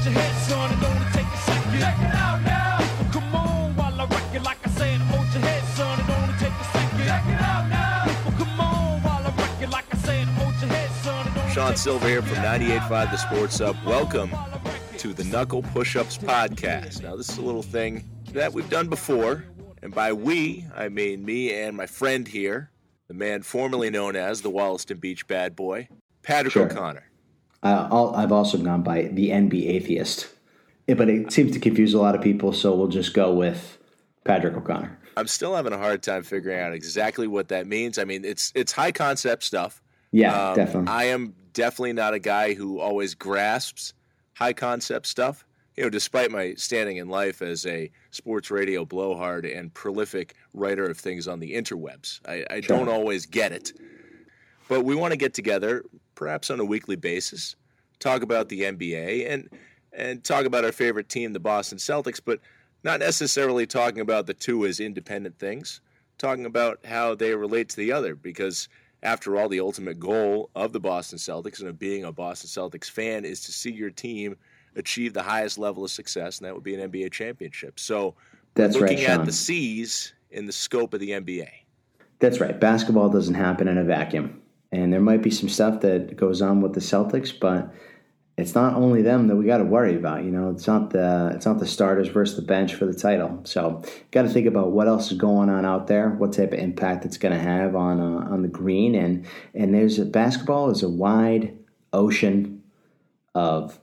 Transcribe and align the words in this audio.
hold 0.00 0.14
your 0.14 0.22
head, 0.22 0.42
son. 0.48 0.72
It 0.72 0.84
only 0.84 1.10
take 1.12 1.26
a 1.26 1.36
second. 1.38 1.78
Check 1.78 1.98
it 1.98 2.14
out 2.14 2.42
now. 2.42 2.78
Come 3.12 3.34
on, 3.34 3.76
while 3.76 4.00
I 4.00 4.04
wreck 4.06 4.34
it, 4.34 4.42
like 4.42 4.66
I 4.66 4.70
said, 4.70 5.00
hold 5.00 5.26
your 5.32 5.42
head, 5.42 5.62
son. 5.76 6.00
It 6.00 6.10
only 6.10 6.34
take 6.38 6.52
a 6.52 6.64
second. 6.64 6.98
Check 6.98 7.26
it 7.26 7.40
out 7.40 7.68
now. 7.68 8.04
Come 8.38 8.60
on, 8.60 9.02
while 9.02 9.26
I 9.26 9.34
wreck 9.36 9.62
it, 9.62 9.70
like 9.70 9.94
I 9.94 9.98
said, 9.98 10.26
hold 10.28 10.54
your 10.60 10.70
head, 10.70 10.90
son. 11.02 11.26
It 11.48 11.52
Sean 11.52 11.76
Sylver 11.76 12.08
here 12.08 12.22
from 12.22 12.36
98.5 12.38 13.10
The 13.10 13.16
Sports 13.16 13.58
Hub. 13.58 13.76
Welcome 13.84 14.30
to 14.98 15.12
the 15.12 15.24
Knuckle 15.24 15.62
Push-Ups 15.62 16.18
Podcast. 16.18 17.02
Now, 17.02 17.16
this 17.16 17.28
is 17.28 17.38
a 17.38 17.42
little 17.42 17.62
thing 17.62 18.08
that 18.32 18.52
we've 18.52 18.70
done 18.70 18.88
before, 18.88 19.44
and 19.82 19.94
by 19.94 20.12
we, 20.12 20.66
I 20.74 20.88
mean 20.88 21.24
me 21.24 21.52
and 21.52 21.76
my 21.76 21.86
friend 21.86 22.26
here, 22.26 22.70
the 23.08 23.14
man 23.14 23.42
formerly 23.42 23.90
known 23.90 24.16
as 24.16 24.40
the 24.40 24.50
Wollaston 24.50 24.98
Beach 24.98 25.26
Bad 25.26 25.56
Boy, 25.56 25.88
Padraic 26.22 26.52
Sure. 26.52 26.66
O'Connor. 26.66 27.09
Uh, 27.62 27.88
I'll, 27.90 28.14
I've 28.16 28.32
also 28.32 28.56
gone 28.58 28.82
by 28.82 29.02
the 29.12 29.30
NB 29.30 29.68
atheist, 29.68 30.28
but 30.86 31.08
it 31.10 31.30
seems 31.32 31.52
to 31.52 31.60
confuse 31.60 31.92
a 31.94 32.00
lot 32.00 32.14
of 32.14 32.22
people, 32.22 32.52
so 32.52 32.74
we'll 32.74 32.88
just 32.88 33.12
go 33.14 33.32
with 33.34 33.78
Padraic 34.24 34.56
O'Connor. 34.56 34.98
I'm 35.16 35.26
still 35.26 35.54
having 35.54 35.72
a 35.72 35.78
hard 35.78 36.02
time 36.02 36.22
figuring 36.22 36.58
out 36.60 36.72
exactly 36.72 37.26
what 37.26 37.48
that 37.48 37.66
means. 37.66 37.98
I 37.98 38.04
mean, 38.04 38.24
it's 38.24 38.52
it's 38.54 38.72
high 38.72 38.92
concept 38.92 39.42
stuff. 39.42 39.82
Yeah, 40.12 40.50
Um, 40.50 40.56
definitely. 40.56 40.88
I 40.88 41.04
am 41.06 41.34
definitely 41.52 41.92
not 41.92 42.14
a 42.14 42.18
guy 42.18 42.54
who 42.54 42.78
always 42.80 43.14
grasps 43.14 43.92
high 44.34 44.52
concept 44.54 45.06
stuff. 45.06 45.44
You 45.76 45.84
know, 45.84 45.90
despite 45.90 46.30
my 46.30 46.54
standing 46.54 46.96
in 46.96 47.08
life 47.08 47.42
as 47.42 47.66
a 47.66 47.90
sports 48.10 48.50
radio 48.50 48.84
blowhard 48.84 49.44
and 49.44 49.72
prolific 49.74 50.34
writer 50.54 50.84
of 50.88 50.98
things 50.98 51.28
on 51.28 51.40
the 51.40 51.54
interwebs, 51.54 52.20
I, 52.26 52.44
I 52.50 52.60
Sure. 52.60 52.76
don't 52.78 52.88
always 52.88 53.26
get 53.26 53.52
it. 53.52 53.72
But 54.68 54.84
we 54.84 54.94
want 54.94 55.12
to 55.12 55.16
get 55.16 55.34
together, 55.34 55.84
perhaps 56.14 56.50
on 56.50 56.60
a 56.60 56.64
weekly 56.64 56.96
basis, 56.96 57.56
talk 58.00 58.22
about 58.22 58.48
the 58.48 58.62
NBA 58.62 59.30
and 59.30 59.48
and 59.92 60.22
talk 60.24 60.44
about 60.44 60.64
our 60.64 60.72
favorite 60.72 61.08
team, 61.08 61.32
the 61.32 61.40
Boston 61.40 61.78
Celtics, 61.78 62.20
but 62.24 62.40
not 62.84 63.00
necessarily 63.00 63.66
talking 63.66 64.00
about 64.00 64.26
the 64.26 64.34
two 64.34 64.66
as 64.66 64.80
independent 64.80 65.38
things, 65.38 65.80
talking 66.18 66.46
about 66.46 66.78
how 66.84 67.14
they 67.14 67.34
relate 67.34 67.68
to 67.70 67.76
the 67.76 67.92
other, 67.92 68.14
because 68.14 68.68
after 69.02 69.36
all, 69.36 69.48
the 69.48 69.60
ultimate 69.60 69.98
goal 69.98 70.50
of 70.54 70.72
the 70.72 70.80
Boston 70.80 71.18
Celtics 71.18 71.60
and 71.60 71.68
of 71.68 71.78
being 71.78 72.04
a 72.04 72.12
Boston 72.12 72.48
Celtics 72.48 72.90
fan 72.90 73.24
is 73.24 73.40
to 73.44 73.52
see 73.52 73.72
your 73.72 73.90
team 73.90 74.36
achieve 74.76 75.12
the 75.12 75.22
highest 75.22 75.58
level 75.58 75.84
of 75.84 75.90
success, 75.90 76.38
and 76.38 76.46
that 76.46 76.54
would 76.54 76.64
be 76.64 76.74
an 76.74 76.90
NBA 76.90 77.10
championship. 77.10 77.80
So, 77.80 78.14
That's 78.54 78.78
right, 78.78 78.90
looking 78.90 79.04
at 79.04 79.24
the 79.24 79.32
C's 79.32 80.12
in 80.30 80.46
the 80.46 80.52
scope 80.52 80.94
of 80.94 81.00
the 81.00 81.10
NBA. 81.10 81.48
That's 82.20 82.38
right. 82.38 82.58
Basketball 82.58 83.08
doesn't 83.08 83.34
happen 83.34 83.66
in 83.66 83.78
a 83.78 83.84
vacuum. 83.84 84.40
And 84.72 84.92
there 84.92 85.00
might 85.00 85.22
be 85.22 85.30
some 85.30 85.48
stuff 85.48 85.80
that 85.80 86.16
goes 86.16 86.40
on 86.40 86.60
with 86.60 86.74
the 86.74 86.80
Celtics, 86.80 87.38
but 87.38 87.74
it's 88.40 88.54
not 88.54 88.74
only 88.74 89.02
them 89.02 89.28
that 89.28 89.36
we 89.36 89.44
got 89.44 89.58
to 89.58 89.64
worry 89.64 89.96
about. 89.96 90.24
You 90.24 90.30
know, 90.30 90.50
it's 90.50 90.66
not 90.66 90.90
the 90.90 91.32
it's 91.34 91.46
not 91.46 91.58
the 91.58 91.66
starters 91.66 92.08
versus 92.08 92.36
the 92.36 92.42
bench 92.42 92.74
for 92.74 92.86
the 92.86 92.94
title. 92.94 93.40
So, 93.44 93.82
got 94.10 94.22
to 94.22 94.28
think 94.28 94.46
about 94.46 94.72
what 94.72 94.88
else 94.88 95.12
is 95.12 95.18
going 95.18 95.50
on 95.50 95.64
out 95.64 95.86
there, 95.86 96.10
what 96.10 96.32
type 96.32 96.52
of 96.52 96.58
impact 96.58 97.04
it's 97.04 97.18
going 97.18 97.34
to 97.34 97.40
have 97.40 97.76
on 97.76 98.00
uh, 98.00 98.30
on 98.30 98.42
the 98.42 98.48
green, 98.48 98.94
and 98.94 99.26
and 99.54 99.74
there's 99.74 99.98
a 99.98 100.04
basketball 100.04 100.70
is 100.70 100.82
a 100.82 100.88
wide 100.88 101.56
ocean 101.92 102.62
of 103.34 103.78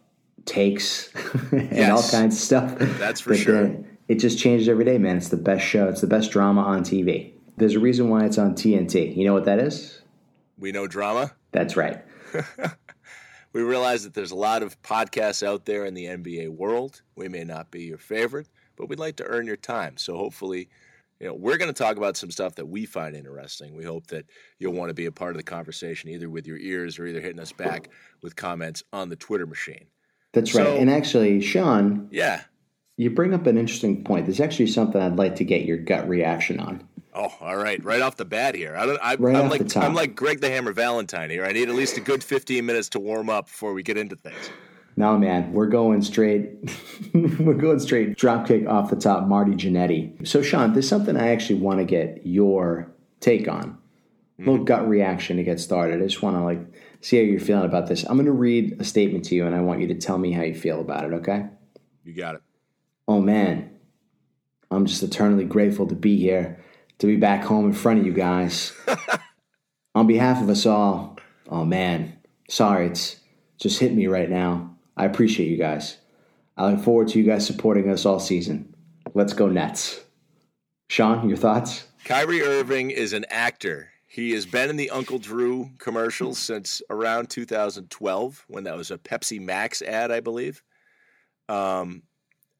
takes 0.46 1.14
and 1.52 1.92
all 1.92 2.04
kinds 2.04 2.36
of 2.36 2.42
stuff. 2.42 2.76
That's 2.78 3.22
for 3.22 3.32
that 3.32 3.38
sure. 3.38 3.76
It 4.08 4.16
just 4.16 4.40
changes 4.40 4.70
every 4.70 4.86
day, 4.86 4.98
man. 4.98 5.18
It's 5.18 5.30
the 5.30 5.38
best 5.38 5.66
show. 5.66 5.88
It's 5.90 6.02
the 6.02 6.08
best 6.08 6.32
drama 6.32 6.62
on 6.62 6.84
TV. 6.84 7.34
There's 7.58 7.76
a 7.76 7.80
reason 7.80 8.10
why 8.10 8.24
it's 8.24 8.38
on 8.38 8.54
TNT. 8.54 9.16
You 9.16 9.26
know 9.26 9.34
what 9.34 9.46
that 9.46 9.60
is? 9.60 9.97
We 10.58 10.72
know 10.72 10.88
drama. 10.88 11.31
That's 11.52 11.75
right. 11.77 12.03
We 13.53 13.63
realize 13.63 14.03
that 14.03 14.13
there's 14.13 14.31
a 14.31 14.36
lot 14.36 14.61
of 14.61 14.80
podcasts 14.83 15.41
out 15.41 15.66
there 15.66 15.86
in 15.86 15.94
the 15.95 16.05
NBA 16.05 16.50
world. 16.50 17.02
We 17.16 17.27
may 17.27 17.44
not 17.44 17.72
be 17.72 17.83
your 17.83 17.97
favorite, 17.97 18.50
but 18.75 18.88
we'd 18.88 19.00
like 19.00 19.16
to 19.16 19.23
earn 19.23 19.47
your 19.47 19.55
time. 19.55 19.97
So 19.97 20.16
hopefully, 20.16 20.69
you 21.19 21.28
know, 21.28 21.33
we're 21.33 21.58
going 21.58 21.73
to 21.73 21.83
talk 21.83 21.97
about 21.97 22.17
some 22.17 22.30
stuff 22.30 22.53
that 22.55 22.67
we 22.67 22.85
find 22.85 23.16
interesting. 23.16 23.75
We 23.75 23.84
hope 23.85 24.06
that 24.07 24.25
you'll 24.59 24.73
want 24.73 24.90
to 24.90 24.94
be 24.94 25.07
a 25.07 25.12
part 25.12 25.31
of 25.31 25.38
the 25.38 25.44
conversation, 25.44 26.09
either 26.09 26.29
with 26.29 26.46
your 26.46 26.57
ears 26.57 27.00
or 27.00 27.07
either 27.07 27.22
hitting 27.22 27.40
us 27.40 27.53
back 27.53 27.90
with 28.22 28.35
comments 28.35 28.84
on 28.94 29.09
the 29.09 29.16
Twitter 29.16 29.47
machine. 29.47 29.88
That's 30.34 30.51
So- 30.51 30.63
right. 30.63 30.79
And 30.79 30.90
actually, 30.90 31.41
Sean, 31.41 32.09
Yeah. 32.12 32.44
you 32.97 33.09
bring 33.09 33.34
up 33.34 33.47
an 33.47 33.57
interesting 33.57 34.03
point. 34.03 34.25
There's 34.28 34.41
actually 34.41 34.67
something 34.67 35.01
I'd 35.01 35.16
like 35.17 35.35
to 35.38 35.46
get 35.46 35.63
your 35.66 35.78
gut 35.78 36.07
reaction 36.07 36.59
on. 36.59 36.87
Oh, 37.17 37.33
all 37.41 37.57
right. 37.57 37.83
Right 37.83 38.01
off 38.01 38.16
the 38.16 38.25
bat 38.25 38.53
here. 38.53 38.75
I 38.78 38.85
don't, 38.85 39.00
I, 39.01 39.16
Right 39.16 39.35
off 39.35 39.50
like. 39.50 39.75
I'm 39.75 39.95
like 39.95 40.16
Greg 40.16 40.39
the 40.39 40.50
Hammer 40.50 40.72
Valentine 40.72 41.31
here. 41.31 41.45
I 41.45 41.51
need 41.51 41.67
at 41.67 41.73
least 41.73 41.97
a 41.97 42.01
good 42.01 42.23
15 42.23 42.63
minutes 42.63 42.89
to 42.89 43.00
warm 43.00 43.28
up 43.29 43.47
before 43.47 43.73
we 43.73 43.81
get 43.81 43.97
into 43.97 44.16
things. 44.16 44.51
No, 44.95 45.17
man, 45.17 45.51
we're 45.51 45.67
going 45.67 46.01
straight. 46.03 46.50
we're 47.13 47.55
going 47.55 47.79
straight 47.79 48.17
dropkick 48.17 48.67
off 48.67 48.89
the 48.91 48.95
top, 48.95 49.28
Marty 49.28 49.53
Jannetty. 49.53 50.28
So, 50.28 50.41
Sean, 50.44 50.73
there's 50.73 50.88
something 50.88 51.17
I 51.17 51.29
actually 51.29 51.59
want 51.59 51.79
to 51.79 51.85
get 51.85 52.22
your 52.23 52.91
take 53.19 53.47
on. 53.47 53.78
A 54.38 54.41
little 54.41 54.57
hmm. 54.57 54.66
gut 54.66 54.88
reaction 54.88 55.38
to 55.38 55.44
get 55.44 55.59
started. 55.59 56.01
I 56.01 56.05
just 56.05 56.22
want 56.22 56.35
to 56.35 56.44
like 56.44 56.59
see 57.01 57.17
how 57.17 57.23
you're 57.23 57.39
feeling 57.39 57.66
about 57.66 57.88
this. 57.88 58.03
I'm 58.03 58.17
going 58.17 58.25
to 58.25 58.31
read 58.31 58.79
a 58.79 58.84
statement 58.84 59.25
to 59.25 59.35
you, 59.35 59.47
and 59.47 59.55
I 59.55 59.61
want 59.61 59.81
you 59.81 59.88
to 59.88 59.95
tell 59.95 60.19
me 60.19 60.31
how 60.31 60.44
you 60.44 60.53
feel 60.53 60.81
about 60.81 61.05
it. 61.05 61.13
Okay? 61.13 61.47
You 62.03 62.13
got 62.13 62.35
it. 62.35 62.41
Oh 63.07 63.19
man, 63.22 63.72
I'm 64.69 64.85
just 64.85 65.01
eternally 65.01 65.45
grateful 65.45 65.88
to 65.88 65.95
be 65.95 66.17
here, 66.17 66.63
to 67.00 67.08
be 67.08 67.16
back 67.16 67.44
home 67.44 67.66
in 67.66 67.74
front 67.74 68.00
of 68.00 68.06
you 68.06 68.13
guys. 68.13 68.74
On 69.96 70.08
behalf 70.08 70.41
of 70.41 70.50
us 70.50 70.66
all, 70.66 71.18
oh 71.50 71.66
man, 71.66 72.18
sorry, 72.50 72.88
it's 72.88 73.18
just 73.58 73.80
hit 73.80 73.94
me 73.94 74.08
right 74.08 74.30
now. 74.30 74.75
I 74.96 75.06
appreciate 75.06 75.50
you 75.50 75.58
guys. 75.58 75.97
I 76.56 76.72
look 76.72 76.84
forward 76.84 77.08
to 77.09 77.19
you 77.19 77.25
guys 77.25 77.46
supporting 77.46 77.90
us 77.90 78.06
all 78.06 78.19
season. 78.19 78.75
Let's 79.13 79.34
go 79.34 79.47
Nets. 79.47 80.02
Sean, 80.90 81.28
your 81.28 81.38
thoughts? 81.38 81.85
Kyrie 82.06 82.41
Irving 82.41 82.91
is 82.91 83.14
an 83.14 83.25
actor. 83.29 83.91
He 84.08 84.31
has 84.31 84.46
been 84.46 84.69
in 84.69 84.78
the 84.78 84.90
Uncle 84.90 85.19
Drew 85.19 85.72
commercials 85.78 86.40
since 86.40 86.81
around 86.90 87.29
2012, 87.29 88.46
when 88.47 88.64
that 88.64 88.78
was 88.78 88.90
a 88.90 88.97
Pepsi 88.97 89.40
Max 89.40 89.81
ad, 89.81 90.12
I 90.12 90.22
believe. 90.22 90.64
Um, 91.50 92.03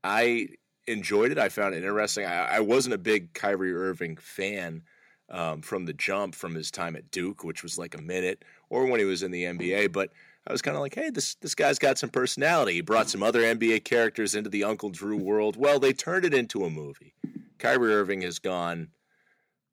I 0.04 0.50
enjoyed 0.88 1.32
it. 1.32 1.38
I 1.38 1.50
found 1.50 1.76
it 1.76 1.84
interesting. 1.84 2.26
I, 2.26 2.58
I 2.58 2.60
wasn't 2.60 2.96
a 2.96 3.00
big 3.00 3.34
Kyrie 3.34 3.74
Irving 3.74 4.18
fan 4.18 4.84
um, 5.30 5.62
from 5.62 5.86
the 5.86 5.94
jump, 5.94 6.36
from 6.36 6.56
his 6.56 6.72
time 6.72 6.96
at 6.96 7.12
Duke, 7.12 7.44
which 7.44 7.64
was 7.64 7.78
like 7.78 7.96
a 7.96 8.02
minute, 8.02 8.44
or 8.70 8.86
when 8.86 9.00
he 9.00 9.06
was 9.06 9.24
in 9.24 9.32
the 9.32 9.44
NBA. 9.44 9.92
But 9.92 10.12
I 10.48 10.52
was 10.52 10.62
kind 10.62 10.76
of 10.76 10.82
like, 10.82 10.96
hey, 10.96 11.10
this 11.10 11.36
this 11.36 11.56
guy's 11.56 11.80
got 11.80 11.98
some 11.98 12.10
personality. 12.10 12.74
He 12.74 12.82
brought 12.82 13.10
some 13.10 13.24
other 13.24 13.42
NBA 13.42 13.84
characters 13.84 14.36
into 14.36 14.50
the 14.50 14.64
Uncle 14.64 14.90
Drew 14.90 15.18
world. 15.18 15.58
Well, 15.58 15.80
they 15.80 15.94
turned 15.94 16.26
it 16.26 16.34
into 16.34 16.64
a 16.64 16.70
movie. 16.70 17.14
Kyrie 17.60 17.94
Irving 17.94 18.22
has 18.22 18.40
gone. 18.40 18.90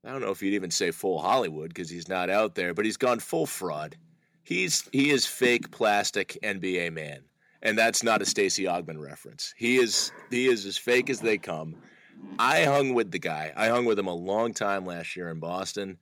I 0.04 0.10
don't 0.10 0.20
know 0.20 0.30
if 0.30 0.42
you'd 0.42 0.54
even 0.54 0.70
say 0.70 0.90
full 0.90 1.20
Hollywood 1.20 1.68
because 1.68 1.88
he's 1.88 2.08
not 2.08 2.28
out 2.28 2.56
there, 2.56 2.74
but 2.74 2.84
he's 2.84 2.96
gone 2.96 3.20
full 3.20 3.46
fraud. 3.46 3.96
He's 4.42 4.88
he 4.92 5.10
is 5.10 5.24
fake 5.24 5.70
plastic 5.70 6.36
NBA 6.42 6.92
man, 6.92 7.22
and 7.64 7.78
that's 7.78 8.02
not 8.02 8.22
a 8.22 8.26
Stacey 8.26 8.64
Augmon 8.64 9.00
reference. 9.00 9.54
He 9.56 9.76
is 9.76 10.12
he 10.30 10.46
is 10.46 10.66
as 10.66 10.76
fake 10.76 11.10
as 11.10 11.20
they 11.20 11.38
come. 11.38 11.76
I 12.38 12.64
hung 12.64 12.94
with 12.94 13.10
the 13.10 13.18
guy. 13.18 13.52
I 13.56 13.68
hung 13.68 13.86
with 13.86 13.98
him 13.98 14.06
a 14.06 14.14
long 14.14 14.52
time 14.52 14.86
last 14.86 15.16
year 15.16 15.30
in 15.30 15.40
Boston, 15.40 15.98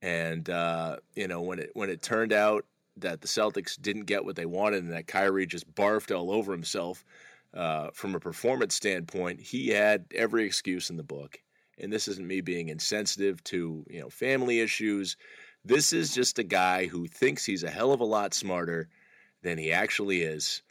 and 0.00 0.48
uh, 0.48 0.96
you 1.14 1.28
know 1.28 1.42
when 1.42 1.58
it 1.58 1.70
when 1.74 1.90
it 1.90 2.00
turned 2.00 2.32
out 2.32 2.64
that 2.96 3.20
the 3.20 3.28
Celtics 3.28 3.80
didn't 3.80 4.04
get 4.04 4.24
what 4.24 4.36
they 4.36 4.46
wanted 4.46 4.84
and 4.84 4.92
that 4.92 5.08
Kyrie 5.08 5.46
just 5.46 5.72
barfed 5.74 6.16
all 6.16 6.30
over 6.30 6.52
himself 6.52 7.04
uh, 7.52 7.90
from 7.92 8.14
a 8.14 8.20
performance 8.20 8.74
standpoint, 8.74 9.40
he 9.40 9.68
had 9.68 10.04
every 10.14 10.44
excuse 10.44 10.90
in 10.90 10.96
the 10.96 11.02
book. 11.02 11.40
And 11.78 11.92
this 11.92 12.06
isn't 12.06 12.26
me 12.26 12.40
being 12.40 12.68
insensitive 12.68 13.42
to 13.44 13.84
you 13.90 14.00
know 14.00 14.10
family 14.10 14.60
issues. 14.60 15.16
This 15.64 15.92
is 15.92 16.14
just 16.14 16.38
a 16.38 16.44
guy 16.44 16.86
who 16.86 17.06
thinks 17.06 17.44
he's 17.44 17.64
a 17.64 17.70
hell 17.70 17.92
of 17.92 18.00
a 18.00 18.04
lot 18.04 18.32
smarter 18.32 18.88
than 19.42 19.58
he 19.58 19.72
actually 19.72 20.22
is. 20.22 20.62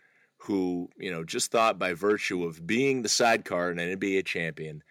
Who 0.44 0.90
you 0.98 1.12
know 1.12 1.24
just 1.24 1.52
thought 1.52 1.80
by 1.80 1.94
virtue 1.94 2.44
of 2.44 2.66
being 2.66 3.02
the 3.02 3.10
sidecar 3.10 3.70
and 3.70 3.80
an 3.80 4.00
NBA 4.00 4.26
champion 4.26 4.84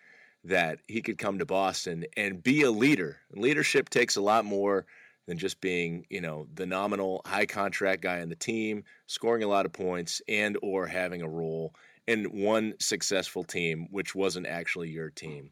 that 0.44 0.80
he 0.88 1.02
could 1.02 1.18
come 1.18 1.38
to 1.38 1.46
Boston 1.46 2.04
and 2.16 2.42
be 2.42 2.62
a 2.62 2.70
leader. 2.70 3.18
And 3.30 3.42
leadership 3.42 3.88
takes 3.88 4.16
a 4.16 4.20
lot 4.22 4.44
more 4.44 4.86
than 5.26 5.38
just 5.38 5.60
being, 5.60 6.04
you 6.10 6.20
know, 6.20 6.48
the 6.54 6.66
nominal 6.66 7.22
high 7.24 7.46
contract 7.46 8.02
guy 8.02 8.20
on 8.22 8.28
the 8.28 8.36
team, 8.36 8.84
scoring 9.06 9.44
a 9.44 9.48
lot 9.48 9.66
of 9.66 9.72
points 9.72 10.20
and 10.28 10.58
or 10.62 10.86
having 10.86 11.22
a 11.22 11.28
role 11.28 11.74
in 12.08 12.24
one 12.24 12.74
successful 12.80 13.44
team 13.44 13.86
which 13.90 14.14
wasn't 14.14 14.46
actually 14.46 14.90
your 14.90 15.10
team. 15.10 15.50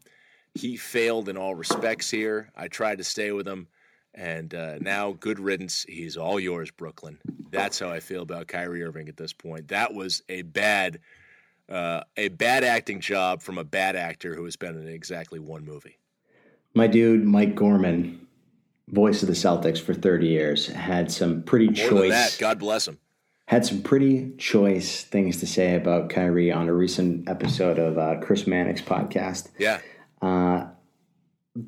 He 0.55 0.77
failed 0.77 1.29
in 1.29 1.37
all 1.37 1.55
respects 1.55 2.11
here. 2.11 2.51
I 2.57 2.67
tried 2.67 2.99
to 2.99 3.05
stay 3.05 3.31
with 3.31 3.47
him 3.47 3.69
and 4.15 4.55
uh, 4.55 4.79
now 4.81 5.13
good 5.13 5.39
riddance. 5.39 5.85
He's 5.89 6.17
all 6.17 6.39
yours, 6.41 6.71
Brooklyn. 6.71 7.19
That's 7.51 7.79
how 7.79 7.91
I 7.91 8.01
feel 8.01 8.23
about 8.23 8.49
Kyrie 8.49 8.83
Irving 8.83 9.09
at 9.09 9.17
this 9.17 9.33
point. 9.33 9.69
That 9.69 9.95
was 9.95 10.23
a 10.29 10.43
bad 10.43 11.01
uh, 11.69 12.03
a 12.17 12.29
bad 12.29 12.65
acting 12.65 13.01
job 13.01 13.43
from 13.43 13.57
a 13.59 13.65
bad 13.65 13.95
actor 13.95 14.35
who 14.35 14.45
has 14.45 14.57
been 14.57 14.77
in 14.77 14.89
exactly 14.89 15.39
one 15.39 15.65
movie. 15.65 15.99
My 16.75 16.87
dude, 16.89 17.25
Mike 17.25 17.55
Gorman, 17.55 18.27
voice 18.89 19.23
of 19.23 19.29
the 19.29 19.35
Celtics 19.35 19.81
for 19.81 19.95
30 19.95 20.27
years, 20.27 20.67
had 20.67 21.13
some 21.13 21.43
pretty 21.45 21.67
More 21.67 22.01
than 22.01 22.09
that, 22.11 22.31
choice 22.31 22.39
God 22.39 22.59
bless 22.59 22.89
him. 22.89 22.99
had 23.47 23.65
some 23.65 23.83
pretty 23.83 24.33
choice 24.37 25.05
things 25.05 25.39
to 25.39 25.47
say 25.47 25.77
about 25.77 26.11
Kyrie 26.11 26.51
on 26.51 26.69
a 26.69 26.73
recent 26.73 27.29
episode 27.29 27.79
of 27.79 27.99
uh, 27.99 28.17
Chris 28.21 28.47
Mannix 28.49 28.81
podcast. 28.81 29.49
Yeah. 29.59 29.79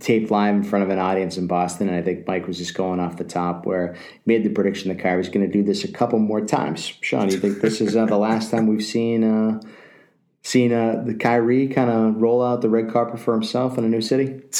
Taped 0.00 0.30
live 0.30 0.54
in 0.54 0.62
front 0.62 0.84
of 0.84 0.90
an 0.90 0.98
audience 0.98 1.36
in 1.36 1.46
Boston, 1.46 1.88
and 1.88 1.96
I 1.96 2.02
think 2.02 2.26
Mike 2.26 2.46
was 2.46 2.58
just 2.58 2.74
going 2.74 3.00
off 3.00 3.16
the 3.16 3.24
top 3.24 3.66
where 3.66 3.94
he 3.94 4.20
made 4.26 4.44
the 4.44 4.50
prediction 4.50 4.88
that 4.88 5.02
Kyrie's 5.02 5.28
going 5.28 5.46
to 5.46 5.52
do 5.52 5.62
this 5.62 5.84
a 5.84 5.92
couple 5.92 6.18
more 6.18 6.40
times. 6.40 6.92
Sean, 7.00 7.30
you 7.30 7.38
think 7.38 7.60
this 7.60 7.80
is 7.80 7.96
uh, 7.96 8.06
the 8.06 8.18
last 8.18 8.50
time 8.50 8.66
we've 8.66 8.84
seen 8.84 9.24
uh, 9.24 9.60
seen 10.42 10.72
uh, 10.72 11.02
the 11.04 11.14
Kyrie 11.14 11.68
kind 11.68 11.90
of 11.90 12.20
roll 12.20 12.42
out 12.42 12.62
the 12.62 12.68
red 12.68 12.90
carpet 12.90 13.20
for 13.20 13.34
himself 13.34 13.78
in 13.78 13.84
a 13.84 13.88
new 13.88 14.00
city? 14.00 14.40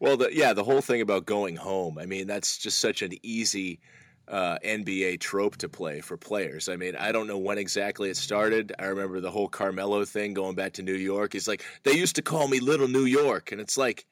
Well, 0.00 0.16
the, 0.16 0.30
yeah, 0.34 0.54
the 0.54 0.64
whole 0.64 0.80
thing 0.80 1.02
about 1.02 1.26
going 1.26 1.56
home. 1.56 1.98
I 1.98 2.06
mean, 2.06 2.26
that's 2.26 2.56
just 2.56 2.80
such 2.80 3.02
an 3.02 3.12
easy 3.22 3.80
uh, 4.26 4.56
NBA 4.64 5.20
trope 5.20 5.58
to 5.58 5.68
play 5.68 6.00
for 6.00 6.16
players. 6.16 6.70
I 6.70 6.76
mean, 6.76 6.96
I 6.96 7.12
don't 7.12 7.26
know 7.26 7.36
when 7.36 7.58
exactly 7.58 8.08
it 8.08 8.16
started. 8.16 8.72
I 8.78 8.86
remember 8.86 9.20
the 9.20 9.30
whole 9.30 9.48
Carmelo 9.48 10.04
thing 10.06 10.32
going 10.32 10.54
back 10.54 10.72
to 10.74 10.82
New 10.82 10.94
York. 10.94 11.34
He's 11.34 11.46
like, 11.46 11.64
they 11.82 11.92
used 11.92 12.16
to 12.16 12.22
call 12.22 12.48
me 12.48 12.60
Little 12.60 12.88
New 12.88 13.04
York, 13.04 13.52
and 13.52 13.60
it's 13.60 13.76
like, 13.76 14.06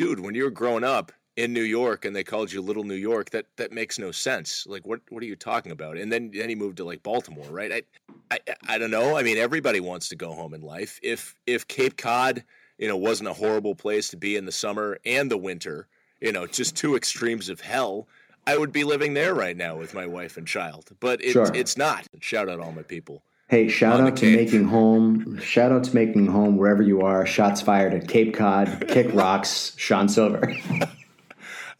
dude, 0.00 0.20
when 0.20 0.34
you 0.34 0.44
were 0.44 0.50
growing 0.50 0.82
up 0.82 1.12
in 1.36 1.52
New 1.52 1.60
York 1.60 2.06
and 2.06 2.16
they 2.16 2.24
called 2.24 2.50
you 2.50 2.62
Little 2.62 2.84
New 2.84 2.94
York, 2.94 3.28
that 3.30 3.44
that 3.56 3.70
makes 3.70 3.98
no 3.98 4.10
sense. 4.10 4.66
Like, 4.66 4.86
what 4.86 5.00
what 5.10 5.22
are 5.22 5.26
you 5.26 5.36
talking 5.36 5.72
about? 5.72 5.98
And 5.98 6.10
then 6.10 6.30
then 6.32 6.48
he 6.48 6.54
moved 6.54 6.78
to 6.78 6.84
like 6.84 7.02
Baltimore, 7.02 7.50
right? 7.50 7.70
I 7.70 7.82
I, 8.30 8.38
I 8.66 8.78
don't 8.78 8.90
know. 8.90 9.18
I 9.18 9.22
mean, 9.22 9.36
everybody 9.36 9.78
wants 9.78 10.08
to 10.08 10.16
go 10.16 10.32
home 10.32 10.54
in 10.54 10.62
life. 10.62 10.98
If 11.02 11.34
if 11.46 11.68
Cape 11.68 11.98
Cod, 11.98 12.44
you 12.78 12.88
know, 12.88 12.96
wasn't 12.96 13.28
a 13.28 13.34
horrible 13.34 13.74
place 13.74 14.08
to 14.08 14.16
be 14.16 14.36
in 14.36 14.46
the 14.46 14.52
summer 14.52 14.98
and 15.04 15.30
the 15.30 15.36
winter, 15.36 15.86
you 16.22 16.32
know, 16.32 16.46
just 16.46 16.76
two 16.76 16.96
extremes 16.96 17.50
of 17.50 17.60
hell. 17.60 18.08
I 18.46 18.56
would 18.56 18.72
be 18.72 18.84
living 18.84 19.12
there 19.12 19.34
right 19.34 19.56
now 19.56 19.76
with 19.76 19.92
my 19.92 20.06
wife 20.06 20.38
and 20.38 20.46
child, 20.46 20.88
but 20.98 21.22
it's 21.22 21.32
Sure. 21.34 21.50
it's 21.54 21.76
not. 21.76 22.06
Shout 22.20 22.48
out 22.48 22.58
all 22.58 22.72
my 22.72 22.82
people. 22.82 23.22
Hey, 23.50 23.66
shout 23.66 24.00
out 24.00 24.16
to 24.18 24.26
Cape. 24.26 24.36
making 24.36 24.64
home. 24.66 25.36
Shout 25.38 25.72
out 25.72 25.82
to 25.82 25.92
making 25.92 26.28
home 26.28 26.56
wherever 26.56 26.84
you 26.84 27.00
are. 27.00 27.26
Shots 27.26 27.60
fired 27.60 27.92
at 27.92 28.06
Cape 28.06 28.32
Cod, 28.32 28.84
Kick 28.86 29.08
Rocks, 29.12 29.74
Sean 29.76 30.08
Sylver. 30.08 30.54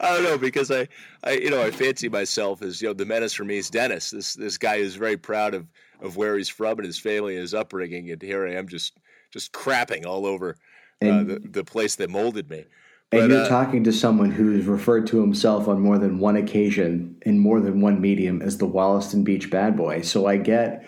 I 0.00 0.14
don't 0.14 0.24
know 0.24 0.36
because 0.36 0.72
I, 0.72 0.88
I, 1.22 1.34
you 1.34 1.48
know, 1.48 1.62
I 1.62 1.70
fancy 1.70 2.08
myself 2.08 2.60
as 2.62 2.82
you 2.82 2.88
know 2.88 2.94
the 2.94 3.04
menace 3.04 3.34
from 3.34 3.52
East 3.52 3.72
Dennis. 3.72 4.10
This 4.10 4.34
this 4.34 4.58
guy 4.58 4.76
is 4.76 4.96
very 4.96 5.16
proud 5.16 5.54
of 5.54 5.68
of 6.00 6.16
where 6.16 6.36
he's 6.36 6.48
from 6.48 6.78
and 6.78 6.86
his 6.86 6.98
family 6.98 7.34
and 7.34 7.42
his 7.42 7.54
upbringing, 7.54 8.10
and 8.10 8.20
here 8.20 8.44
I 8.44 8.54
am 8.54 8.66
just 8.66 8.98
just 9.30 9.52
crapping 9.52 10.04
all 10.04 10.26
over 10.26 10.56
uh, 11.00 11.22
the 11.22 11.40
the 11.44 11.62
place 11.62 11.94
that 11.96 12.10
molded 12.10 12.50
me. 12.50 12.64
And 13.12 13.30
you're 13.30 13.42
uh, 13.42 13.48
talking 13.48 13.84
to 13.84 13.92
someone 13.92 14.32
who's 14.32 14.66
referred 14.66 15.06
to 15.08 15.20
himself 15.20 15.68
on 15.68 15.80
more 15.80 15.98
than 15.98 16.18
one 16.18 16.34
occasion 16.34 17.16
in 17.22 17.38
more 17.38 17.60
than 17.60 17.80
one 17.80 18.00
medium 18.00 18.42
as 18.42 18.58
the 18.58 18.66
Wollaston 18.66 19.22
Beach 19.22 19.50
bad 19.50 19.76
boy. 19.76 20.02
So 20.02 20.26
I 20.26 20.36
get 20.36 20.84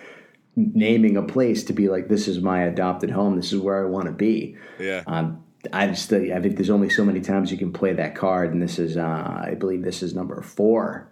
naming 0.56 1.16
a 1.16 1.22
place 1.22 1.64
to 1.64 1.72
be 1.72 1.88
like, 1.88 2.08
this 2.08 2.28
is 2.28 2.40
my 2.40 2.62
adopted 2.64 3.10
home. 3.10 3.37
This 3.37 3.52
is 3.52 3.58
where 3.60 3.84
I 3.84 3.88
want 3.88 4.06
to 4.06 4.12
be. 4.12 4.56
Yeah, 4.78 5.02
Um, 5.06 5.44
I 5.72 5.87
just 5.87 6.12
I 6.12 6.40
think 6.40 6.56
there's 6.56 6.70
only 6.70 6.90
so 6.90 7.04
many 7.04 7.20
times 7.20 7.52
you 7.52 7.58
can 7.58 7.72
play 7.72 7.93
that 7.93 8.16
card, 8.16 8.52
and 8.52 8.60
this 8.60 8.81
is 8.81 8.96
uh, 8.96 9.43
I 9.44 9.54
believe 9.54 9.82
this 9.82 10.02
is 10.02 10.12
number 10.12 10.43
four 10.43 11.08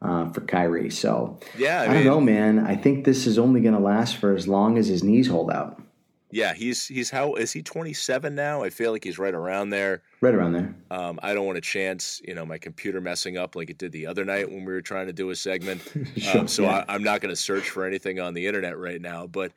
uh, 0.00 0.30
for 0.30 0.40
Kyrie. 0.40 0.90
So 0.90 1.38
yeah. 1.58 1.82
I, 1.82 1.84
I, 1.84 1.88
mean, 1.88 1.96
don't 1.96 2.04
know, 2.04 2.20
man. 2.20 2.58
I 2.60 2.76
think 2.76 3.04
this 3.04 3.26
is 3.26 3.38
only 3.38 3.60
going 3.60 3.74
to 3.74 3.80
last 3.80 4.16
for 4.16 4.34
as 4.34 4.48
long 4.48 4.78
as 4.78 4.88
his 4.88 5.04
knees 5.04 5.28
hold 5.28 5.50
out. 5.50 5.82
Yeah. 6.30 6.54
He's 6.54 6.86
he's 6.86 7.10
how 7.10 7.34
is 7.34 7.52
he 7.52 7.62
27 7.62 8.34
now? 8.34 8.62
I 8.62 8.70
feel 8.70 8.92
like 8.92 9.04
he's 9.04 9.18
right 9.18 9.34
around 9.34 9.70
there. 9.70 10.02
Right 10.20 10.34
around 10.34 10.52
there. 10.52 10.74
Um, 10.90 11.18
I 11.22 11.34
don't 11.34 11.46
want 11.46 11.56
to 11.56 11.62
chance, 11.62 12.20
you 12.26 12.34
know, 12.34 12.44
my 12.44 12.58
computer 12.58 13.00
messing 13.00 13.36
up 13.36 13.56
like 13.56 13.70
it 13.70 13.78
did 13.78 13.92
the 13.92 14.06
other 14.06 14.24
night 14.24 14.50
when 14.50 14.64
we 14.64 14.72
were 14.72 14.82
trying 14.82 15.06
to 15.06 15.12
do 15.12 15.30
a 15.30 15.36
segment. 15.36 15.82
Sure, 16.16 16.40
um, 16.40 16.48
so 16.48 16.62
yeah. 16.62 16.84
I, 16.88 16.94
I'm 16.94 17.02
not 17.02 17.20
going 17.20 17.30
to 17.30 17.40
search 17.40 17.70
for 17.70 17.84
anything 17.84 18.20
on 18.20 18.34
the 18.34 18.46
internet 18.46 18.76
right 18.76 19.00
now. 19.00 19.26
But 19.26 19.52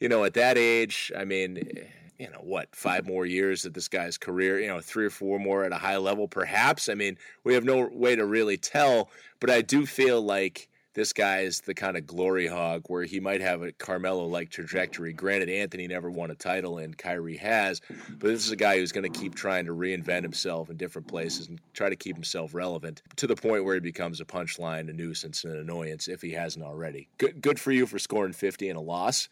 you 0.00 0.08
know, 0.08 0.24
at 0.24 0.34
that 0.34 0.56
age, 0.56 1.12
I 1.16 1.24
mean, 1.24 1.58
eh, 1.58 1.82
you 2.18 2.30
know, 2.30 2.40
what 2.40 2.74
five 2.74 3.06
more 3.06 3.26
years 3.26 3.64
of 3.64 3.74
this 3.74 3.88
guy's 3.88 4.18
career? 4.18 4.58
You 4.58 4.68
know, 4.68 4.80
three 4.80 5.06
or 5.06 5.10
four 5.10 5.38
more 5.38 5.64
at 5.64 5.72
a 5.72 5.76
high 5.76 5.96
level, 5.96 6.28
perhaps. 6.28 6.88
I 6.88 6.94
mean, 6.94 7.18
we 7.44 7.54
have 7.54 7.64
no 7.64 7.88
way 7.92 8.16
to 8.16 8.26
really 8.26 8.56
tell. 8.56 9.10
But 9.40 9.50
I 9.50 9.62
do 9.62 9.86
feel 9.86 10.20
like 10.20 10.68
this 10.98 11.12
guy 11.12 11.40
is 11.40 11.60
the 11.60 11.74
kind 11.74 11.96
of 11.96 12.06
glory 12.06 12.48
hog 12.48 12.82
where 12.88 13.04
he 13.04 13.20
might 13.20 13.40
have 13.40 13.62
a 13.62 13.70
Carmelo 13.72 14.26
like 14.26 14.50
trajectory. 14.50 15.12
Granted, 15.12 15.48
Anthony 15.48 15.86
never 15.86 16.10
won 16.10 16.30
a 16.32 16.34
title 16.34 16.78
and 16.78 16.98
Kyrie 16.98 17.36
has, 17.36 17.80
but 17.88 18.28
this 18.28 18.44
is 18.44 18.50
a 18.50 18.56
guy 18.56 18.78
who's 18.78 18.90
going 18.90 19.10
to 19.10 19.18
keep 19.20 19.36
trying 19.36 19.66
to 19.66 19.72
reinvent 19.72 20.22
himself 20.22 20.70
in 20.70 20.76
different 20.76 21.06
places 21.06 21.46
and 21.46 21.60
try 21.72 21.88
to 21.88 21.94
keep 21.96 22.16
himself 22.16 22.52
relevant 22.52 23.02
to 23.16 23.28
the 23.28 23.36
point 23.36 23.64
where 23.64 23.74
he 23.74 23.80
becomes 23.80 24.20
a 24.20 24.24
punchline, 24.24 24.90
a 24.90 24.92
nuisance, 24.92 25.44
and 25.44 25.54
an 25.54 25.60
annoyance 25.60 26.08
if 26.08 26.20
he 26.20 26.32
hasn't 26.32 26.64
already. 26.64 27.08
Good, 27.18 27.40
good 27.40 27.60
for 27.60 27.70
you 27.70 27.86
for 27.86 28.00
scoring 28.00 28.32
50 28.32 28.68
in 28.68 28.74
a 28.76 28.80
loss. 28.80 29.28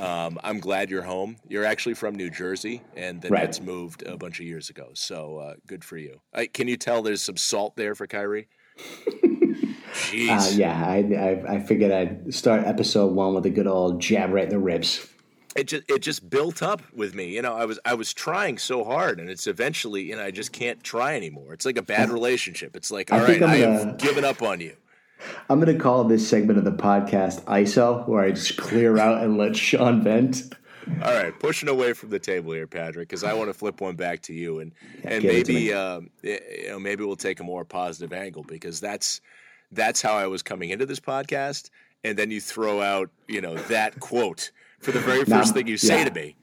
Um, 0.00 0.38
I'm 0.44 0.60
glad 0.60 0.90
you're 0.90 1.02
home. 1.02 1.36
You're 1.48 1.64
actually 1.64 1.94
from 1.94 2.16
New 2.16 2.28
Jersey, 2.28 2.82
and 2.96 3.22
the 3.22 3.30
Right. 3.30 3.44
Nets 3.44 3.60
moved 3.62 4.02
a 4.02 4.18
bunch 4.18 4.40
of 4.40 4.46
years 4.46 4.68
ago. 4.68 4.90
So 4.92 5.38
uh, 5.38 5.54
good 5.66 5.84
for 5.84 5.96
you. 5.96 6.20
I, 6.34 6.46
can 6.46 6.68
you 6.68 6.76
tell 6.76 7.00
there's 7.00 7.22
some 7.22 7.38
salt 7.38 7.76
there 7.76 7.94
for 7.94 8.06
Kyrie? 8.06 8.48
Jeez. 9.92 10.52
Uh, 10.54 10.56
yeah, 10.56 10.84
I, 10.86 10.96
I 10.98 11.54
I 11.56 11.60
figured 11.60 11.90
I'd 11.92 12.32
start 12.34 12.66
episode 12.66 13.12
one 13.14 13.34
with 13.34 13.46
a 13.46 13.50
good 13.50 13.66
old 13.66 14.00
jab 14.00 14.30
right 14.32 14.44
in 14.44 14.50
the 14.50 14.58
ribs. 14.58 15.06
it 15.56 15.68
just 15.68 15.84
it 15.90 16.00
just 16.02 16.28
built 16.28 16.62
up 16.62 16.82
with 16.94 17.14
me. 17.14 17.34
You 17.34 17.42
know, 17.42 17.54
I 17.54 17.64
was 17.64 17.78
I 17.84 17.94
was 17.94 18.12
trying 18.12 18.58
so 18.58 18.84
hard, 18.84 19.18
and 19.20 19.28
it's 19.30 19.46
eventually 19.46 20.02
you 20.02 20.16
know 20.16 20.24
I 20.24 20.30
just 20.30 20.52
can't 20.52 20.82
try 20.82 21.14
anymore. 21.16 21.52
It's 21.54 21.64
like 21.64 21.78
a 21.78 21.82
bad 21.82 22.10
relationship. 22.10 22.76
It's 22.76 22.90
like 22.90 23.12
I 23.12 23.20
all 23.20 23.26
think 23.26 23.40
right, 23.40 23.50
I'm 23.50 23.56
I 23.56 23.60
gonna- 23.60 23.84
have 23.90 23.98
given 23.98 24.24
up 24.24 24.42
on 24.42 24.60
you. 24.60 24.76
I'm 25.48 25.58
going 25.60 25.76
to 25.76 25.82
call 25.82 26.04
this 26.04 26.28
segment 26.28 26.60
of 26.60 26.64
the 26.64 26.70
podcast 26.70 27.42
ISO, 27.46 28.06
where 28.06 28.22
I 28.22 28.30
just 28.30 28.56
clear 28.56 28.98
out 28.98 29.20
and 29.24 29.36
let 29.36 29.56
Sean 29.56 30.00
vent. 30.04 30.54
All 31.02 31.12
right, 31.12 31.36
pushing 31.40 31.68
away 31.68 31.92
from 31.92 32.10
the 32.10 32.20
table 32.20 32.52
here, 32.52 32.68
Padraic, 32.68 32.94
because 33.08 33.24
I 33.24 33.34
want 33.34 33.48
to 33.50 33.52
flip 33.52 33.80
one 33.80 33.96
back 33.96 34.22
to 34.22 34.32
you, 34.32 34.60
and 34.60 34.70
and 35.02 35.24
it 35.24 35.44
to 35.46 35.52
maybe 35.52 35.72
um, 35.74 36.10
you 36.22 36.38
know 36.68 36.78
maybe 36.78 37.04
we'll 37.04 37.16
take 37.16 37.40
a 37.40 37.44
more 37.44 37.64
positive 37.64 38.12
angle 38.12 38.44
because 38.44 38.78
that's 38.78 39.20
that's 39.72 40.02
how 40.02 40.14
I 40.14 40.26
was 40.26 40.42
coming 40.42 40.70
into 40.70 40.86
this 40.86 41.00
podcast, 41.00 41.70
and 42.04 42.18
then 42.18 42.30
you 42.30 42.40
throw 42.40 42.80
out 42.80 43.10
you 43.26 43.40
know 43.40 43.54
that 43.54 44.00
quote 44.00 44.50
for 44.80 44.92
the 44.92 45.00
very 45.00 45.24
first 45.24 45.54
thing 45.54 45.66
you 45.66 45.76
say 45.76 45.98
yeah. 45.98 46.04
to 46.08 46.14
me. 46.14 46.36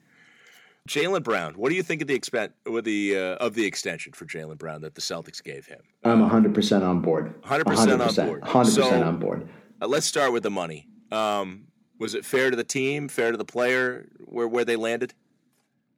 Jaylen 0.87 1.23
Brown, 1.23 1.55
what 1.55 1.69
do 1.69 1.75
you 1.75 1.81
think 1.81 2.03
of 2.03 2.07
the 2.07 2.17
expen- 2.17 2.53
with 2.69 2.85
the 2.85 3.17
uh, 3.17 3.35
of 3.35 3.55
the 3.55 3.65
extension 3.65 4.13
for 4.13 4.25
Jaylen 4.25 4.57
Brown 4.57 4.81
that 4.81 4.93
the 4.93 5.01
Celtics 5.01 5.43
gave 5.43 5.65
him? 5.65 5.81
I'm 6.03 6.21
100% 6.21 6.87
on 6.87 7.01
board. 7.01 7.41
100% 7.41 8.19
on 8.19 8.27
board. 8.27 8.43
100% 8.43 9.05
on 9.05 9.17
board. 9.17 9.49
Uh, 9.81 9.87
let's 9.87 10.05
start 10.05 10.31
with 10.31 10.43
the 10.43 10.51
money. 10.51 10.87
Um, 11.11 11.65
was 11.97 12.13
it 12.13 12.23
fair 12.23 12.51
to 12.51 12.55
the 12.55 12.63
team, 12.63 13.07
fair 13.07 13.31
to 13.31 13.37
the 13.37 13.45
player, 13.45 14.07
where 14.19 14.47
where 14.47 14.65
they 14.65 14.75
landed? 14.75 15.13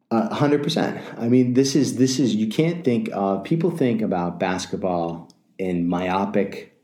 Hundred 0.09 0.63
percent. 0.63 1.01
I 1.17 1.27
mean, 1.27 1.53
this 1.53 1.75
is 1.75 1.97
this 1.97 2.17
is 2.17 2.33
you 2.33 2.47
can't 2.47 2.85
think 2.85 3.09
of 3.11 3.43
people 3.43 3.71
think 3.71 4.01
about 4.01 4.39
basketball 4.39 5.33
in 5.57 5.85
myopic 5.85 6.76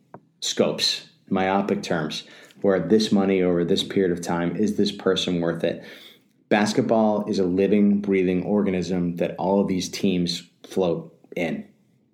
scopes, 0.43 1.07
myopic 1.29 1.81
terms, 1.81 2.23
where 2.61 2.79
this 2.79 3.11
money 3.11 3.41
over 3.41 3.63
this 3.63 3.83
period 3.83 4.11
of 4.11 4.21
time 4.21 4.55
is 4.55 4.75
this 4.75 4.91
person 4.91 5.39
worth 5.39 5.63
it? 5.63 5.83
Basketball 6.49 7.25
is 7.29 7.39
a 7.39 7.45
living, 7.45 7.99
breathing 8.01 8.43
organism 8.43 9.15
that 9.15 9.35
all 9.37 9.59
of 9.61 9.67
these 9.67 9.89
teams 9.89 10.43
float 10.67 11.15
in. 11.35 11.65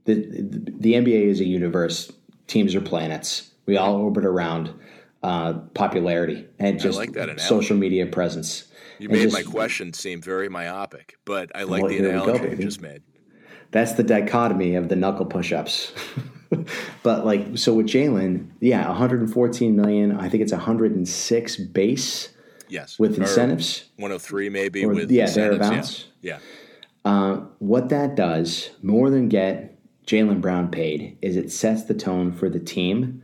The, 0.05 0.13
the, 0.13 0.71
the 0.79 0.93
NBA 0.93 1.24
is 1.27 1.39
a 1.41 1.45
universe. 1.45 2.12
Teams 2.48 2.74
are 2.75 2.81
planets. 2.81 3.51
We 3.65 3.77
all 3.77 3.95
orbit 3.95 4.25
around 4.25 4.74
uh, 5.21 5.53
popularity 5.74 6.48
and 6.57 6.79
just 6.79 6.98
like 6.98 7.13
that 7.13 7.39
social 7.41 7.75
media 7.75 8.05
presence. 8.05 8.65
You 9.00 9.09
And 9.09 9.17
made 9.17 9.24
just- 9.24 9.33
my 9.36 9.43
question 9.43 9.93
seem 9.93 10.21
very 10.21 10.50
myopic, 10.50 11.17
but 11.25 11.51
I 11.55 11.63
like 11.63 11.83
Well, 11.83 11.91
the 11.91 12.01
we 12.01 12.07
go, 12.09 12.09
analogy 12.24 12.50
you 12.50 12.55
just 12.63 12.81
made. 12.81 13.01
That's 13.71 13.93
the 13.93 14.03
dichotomy 14.03 14.75
of 14.75 14.88
the 14.89 14.95
knuckle 14.95 15.25
push-ups. 15.25 15.93
but 17.03 17.25
like, 17.25 17.58
so 17.58 17.74
with 17.74 17.88
Jaylen, 17.88 18.48
yeah, 18.60 18.88
114 18.88 19.75
million. 19.75 20.12
I 20.18 20.29
think 20.29 20.41
it's 20.44 20.51
106 20.51 21.58
base 21.58 22.29
Yes, 22.68 23.00
with 23.00 23.18
Or 23.18 23.22
incentives. 23.22 23.86
103 23.98 24.50
maybe 24.50 24.86
Or- 24.86 24.94
with 24.94 25.10
yeah, 25.12 25.24
incentives. 25.24 25.60
thereabouts. 25.60 26.06
Yeah, 26.22 26.38
Uh, 27.03 27.41
what 27.60 27.89
that 27.89 28.15
does 28.15 28.70
more 28.84 29.10
than 29.10 29.27
get 29.27 29.75
Jaylen 30.06 30.39
Brown 30.41 30.70
paid 30.70 31.18
is 31.22 31.36
it 31.36 31.51
sets 31.51 31.84
the 31.86 31.94
tone 31.96 32.32
for 32.32 32.48
the 32.50 32.60
team 32.60 33.24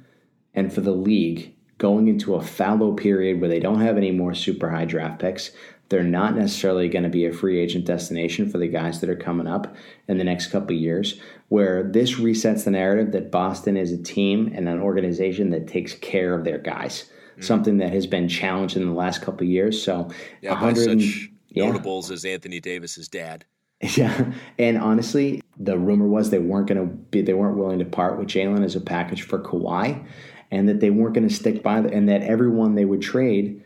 and 0.55 0.73
for 0.73 0.81
the 0.81 0.93
league 0.93 1.53
going 1.77 2.07
into 2.07 2.35
a 2.35 2.41
fallow 2.41 2.93
period 2.93 3.39
where 3.39 3.49
they 3.49 3.59
don't 3.59 3.81
have 3.81 3.97
any 3.97 4.09
more 4.11 4.33
super 4.33 4.69
high 4.69 4.85
draft 4.85 5.19
picks. 5.19 5.51
They're 5.89 6.03
not 6.03 6.35
necessarily 6.35 6.87
going 6.89 7.03
to 7.03 7.09
be 7.09 7.25
a 7.25 7.33
free 7.33 7.59
agent 7.59 7.85
destination 7.85 8.49
for 8.49 8.57
the 8.57 8.67
guys 8.67 9.01
that 9.01 9.09
are 9.09 9.15
coming 9.15 9.45
up 9.45 9.75
in 10.07 10.17
the 10.17 10.23
next 10.23 10.47
couple 10.47 10.75
of 10.75 10.81
years. 10.81 11.19
Where 11.49 11.83
this 11.83 12.15
resets 12.15 12.63
the 12.63 12.71
narrative 12.71 13.11
that 13.11 13.31
Boston 13.31 13.77
is 13.77 13.91
a 13.91 14.01
team 14.01 14.51
and 14.55 14.67
an 14.67 14.81
organization 14.81 15.51
that 15.51 15.67
takes 15.67 15.93
care 15.93 16.33
of 16.33 16.43
their 16.43 16.57
guys, 16.57 17.09
something 17.39 17.77
that 17.77 17.93
has 17.93 18.07
been 18.07 18.27
challenged 18.27 18.77
in 18.77 18.85
the 18.85 18.93
last 18.95 19.21
couple 19.21 19.45
of 19.45 19.49
years. 19.49 19.81
So, 19.81 20.09
yeah, 20.41 20.55
by 20.55 20.71
100 20.71 21.01
such 21.01 21.29
yeah. 21.49 21.65
notables 21.67 22.09
as 22.11 22.25
Anthony 22.25 22.59
Davis's 22.59 23.07
dad. 23.07 23.45
Yeah, 23.97 24.31
and 24.57 24.77
honestly, 24.77 25.41
the 25.57 25.77
rumor 25.77 26.07
was 26.07 26.29
they 26.29 26.39
weren't 26.39 26.67
going 26.67 26.79
to 26.79 26.85
be 26.85 27.21
they 27.21 27.33
weren't 27.33 27.57
willing 27.57 27.79
to 27.79 27.85
part 27.85 28.17
with 28.17 28.27
Jaylen 28.27 28.63
as 28.63 28.75
a 28.75 28.81
package 28.81 29.23
for 29.23 29.37
Kawhi, 29.37 30.07
and 30.49 30.69
that 30.69 30.79
they 30.79 30.89
weren't 30.89 31.13
going 31.13 31.27
to 31.27 31.33
stick 31.33 31.61
by 31.61 31.81
the, 31.81 31.91
and 31.91 32.07
that 32.09 32.23
everyone 32.23 32.75
they 32.75 32.85
would 32.85 33.01
trade 33.01 33.63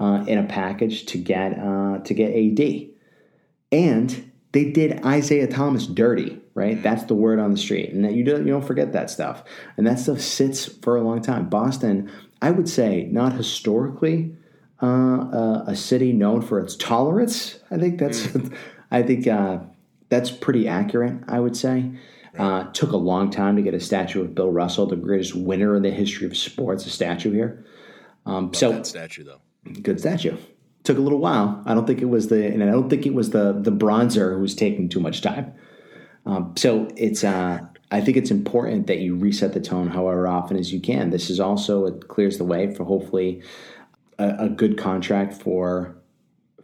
uh, 0.00 0.24
in 0.26 0.38
a 0.38 0.44
package 0.44 1.06
to 1.06 1.18
get 1.18 1.58
uh, 1.58 1.98
to 1.98 2.12
get 2.12 2.34
AD, 2.34 2.88
and 3.70 4.31
they 4.52 4.70
did 4.70 5.04
Isaiah 5.04 5.46
Thomas 5.46 5.86
dirty, 5.86 6.38
right? 6.54 6.82
That's 6.82 7.04
the 7.04 7.14
word 7.14 7.38
on 7.38 7.52
the 7.52 7.56
street, 7.56 7.90
and 7.90 8.04
that 8.04 8.12
you 8.12 8.22
don't 8.22 8.46
you 8.46 8.52
don't 8.52 8.64
forget 8.64 8.92
that 8.92 9.10
stuff, 9.10 9.42
and 9.76 9.86
that 9.86 9.98
stuff 9.98 10.20
sits 10.20 10.66
for 10.66 10.96
a 10.96 11.02
long 11.02 11.22
time. 11.22 11.48
Boston, 11.48 12.10
I 12.40 12.50
would 12.50 12.68
say, 12.68 13.04
not 13.10 13.32
historically 13.32 14.36
uh, 14.82 14.86
uh, 14.86 15.64
a 15.66 15.74
city 15.74 16.12
known 16.12 16.42
for 16.42 16.60
its 16.60 16.76
tolerance. 16.76 17.58
I 17.70 17.78
think 17.78 17.98
that's, 17.98 18.28
I 18.90 19.02
think 19.02 19.26
uh, 19.26 19.60
that's 20.10 20.30
pretty 20.30 20.68
accurate. 20.68 21.22
I 21.28 21.40
would 21.40 21.56
say. 21.56 21.90
Uh, 22.38 22.64
took 22.72 22.92
a 22.92 22.96
long 22.96 23.30
time 23.30 23.56
to 23.56 23.62
get 23.62 23.74
a 23.74 23.80
statue 23.80 24.22
of 24.22 24.34
Bill 24.34 24.50
Russell, 24.50 24.86
the 24.86 24.96
greatest 24.96 25.34
winner 25.34 25.76
in 25.76 25.82
the 25.82 25.90
history 25.90 26.26
of 26.26 26.34
sports, 26.34 26.86
a 26.86 26.88
statue 26.88 27.30
here. 27.30 27.66
Um, 28.24 28.54
so 28.54 28.82
statue 28.84 29.24
though. 29.24 29.42
good 29.82 30.00
statue. 30.00 30.38
Took 30.84 30.98
a 30.98 31.00
little 31.00 31.20
while. 31.20 31.62
I 31.64 31.74
don't 31.74 31.86
think 31.86 32.00
it 32.02 32.06
was 32.08 32.28
the, 32.28 32.44
and 32.46 32.62
I 32.62 32.66
don't 32.66 32.90
think 32.90 33.06
it 33.06 33.14
was 33.14 33.30
the 33.30 33.52
the 33.52 33.70
bronzer 33.70 34.34
who 34.34 34.40
was 34.40 34.54
taking 34.54 34.88
too 34.88 35.00
much 35.00 35.20
time. 35.22 35.54
Um, 36.26 36.54
so 36.56 36.88
it's, 36.96 37.24
uh, 37.24 37.60
I 37.90 38.00
think 38.00 38.16
it's 38.16 38.30
important 38.30 38.86
that 38.86 38.98
you 38.98 39.14
reset 39.16 39.52
the 39.52 39.60
tone 39.60 39.88
however 39.88 40.26
often 40.28 40.56
as 40.56 40.72
you 40.72 40.80
can. 40.80 41.10
This 41.10 41.30
is 41.30 41.38
also 41.40 41.86
it 41.86 42.08
clears 42.08 42.38
the 42.38 42.44
way 42.44 42.72
for 42.74 42.84
hopefully 42.84 43.42
a, 44.18 44.46
a 44.46 44.48
good 44.48 44.78
contract 44.78 45.34
for 45.34 45.96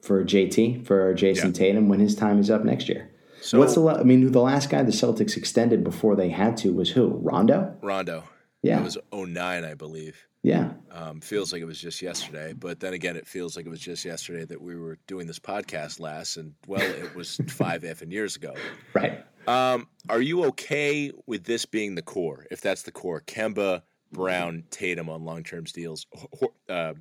for 0.02 0.24
JT 0.24 0.86
for 0.86 1.12
Jayson 1.14 1.48
Yeah. 1.48 1.52
Tatum 1.52 1.88
when 1.88 2.00
his 2.00 2.14
time 2.14 2.38
is 2.38 2.50
up 2.50 2.64
next 2.64 2.88
year. 2.88 3.10
So 3.40 3.58
What's 3.58 3.74
the? 3.74 3.86
I 3.86 4.02
mean, 4.02 4.32
the 4.32 4.40
last 4.40 4.68
guy 4.70 4.82
the 4.82 4.90
Celtics 4.90 5.36
extended 5.36 5.84
before 5.84 6.16
they 6.16 6.28
had 6.28 6.56
to 6.58 6.72
was 6.72 6.90
who? 6.90 7.18
Rondo. 7.22 7.76
Rondo. 7.82 8.24
Yeah, 8.62 8.80
It 8.80 8.84
was 8.84 8.98
09, 9.12 9.64
I 9.64 9.74
believe. 9.74 10.26
Yeah. 10.48 10.70
Um, 10.90 11.20
feels 11.20 11.52
like 11.52 11.60
it 11.60 11.66
was 11.66 11.78
just 11.78 12.00
yesterday, 12.00 12.54
but 12.54 12.80
then 12.80 12.94
again, 12.94 13.16
it 13.16 13.26
feels 13.26 13.54
like 13.54 13.66
it 13.66 13.68
was 13.68 13.80
just 13.80 14.02
yesterday 14.04 14.46
that 14.46 14.60
we 14.60 14.76
were 14.76 14.98
doing 15.06 15.26
this 15.26 15.38
podcast 15.38 16.00
last, 16.00 16.38
and 16.38 16.54
well, 16.66 16.80
it 16.80 17.14
was 17.14 17.38
five 17.48 17.82
effing 17.82 18.10
years 18.10 18.34
ago. 18.34 18.54
Right. 18.94 19.24
Um, 19.46 19.88
are 20.08 20.22
you 20.22 20.44
okay 20.46 21.12
with 21.26 21.44
this 21.44 21.66
being 21.66 21.94
the 21.94 22.02
core? 22.02 22.46
If 22.50 22.62
that's 22.62 22.82
the 22.82 22.90
core, 22.90 23.20
Kemba, 23.20 23.82
Brown, 24.10 24.64
Tatum 24.70 25.10
on 25.10 25.24
long-term 25.24 25.64
deals. 25.64 26.06
Hor- 26.14 26.54
uh, 26.68 26.94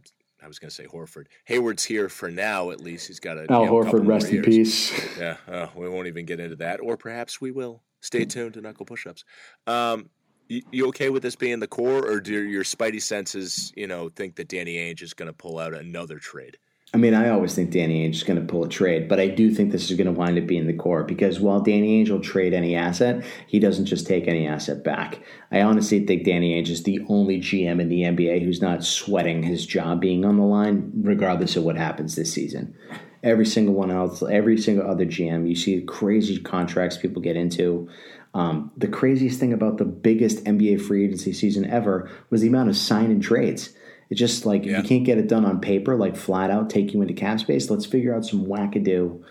I 0.44 0.48
was 0.48 0.60
going 0.60 0.70
to 0.70 0.76
say 0.76 0.86
Horford. 0.86 1.28
Hayward's 1.46 1.84
here 1.84 2.10
for 2.10 2.30
now, 2.30 2.72
at 2.72 2.82
least. 2.82 3.08
He's 3.08 3.20
got 3.20 3.38
a 3.38 3.52
Al 3.52 3.62
you 3.62 3.66
know, 3.68 3.72
Horford, 3.72 4.08
rest 4.08 4.30
in 4.30 4.44
peace. 4.44 5.18
Yeah, 5.18 5.38
uh, 5.48 5.68
we 5.74 5.88
won't 5.88 6.08
even 6.08 6.26
get 6.26 6.42
into 6.42 6.58
that, 6.58 6.80
or 6.82 6.98
perhaps 6.98 7.40
we 7.40 7.52
will. 7.52 7.82
Stay 8.02 8.26
tuned 8.26 8.54
to 8.54 8.62
Knuckle 8.62 8.86
Push-ups. 8.86 9.24
Um, 9.66 10.10
you, 10.48 10.62
you 10.72 10.88
okay 10.88 11.10
with 11.10 11.24
this 11.24 11.36
being 11.36 11.60
the 11.60 11.68
core, 11.68 12.06
or 12.06 12.20
do 12.20 12.44
your 12.44 12.64
spidey 12.64 13.02
senses, 13.02 13.72
you 13.76 13.88
know, 13.88 14.10
think 14.10 14.36
that 14.36 14.48
Danny 14.48 14.76
Ainge 14.76 15.02
is 15.02 15.14
going 15.14 15.28
to 15.28 15.34
pull 15.34 15.60
out 15.60 15.74
another 15.74 16.20
trade? 16.20 16.58
I 16.94 16.98
mean, 16.98 17.14
I 17.14 17.30
always 17.30 17.54
think 17.54 17.72
Danny 17.72 18.08
Ainge 18.08 18.16
is 18.16 18.24
going 18.24 18.40
to 18.40 18.46
pull 18.46 18.64
a 18.64 18.70
trade, 18.70 19.10
but 19.10 19.20
I 19.20 19.28
do 19.28 19.54
think 19.54 19.72
this 19.72 19.92
is 19.92 19.98
going 19.98 20.08
to 20.08 20.14
wind 20.14 20.38
up 20.38 20.48
being 20.48 20.68
the 20.68 20.74
core 20.74 21.04
because 21.04 21.38
while 21.38 21.60
Danny 21.60 22.02
Ainge 22.02 22.10
will 22.10 22.22
trade 22.22 22.54
any 22.54 22.78
asset, 22.78 23.26
he 23.48 23.60
doesn't 23.60 23.88
just 23.88 24.08
take 24.08 24.26
any 24.26 24.48
asset 24.48 24.86
back. 24.86 25.20
I 25.52 25.62
honestly 25.62 26.06
think 26.06 26.24
Danny 26.24 26.54
Ainge 26.54 26.70
is 26.70 26.84
the 26.84 27.02
only 27.10 27.40
GM 27.42 27.82
in 27.82 27.90
the 27.90 28.04
NBA 28.04 28.42
who's 28.42 28.62
not 28.62 28.86
sweating 28.86 29.44
his 29.44 29.66
job 29.66 30.00
being 30.00 30.24
on 30.24 30.38
the 30.38 30.44
line, 30.44 30.90
regardless 31.02 31.58
of 31.58 31.64
what 31.64 31.76
happens 31.76 32.16
this 32.16 32.34
season. 32.34 32.74
Every 33.22 33.46
single 33.46 33.74
one 33.74 33.92
else, 33.92 34.24
every 34.24 34.58
single 34.58 34.90
other 34.90 35.06
GM, 35.06 35.50
you 35.50 35.56
see 35.56 35.82
crazy 35.82 36.40
contracts 36.40 36.96
people 36.96 37.22
get 37.22 37.36
into. 37.36 37.90
Um, 38.38 38.72
the 38.78 38.88
craziest 38.88 39.40
thing 39.40 39.52
about 39.52 39.78
the 39.78 39.86
biggest 39.86 40.44
NBA 40.46 40.82
free 40.82 41.04
agency 41.06 41.34
season 41.34 41.66
ever 41.66 42.10
was 42.30 42.42
the 42.42 42.48
amount 42.48 42.70
of 42.70 42.78
sign 42.78 43.10
and 43.10 43.22
trades. 43.22 43.74
It's 44.10 44.20
just 44.20 44.46
like 44.46 44.62
if 44.62 44.68
Yeah. 44.72 44.82
you 44.82 44.88
can't 44.88 45.04
get 45.06 45.18
it 45.18 45.28
done 45.28 45.44
on 45.44 45.60
paper, 45.60 45.96
like 45.96 46.16
flat 46.16 46.52
out 46.52 46.70
take 46.70 46.94
you 46.94 47.02
into 47.02 47.14
cap 47.16 47.40
space. 47.40 47.70
Let's 47.72 47.86
figure 47.86 48.16
out 48.16 48.26
some 48.26 48.46
wackadoo 48.46 49.22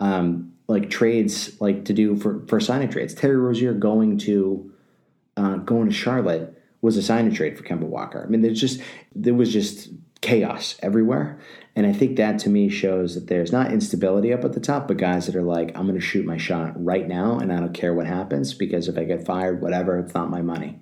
um, 0.00 0.52
like 0.66 0.88
trades, 0.88 1.60
like 1.60 1.84
to 1.84 1.92
do 1.92 2.16
for 2.16 2.42
for 2.46 2.58
signing 2.58 2.88
trades. 2.88 3.12
Terry 3.14 3.36
Rozier 3.36 3.74
going 3.74 4.16
to 4.18 4.72
uh, 5.36 5.56
going 5.56 5.88
to 5.88 5.94
Charlotte 5.94 6.60
was 6.80 6.96
a 6.96 7.02
sign 7.02 7.26
and 7.26 7.34
trade 7.36 7.56
for 7.58 7.64
Kemba 7.64 7.82
Walker. 7.82 8.24
I 8.26 8.30
mean, 8.30 8.40
there's 8.42 8.60
just 8.60 8.80
there 9.14 9.34
was 9.34 9.52
just 9.52 9.90
chaos 10.22 10.76
everywhere, 10.82 11.38
and 11.76 11.86
I 11.86 11.92
think 11.92 12.16
that 12.16 12.38
to 12.40 12.48
me 12.48 12.68
shows 12.68 13.14
that 13.14 13.26
there's 13.26 13.50
not 13.50 13.72
instability 13.72 14.32
up 14.32 14.44
at 14.44 14.52
the 14.52 14.60
top, 14.60 14.86
but 14.86 14.96
guys 14.96 15.26
that 15.26 15.34
are 15.34 15.42
like, 15.42 15.76
I'm 15.76 15.86
going 15.86 15.98
to 15.98 16.04
shoot 16.04 16.24
my 16.24 16.36
shot 16.36 16.72
right 16.82 17.06
now, 17.06 17.38
and 17.38 17.52
I 17.52 17.58
don't 17.58 17.74
care 17.74 17.92
what 17.94 18.06
happens 18.06 18.54
because 18.54 18.88
if 18.88 18.96
I 18.96 19.04
get 19.04 19.26
fired, 19.26 19.60
whatever, 19.60 19.98
it's 19.98 20.14
not 20.14 20.30
my 20.30 20.40
money. 20.42 20.80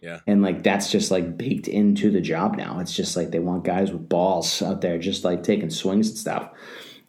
Yeah. 0.00 0.20
And 0.26 0.42
like 0.42 0.62
that's 0.62 0.90
just 0.90 1.10
like 1.10 1.38
baked 1.38 1.66
into 1.66 2.10
the 2.10 2.20
job 2.20 2.56
now. 2.56 2.78
It's 2.80 2.94
just 2.94 3.16
like 3.16 3.30
they 3.30 3.38
want 3.38 3.64
guys 3.64 3.90
with 3.90 4.06
balls 4.06 4.60
out 4.60 4.82
there, 4.82 4.98
just 4.98 5.24
like 5.24 5.42
taking 5.42 5.70
swings 5.70 6.10
and 6.10 6.18
stuff. 6.18 6.50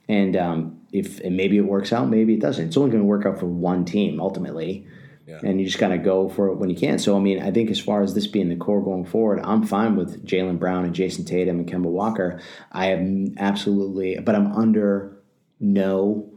And 0.08 0.38
um, 0.38 0.82
if 0.94 1.20
and 1.20 1.36
maybe 1.36 1.58
it 1.58 1.66
works 1.66 1.92
out, 1.92 2.08
maybe 2.08 2.36
it 2.36 2.40
doesn't. 2.40 2.68
It's 2.68 2.78
only 2.78 2.92
going 2.92 3.04
to 3.04 3.08
work 3.08 3.26
out 3.26 3.40
for 3.40 3.48
one 3.48 3.84
team 3.84 4.22
ultimately, 4.22 4.88
Yeah. 5.28 5.40
and 5.44 5.60
you 5.60 5.66
just 5.66 5.80
got 5.80 5.88
to 5.88 5.98
go 5.98 6.30
for 6.30 6.48
it 6.50 6.56
when 6.56 6.70
you 6.70 6.76
can. 6.76 7.00
So 7.00 7.16
I 7.18 7.20
mean, 7.20 7.42
I 7.42 7.52
think 7.52 7.72
as 7.72 7.80
far 7.80 8.04
as 8.04 8.14
this 8.14 8.28
being 8.28 8.50
the 8.50 8.56
core 8.56 8.84
going 8.84 9.06
forward, 9.06 9.40
I'm 9.44 9.64
fine 9.64 9.96
with 9.96 10.26
Jaylen 10.26 10.60
Brown 10.60 10.86
and 10.86 10.94
Jayson 10.94 11.26
Tatum 11.26 11.60
and 11.60 11.68
Kemba 11.68 11.90
Walker. 11.90 12.42
I 12.72 12.92
am 12.92 13.36
absolutely, 13.38 14.20
but 14.20 14.36
I'm 14.36 14.52
under 14.52 15.18
no 15.60 16.32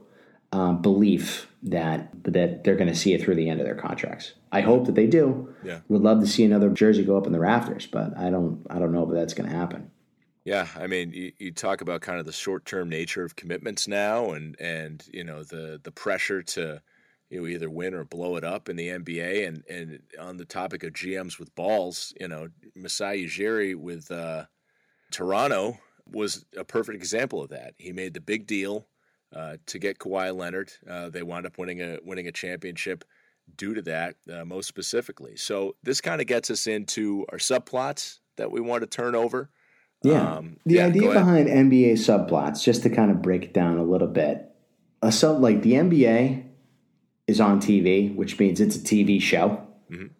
um, 0.52 0.80
belief 0.80 1.49
that 1.64 2.11
that 2.25 2.64
they're 2.64 2.76
going 2.76 2.88
to 2.88 2.95
see 2.95 3.12
it 3.12 3.23
through 3.23 3.35
the 3.35 3.50
end 3.50 3.61
of 3.61 3.66
their 3.66 3.75
contracts. 3.75 4.33
I 4.50 4.62
hope 4.62 4.87
that 4.87 4.95
they 4.95 5.07
do. 5.07 5.54
Yeah. 5.62 5.80
Would 5.88 6.02
love 6.02 6.21
to 6.21 6.26
see 6.26 6.45
another 6.45 6.71
jersey 6.71 7.04
go 7.04 7.16
up 7.16 7.26
in 7.26 7.33
the 7.33 7.40
rafters, 7.40 7.87
but 7.87 8.16
I 8.16 8.30
don't. 8.30 8.66
I 8.71 8.78
don't 8.78 8.92
know 8.92 9.07
if 9.07 9.14
that's 9.14 9.35
going 9.35 9.50
to 9.50 9.57
happen. 9.57 9.90
Yeah, 10.45 10.66
I 10.76 10.87
mean, 10.87 11.12
you, 11.12 11.33
you 11.38 11.52
talk 11.52 11.83
about 11.83 12.00
kind 12.00 12.18
of 12.18 12.25
the 12.25 12.33
short-term 12.33 12.88
nature 12.88 13.23
of 13.23 13.37
commitments 13.37 13.87
now, 13.87 14.30
and 14.30 14.59
and 14.59 15.07
you 15.12 15.25
know 15.25 15.42
the 15.42 15.78
the 15.83 15.92
pressure 15.92 16.42
to 16.42 16.80
you 17.30 17.40
know 17.40 17.47
either 17.47 17.70
win 17.70 17.94
or 17.94 18.04
blow 18.04 18.37
it 18.37 18.44
up 18.44 18.68
in 18.68 18.76
the 18.76 18.88
NBA, 18.88 19.47
and 19.47 19.64
and 19.68 20.00
on 20.18 20.37
the 20.37 20.44
topic 20.44 20.82
of 20.82 20.92
GMs 20.92 21.38
with 21.38 21.54
balls, 21.54 22.12
you 22.20 22.28
know, 22.28 22.49
Masai 22.75 23.26
Ujiri 23.26 23.75
with 23.75 24.11
uh, 24.11 24.44
Toronto 25.11 25.78
was 26.11 26.44
a 26.56 26.64
perfect 26.64 26.97
example 26.97 27.42
of 27.42 27.50
that. 27.50 27.75
He 27.76 27.92
made 27.92 28.14
the 28.14 28.20
big 28.20 28.47
deal 28.47 28.87
uh, 29.35 29.56
to 29.66 29.78
get 29.78 29.99
Kawhi 29.99 30.35
Leonard. 30.35 30.73
Uh, 30.88 31.11
they 31.11 31.23
wound 31.23 31.47
up 31.47 31.58
winning 31.58 31.82
a 31.82 31.99
winning 32.02 32.28
a 32.28 32.32
championship 32.32 33.04
due 33.56 33.75
to 33.75 33.82
that, 33.82 34.16
uh, 34.32 34.44
most 34.44 34.68
specifically. 34.68 35.37
So 35.37 35.76
this 35.82 36.00
kind 36.00 36.20
of 36.20 36.26
gets 36.26 36.50
us 36.50 36.66
into 36.66 37.25
our 37.30 37.38
subplots 37.38 38.18
that 38.37 38.50
we 38.50 38.61
want 38.61 38.82
to 38.82 38.87
turn 38.87 39.14
over. 39.14 39.50
Yeah. 40.02 40.37
Um, 40.37 40.58
the 40.64 40.76
yeah, 40.76 40.87
idea 40.87 41.12
behind 41.12 41.49
NBA 41.49 41.92
subplots, 41.94 42.62
just 42.62 42.82
to 42.85 42.90
kind 42.90 43.11
of 43.11 43.20
break 43.20 43.44
it 43.44 43.54
down 43.54 43.78
a 43.78 43.82
little 43.82 44.08
bit, 44.08 44.49
a 45.02 45.11
sub 45.11 45.40
like 45.40 45.62
the 45.62 45.73
NBA 45.73 46.47
is 47.28 47.40
on 47.40 47.61
TV, 47.61 48.12
which 48.16 48.38
means 48.40 48.61
it's 48.61 48.75
a 48.76 48.80
TV 48.82 49.20
show, 49.20 49.61
Mhm. 49.92 50.11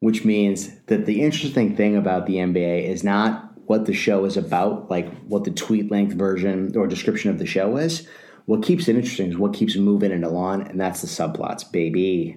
which 0.00 0.24
means 0.24 0.70
that 0.86 1.06
the 1.06 1.22
interesting 1.22 1.74
thing 1.74 1.96
about 1.96 2.26
the 2.26 2.38
NBA 2.38 2.84
is 2.86 3.02
not 3.02 3.54
what 3.66 3.86
the 3.86 3.92
show 3.92 4.24
is 4.24 4.36
about, 4.36 4.90
like 4.90 5.08
what 5.26 5.44
the 5.44 5.50
tweet 5.50 5.90
length 5.90 6.14
version 6.14 6.72
or 6.76 6.86
description 6.86 7.30
of 7.30 7.38
the 7.38 7.46
show 7.46 7.76
is. 7.76 8.06
What 8.46 8.62
keeps 8.62 8.88
it 8.88 8.96
interesting 8.96 9.30
is 9.30 9.36
what 9.38 9.52
keeps 9.52 9.74
it 9.76 9.80
moving 9.80 10.12
and 10.12 10.24
along, 10.24 10.68
and 10.68 10.80
that's 10.80 11.00
the 11.02 11.06
subplots, 11.08 11.70
baby. 11.70 12.36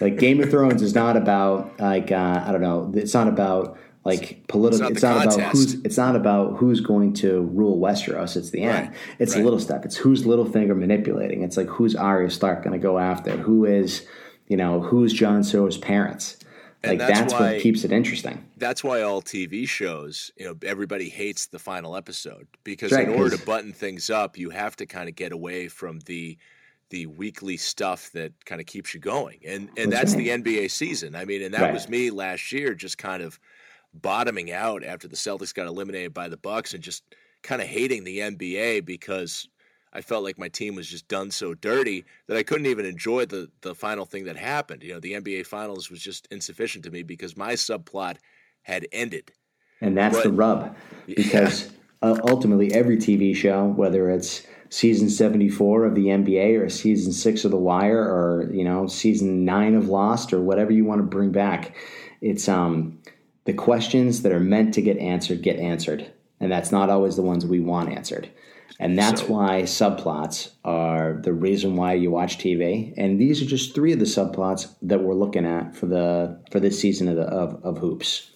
Like 0.00 0.18
Game 0.18 0.40
of 0.42 0.50
Thrones 0.52 0.82
is 0.82 0.94
not 0.94 1.16
about 1.16 1.78
like 1.80 2.10
uh, 2.10 2.42
I 2.46 2.50
don't 2.52 2.60
know. 2.60 2.90
It's 2.94 3.14
not 3.14 3.28
about 3.28 3.76
like 4.04 4.46
political. 4.48 4.86
It's 4.88 4.96
It's 4.96 5.02
not 5.02 5.24
not, 5.26 5.34
about 5.34 5.52
who's. 5.52 5.74
It's 5.84 5.96
not 5.96 6.16
about 6.16 6.56
who's 6.58 6.80
going 6.80 7.14
to 7.14 7.42
rule 7.42 7.78
Westeros. 7.78 8.36
It's 8.36 8.50
the 8.50 8.62
end. 8.62 8.88
Right, 8.88 8.96
It's 9.18 9.32
right. 9.34 9.38
the 9.40 9.44
little 9.44 9.60
stuff. 9.60 9.84
It's 9.84 9.96
who's 9.96 10.24
Littlefinger 10.24 10.76
manipulating. 10.76 11.42
It's 11.42 11.56
like 11.56 11.68
who's 11.68 11.94
Arya 11.96 12.30
Stark 12.30 12.62
going 12.64 12.78
to 12.78 12.82
go 12.82 12.98
after? 12.98 13.32
Who 13.36 13.64
is, 13.64 14.06
you 14.48 14.56
know, 14.56 14.80
who's 14.80 15.12
Jon 15.12 15.42
Snow's 15.42 15.78
parents? 15.78 16.36
And 16.82 16.98
Like 16.98 16.98
that's 17.08 17.18
that's, 17.20 17.32
why- 17.32 17.52
what 17.54 17.62
keeps 17.62 17.82
it 17.84 17.92
interesting. 17.92 18.44
that's 18.58 18.84
why 18.84 19.00
all 19.00 19.22
TV 19.22 19.66
shows, 19.66 20.30
you 20.36 20.44
know, 20.44 20.54
everybody 20.66 21.08
hates 21.08 21.46
the 21.46 21.58
final 21.58 21.96
episode 21.96 22.46
because 22.62 22.92
right, 22.92 23.08
in 23.08 23.14
order 23.14 23.34
to 23.36 23.42
button 23.46 23.72
things 23.72 24.10
up, 24.10 24.36
you 24.36 24.50
have 24.50 24.76
to 24.76 24.84
kind 24.86 25.08
of 25.08 25.14
get 25.16 25.32
away 25.32 25.68
from 25.68 26.00
the 26.00 26.36
the 26.90 27.06
weekly 27.06 27.56
stuff 27.56 28.10
that 28.12 28.32
kind 28.44 28.60
of 28.60 28.66
keeps 28.66 28.92
you 28.92 29.00
going. 29.00 29.40
And 29.46 29.70
and 29.78 29.90
That's 29.90 30.12
that's, 30.12 30.16
right. 30.28 30.44
the 30.44 30.52
NBA 30.60 30.70
season. 30.70 31.16
I 31.16 31.24
mean, 31.24 31.42
and 31.42 31.54
that 31.54 31.62
Right. 31.62 31.72
was 31.72 31.88
me 31.88 32.10
last 32.10 32.52
year 32.52 32.74
just 32.74 32.98
kind 32.98 33.22
of 33.22 33.40
bottoming 33.94 34.52
out 34.52 34.84
after 34.84 35.08
the 35.08 35.16
Celtics 35.16 35.54
got 35.54 35.66
eliminated 35.66 36.12
by 36.12 36.28
the 36.28 36.36
Bucks 36.36 36.74
and 36.74 36.82
just 36.82 37.04
kind 37.42 37.62
of 37.62 37.68
hating 37.68 38.04
the 38.04 38.18
NBA 38.18 38.84
because 38.84 39.48
I 39.92 40.00
felt 40.00 40.24
like 40.24 40.38
my 40.38 40.48
team 40.48 40.74
was 40.74 40.88
just 40.88 41.06
done 41.08 41.30
so 41.30 41.54
dirty 41.54 42.04
that 42.26 42.36
I 42.36 42.42
couldn't 42.42 42.66
even 42.66 42.84
enjoy 42.84 43.26
the 43.26 43.50
the 43.60 43.74
final 43.74 44.04
thing 44.04 44.24
that 44.24 44.36
happened. 44.36 44.82
You 44.82 44.94
know, 44.94 45.00
the 45.00 45.12
NBA 45.12 45.46
finals 45.46 45.90
was 45.90 46.00
just 46.00 46.26
insufficient 46.30 46.84
to 46.84 46.90
me 46.90 47.02
because 47.02 47.36
my 47.36 47.52
subplot 47.52 48.16
had 48.62 48.86
ended. 48.92 49.30
And 49.80 49.96
that's 49.96 50.22
the 50.22 50.32
rub. 50.32 50.74
Because 51.06 51.70
uh, 52.02 52.18
ultimately, 52.28 52.72
every 52.74 52.96
TV 52.96 53.36
show, 53.36 53.66
whether 53.66 54.10
it's 54.10 54.46
season 54.70 55.08
74 55.08 55.84
of 55.84 55.94
the 55.94 56.06
NBA 56.06 56.60
or 56.60 56.68
season 56.68 57.12
six 57.12 57.44
of 57.44 57.50
The 57.50 57.56
Wire 57.56 58.00
or, 58.00 58.50
you 58.52 58.64
know, 58.64 58.86
season 58.86 59.44
nine 59.44 59.74
of 59.74 59.88
Lost 59.88 60.32
or 60.32 60.40
whatever 60.40 60.72
you 60.72 60.84
want 60.84 61.00
to 61.00 61.06
bring 61.06 61.30
back, 61.30 61.76
it's, 62.20 62.48
um, 62.48 62.98
the 63.44 63.52
questions 63.54 64.22
that 64.22 64.32
are 64.32 64.40
meant 64.40 64.74
to 64.74 64.82
get 64.82 64.98
answered 64.98 65.42
get 65.42 65.58
answered. 65.58 66.10
And 66.40 66.50
that's 66.50 66.72
not 66.72 66.90
always 66.90 67.16
the 67.16 67.22
ones 67.22 67.46
we 67.46 67.60
want 67.60 67.90
answered. 67.90 68.28
And 68.80 68.98
that's 68.98 69.20
So- 69.20 69.26
why 69.28 69.62
subplots 69.62 70.50
are 70.64 71.20
the 71.22 71.32
reason 71.32 71.76
why 71.76 71.92
you 71.94 72.10
watch 72.10 72.38
TV. 72.38 72.92
And 72.96 73.20
these 73.20 73.40
are 73.40 73.46
just 73.46 73.74
three 73.74 73.92
of 73.92 73.98
the 73.98 74.04
subplots 74.04 74.74
that 74.82 75.02
we're 75.02 75.14
looking 75.14 75.46
at 75.46 75.76
for 75.76 75.86
the 75.86 76.40
for 76.50 76.58
this 76.60 76.78
season 76.80 77.08
of 77.08 77.16
the, 77.16 77.22
of, 77.22 77.62
of 77.64 77.78
hoops, 77.78 78.30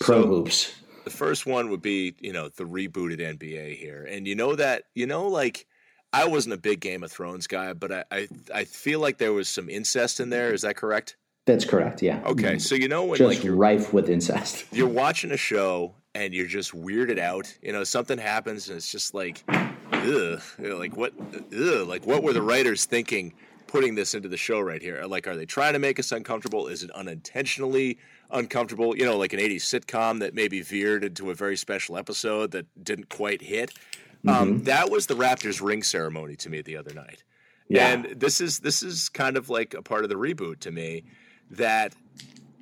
pro 0.00 0.22
So- 0.22 0.28
hoops. 0.28 0.72
The 1.04 1.10
first 1.10 1.46
one 1.46 1.68
would 1.70 1.82
be, 1.82 2.14
you 2.20 2.32
know, 2.32 2.48
the 2.48 2.62
rebooted 2.64 3.18
NBA 3.20 3.76
here. 3.76 4.06
And 4.08 4.24
you 4.26 4.36
know 4.36 4.54
that, 4.54 4.84
you 4.94 5.04
know, 5.06 5.26
like 5.26 5.66
I 6.12 6.28
wasn't 6.28 6.54
a 6.54 6.58
big 6.58 6.78
Game 6.80 7.02
of 7.02 7.10
Thrones 7.10 7.48
guy, 7.48 7.72
but 7.72 7.90
I, 7.90 8.04
I, 8.12 8.28
I 8.54 8.64
feel 8.64 9.00
like 9.00 9.18
there 9.18 9.32
was 9.32 9.48
some 9.48 9.68
incest 9.68 10.20
in 10.20 10.30
there. 10.30 10.54
Is 10.54 10.62
that 10.62 10.76
correct? 10.76 11.16
That's 11.44 11.64
correct. 11.64 12.02
Yeah. 12.02 12.22
Okay. 12.24 12.58
So 12.58 12.74
you 12.74 12.88
know 12.88 13.04
when 13.04 13.18
Just 13.18 13.28
like 13.28 13.44
you're 13.44 13.56
rife 13.56 13.92
with 13.92 14.08
incest. 14.08 14.64
you're 14.72 14.88
watching 14.88 15.32
a 15.32 15.36
show 15.36 15.94
and 16.14 16.32
you're 16.32 16.46
just 16.46 16.72
weirded 16.72 17.18
out. 17.18 17.52
You 17.62 17.72
know, 17.72 17.84
something 17.84 18.18
happens 18.18 18.68
and 18.68 18.76
it's 18.76 18.90
just 18.90 19.12
like, 19.12 19.42
ugh, 19.48 20.40
like 20.58 20.96
what, 20.96 21.12
ugh, 21.18 21.88
like 21.88 22.06
what 22.06 22.22
were 22.22 22.32
the 22.32 22.42
writers 22.42 22.84
thinking 22.84 23.34
putting 23.66 23.94
this 23.94 24.14
into 24.14 24.28
the 24.28 24.36
show 24.36 24.60
right 24.60 24.82
here? 24.82 25.02
Like, 25.04 25.26
are 25.26 25.36
they 25.36 25.46
trying 25.46 25.72
to 25.72 25.78
make 25.78 25.98
us 25.98 26.12
uncomfortable? 26.12 26.68
Is 26.68 26.84
it 26.84 26.90
unintentionally 26.92 27.98
uncomfortable? 28.30 28.96
You 28.96 29.04
know, 29.04 29.16
like 29.16 29.32
an 29.32 29.40
'80s 29.40 29.62
sitcom 29.62 30.20
that 30.20 30.34
maybe 30.34 30.60
veered 30.60 31.02
into 31.02 31.30
a 31.30 31.34
very 31.34 31.56
special 31.56 31.96
episode 31.96 32.52
that 32.52 32.66
didn't 32.84 33.08
quite 33.08 33.42
hit. 33.42 33.72
Um, 34.28 34.62
that 34.64 34.88
was 34.88 35.06
the 35.06 35.14
Raptors 35.14 35.60
ring 35.60 35.82
ceremony 35.82 36.36
to 36.36 36.50
me 36.50 36.62
the 36.62 36.76
other 36.76 36.94
night. 36.94 37.24
Yeah. 37.68 37.88
And 37.88 38.20
this 38.20 38.40
is 38.40 38.60
this 38.60 38.82
is 38.82 39.08
kind 39.08 39.36
of 39.36 39.48
like 39.48 39.74
a 39.74 39.82
part 39.82 40.04
of 40.04 40.10
the 40.10 40.16
reboot 40.16 40.60
to 40.60 40.70
me 40.70 41.04
that 41.52 41.94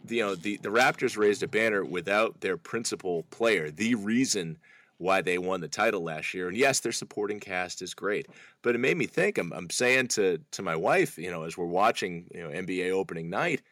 you 0.09 0.23
know 0.23 0.35
the, 0.35 0.59
the 0.59 0.69
Raptors 0.69 1.17
raised 1.17 1.43
a 1.43 1.49
banner 1.49 1.85
without 1.85 2.41
their 2.41 2.57
principal 2.57 3.25
player, 3.31 3.71
the 3.71 3.95
reason 3.95 4.59
why 4.99 5.23
they 5.23 5.39
won 5.39 5.63
the 5.63 5.69
title 5.69 6.03
last 6.03 6.35
year. 6.35 6.49
And 6.49 6.57
yes, 6.57 6.81
their 6.81 6.93
supporting 6.93 7.41
cast 7.41 7.81
is 7.81 7.95
great, 7.95 8.27
but 8.61 8.75
it 8.75 8.79
made 8.79 8.99
me 8.99 9.07
think. 9.07 9.39
I'm, 9.39 9.53
I'm 9.53 9.71
saying 9.71 10.09
to 10.09 10.39
to 10.51 10.63
my 10.63 10.77
wife, 10.77 11.17
you 11.17 11.31
know, 11.31 11.45
as 11.45 11.57
we're 11.57 11.67
watching 11.67 12.27
you 12.35 12.43
know 12.43 12.51
NBA 12.51 12.91
opening 12.91 13.31
night, 13.31 13.63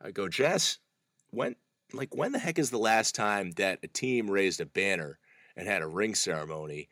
I 0.00 0.10
go, 0.12 0.28
Jess, 0.28 0.78
when 1.30 1.56
like 1.92 2.14
when 2.14 2.32
the 2.32 2.38
heck 2.38 2.58
is 2.58 2.70
the 2.70 2.78
last 2.78 3.14
time 3.14 3.50
that 3.52 3.80
a 3.82 3.88
team 3.88 4.30
raised 4.30 4.60
a 4.60 4.66
banner 4.66 5.18
and 5.56 5.68
had 5.68 5.82
a 5.82 5.86
ring 5.86 6.14
ceremony, 6.14 6.88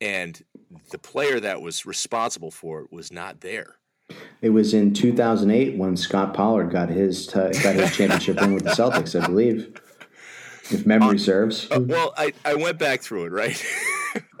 and 0.00 0.42
the 0.90 0.98
player 0.98 1.40
that 1.40 1.62
was 1.62 1.86
responsible 1.86 2.50
for 2.50 2.82
it 2.82 2.92
was 2.92 3.12
not 3.12 3.40
there? 3.40 3.76
It 4.44 4.50
was 4.50 4.74
in 4.74 4.92
2008 4.92 5.78
when 5.78 5.96
Scott 5.96 6.34
Pollard 6.34 6.70
got 6.70 6.90
his 6.90 7.26
t- 7.26 7.32
got 7.32 7.74
his 7.76 7.96
championship 7.96 8.38
ring 8.40 8.52
with 8.52 8.64
the 8.64 8.70
Celtics, 8.70 9.18
I 9.18 9.26
believe, 9.26 9.80
if 10.70 10.84
memory 10.84 11.18
serves. 11.18 11.70
Uh, 11.70 11.80
well, 11.80 12.12
I, 12.16 12.34
I 12.44 12.54
went 12.54 12.78
back 12.78 13.00
through 13.00 13.24
it, 13.24 13.32
right? 13.32 13.64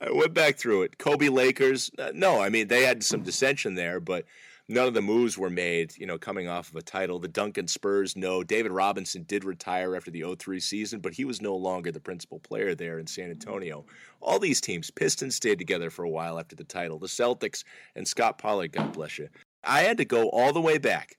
I 0.00 0.10
went 0.10 0.34
back 0.34 0.56
through 0.56 0.82
it. 0.82 0.98
Kobe 0.98 1.28
Lakers, 1.28 1.92
uh, 1.96 2.10
no, 2.12 2.40
I 2.40 2.48
mean, 2.48 2.66
they 2.66 2.82
had 2.82 3.04
some 3.04 3.22
dissension 3.22 3.76
there, 3.76 4.00
but 4.00 4.24
none 4.68 4.88
of 4.88 4.94
the 4.94 5.02
moves 5.02 5.36
were 5.36 5.50
made, 5.50 5.96
you 5.96 6.06
know, 6.06 6.18
coming 6.18 6.48
off 6.48 6.70
of 6.70 6.76
a 6.76 6.82
title. 6.82 7.18
The 7.18 7.28
Duncan 7.28 7.68
Spurs, 7.68 8.16
no. 8.16 8.42
David 8.42 8.72
Robinson 8.72 9.24
did 9.24 9.44
retire 9.44 9.94
after 9.94 10.10
the 10.10 10.24
03 10.36 10.60
season, 10.60 11.00
but 11.00 11.14
he 11.14 11.24
was 11.24 11.42
no 11.42 11.54
longer 11.54 11.92
the 11.92 12.00
principal 12.00 12.38
player 12.38 12.74
there 12.74 12.98
in 12.98 13.06
San 13.06 13.30
Antonio. 13.30 13.84
All 14.20 14.38
these 14.38 14.60
teams, 14.60 14.90
Pistons 14.90 15.36
stayed 15.36 15.58
together 15.58 15.90
for 15.90 16.04
a 16.04 16.10
while 16.10 16.38
after 16.38 16.56
the 16.56 16.64
title. 16.64 16.98
The 16.98 17.06
Celtics 17.06 17.64
and 17.94 18.06
Scott 18.06 18.38
Pollard, 18.38 18.72
God 18.72 18.92
bless 18.92 19.18
you. 19.18 19.28
I 19.62 19.82
had 19.82 19.98
to 19.98 20.04
go 20.04 20.28
all 20.30 20.52
the 20.52 20.60
way 20.60 20.78
back 20.78 21.18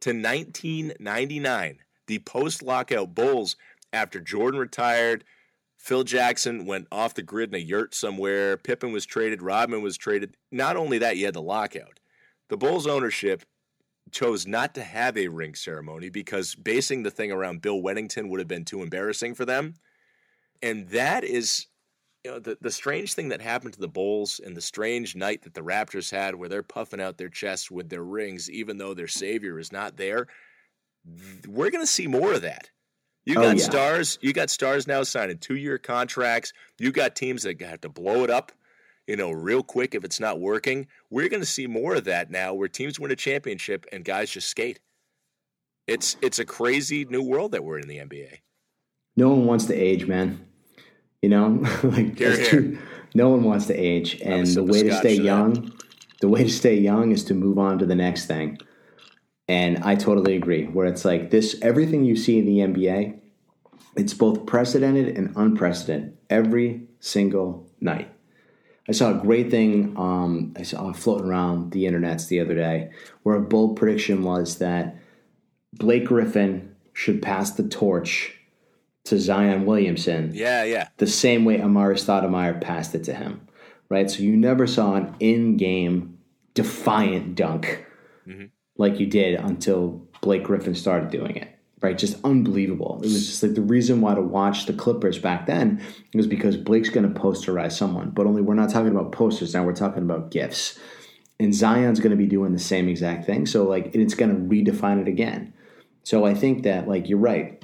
to 0.00 0.10
1999, 0.10 1.78
the 2.06 2.18
post 2.20 2.62
lockout 2.62 3.14
Bulls, 3.14 3.56
after 3.92 4.20
Jordan 4.20 4.60
retired. 4.60 5.24
Phil 5.78 6.04
Jackson 6.04 6.66
went 6.66 6.88
off 6.90 7.14
the 7.14 7.22
grid 7.22 7.50
in 7.50 7.54
a 7.54 7.64
yurt 7.64 7.94
somewhere. 7.94 8.56
Pippen 8.56 8.92
was 8.92 9.06
traded. 9.06 9.40
Rodman 9.40 9.82
was 9.82 9.96
traded. 9.96 10.36
Not 10.50 10.76
only 10.76 10.98
that, 10.98 11.16
you 11.16 11.26
had 11.26 11.34
the 11.34 11.42
lockout. 11.42 12.00
The 12.48 12.56
Bulls 12.56 12.86
ownership 12.86 13.44
chose 14.12 14.46
not 14.46 14.74
to 14.74 14.82
have 14.82 15.16
a 15.16 15.28
ring 15.28 15.54
ceremony 15.54 16.08
because 16.10 16.54
basing 16.54 17.02
the 17.02 17.10
thing 17.10 17.32
around 17.32 17.60
Bill 17.60 17.80
Wennington 17.82 18.28
would 18.28 18.38
have 18.40 18.48
been 18.48 18.64
too 18.64 18.82
embarrassing 18.82 19.34
for 19.34 19.44
them. 19.44 19.74
And 20.62 20.88
that 20.90 21.24
is 21.24 21.66
you 22.24 22.30
know, 22.32 22.38
the, 22.38 22.58
the 22.60 22.70
strange 22.70 23.14
thing 23.14 23.28
that 23.28 23.40
happened 23.40 23.74
to 23.74 23.80
the 23.80 23.88
Bulls 23.88 24.40
and 24.44 24.56
the 24.56 24.60
strange 24.60 25.14
night 25.14 25.42
that 25.42 25.54
the 25.54 25.60
Raptors 25.60 26.10
had 26.10 26.34
where 26.34 26.48
they're 26.48 26.62
puffing 26.62 27.00
out 27.00 27.18
their 27.18 27.28
chests 27.28 27.70
with 27.70 27.88
their 27.88 28.02
rings, 28.02 28.50
even 28.50 28.78
though 28.78 28.94
their 28.94 29.06
savior 29.06 29.58
is 29.58 29.70
not 29.70 29.96
there. 29.96 30.26
We're 31.46 31.70
going 31.70 31.84
to 31.84 31.90
see 31.90 32.08
more 32.08 32.32
of 32.32 32.42
that. 32.42 32.70
You 33.24 33.38
Oh, 33.38 33.42
got 33.42 33.58
yeah. 33.58 33.64
stars. 33.64 34.18
You 34.22 34.32
got 34.32 34.50
stars 34.50 34.86
now 34.86 35.02
signing 35.04 35.38
two-year 35.38 35.78
contracts. 35.78 36.52
You 36.78 36.90
got 36.90 37.14
teams 37.14 37.42
that 37.44 37.60
have 37.60 37.80
to 37.82 37.88
blow 37.88 38.24
it 38.24 38.30
up, 38.30 38.50
you 39.06 39.16
know, 39.16 39.30
real 39.30 39.62
quick 39.62 39.94
if 39.94 40.04
it's 40.04 40.20
not 40.20 40.40
working. 40.40 40.86
We're 41.10 41.28
going 41.28 41.42
to 41.42 41.46
see 41.46 41.66
more 41.66 41.94
of 41.94 42.04
that 42.04 42.30
now, 42.30 42.54
where 42.54 42.68
teams 42.68 42.98
win 42.98 43.10
a 43.10 43.16
championship 43.16 43.86
and 43.92 44.04
guys 44.04 44.30
just 44.30 44.48
skate. 44.48 44.80
It's 45.86 46.16
it's 46.20 46.38
a 46.38 46.44
crazy 46.44 47.04
new 47.04 47.22
world 47.22 47.52
that 47.52 47.64
we're 47.64 47.78
in 47.78 47.88
the 47.88 47.98
NBA. 47.98 48.38
No 49.16 49.30
one 49.30 49.46
wants 49.46 49.66
to 49.66 49.74
age, 49.74 50.06
man. 50.06 50.44
You 51.22 51.28
know, 51.28 51.64
like 51.82 52.18
hear. 52.18 52.44
true. 52.44 52.78
No 53.14 53.30
one 53.30 53.44
wants 53.44 53.66
to 53.66 53.74
age, 53.74 54.20
and 54.20 54.46
the 54.46 54.64
way 54.64 54.82
to 54.82 54.94
stay 54.94 55.14
young, 55.14 55.72
the 56.20 56.28
way 56.28 56.42
to 56.42 56.50
stay 56.50 56.74
young 56.74 57.12
is 57.12 57.24
to 57.24 57.34
move 57.34 57.58
on 57.58 57.78
to 57.78 57.86
the 57.86 57.94
next 57.94 58.26
thing. 58.26 58.58
And 59.48 59.78
I 59.78 59.94
totally 59.94 60.36
agree. 60.36 60.64
Where 60.64 60.86
it's 60.86 61.04
like 61.04 61.30
this, 61.30 61.56
everything 61.62 62.04
you 62.04 62.16
see 62.16 62.38
in 62.38 62.46
the 62.46 62.58
NBA, 62.58 63.20
it's 63.96 64.12
both 64.12 64.44
precedented 64.44 65.16
and 65.16 65.32
unprecedented 65.36 66.18
every 66.28 66.88
single 66.98 67.70
night. 67.80 68.10
I 68.88 68.92
saw 68.92 69.10
a 69.10 69.20
great 69.20 69.50
thing 69.50 69.96
um, 69.96 70.54
I 70.56 70.62
saw 70.62 70.92
floating 70.92 71.26
around 71.26 71.72
the 71.72 71.84
internets 71.84 72.28
the 72.28 72.40
other 72.40 72.54
day, 72.54 72.90
where 73.22 73.36
a 73.36 73.40
bold 73.40 73.76
prediction 73.76 74.22
was 74.22 74.58
that 74.58 74.96
Blake 75.72 76.06
Griffin 76.06 76.74
should 76.92 77.20
pass 77.20 77.50
the 77.52 77.68
torch 77.68 78.32
to 79.04 79.18
Zion 79.18 79.66
Williamson 79.66 80.32
Yeah, 80.34 80.64
yeah. 80.64 80.88
the 80.96 81.06
same 81.06 81.44
way 81.44 81.58
Amar'e 81.58 81.94
Stoudemire 81.94 82.60
passed 82.60 82.94
it 82.94 83.04
to 83.04 83.14
him, 83.14 83.46
right? 83.88 84.10
So 84.10 84.22
you 84.22 84.36
never 84.36 84.66
saw 84.66 84.94
an 84.94 85.14
in-game 85.20 86.18
defiant 86.54 87.34
dunk 87.34 87.84
like 88.78 88.98
you 88.98 89.06
did 89.06 89.38
until 89.38 90.06
Blake 90.20 90.42
Griffin 90.44 90.74
started 90.74 91.10
doing 91.10 91.36
it, 91.36 91.55
right? 91.82 91.98
Just 91.98 92.22
unbelievable. 92.24 92.96
It 93.02 93.06
was 93.06 93.26
just 93.26 93.42
like 93.42 93.54
the 93.54 93.62
reason 93.62 94.00
why 94.00 94.14
to 94.14 94.22
watch 94.22 94.66
the 94.66 94.72
Clippers 94.72 95.18
back 95.18 95.46
then 95.46 95.82
was 96.14 96.26
because 96.26 96.56
Blake's 96.56 96.88
going 96.88 97.12
to 97.12 97.20
posterize 97.20 97.72
someone, 97.72 98.10
but 98.10 98.26
only 98.26 98.42
we're 98.42 98.54
not 98.54 98.70
talking 98.70 98.90
about 98.90 99.12
posters 99.12 99.54
now. 99.54 99.64
We're 99.64 99.74
talking 99.74 100.02
about 100.02 100.30
gifts, 100.30 100.78
and 101.38 101.54
Zion's 101.54 102.00
going 102.00 102.10
to 102.12 102.16
be 102.16 102.26
doing 102.26 102.52
the 102.52 102.58
same 102.58 102.88
exact 102.88 103.26
thing. 103.26 103.46
So 103.46 103.64
like 103.64 103.94
it's 103.94 104.14
going 104.14 104.30
to 104.30 104.54
redefine 104.54 105.00
it 105.00 105.08
again. 105.08 105.52
So 106.02 106.24
I 106.24 106.34
think 106.34 106.62
that 106.62 106.88
like 106.88 107.08
you're 107.08 107.18
right. 107.18 107.62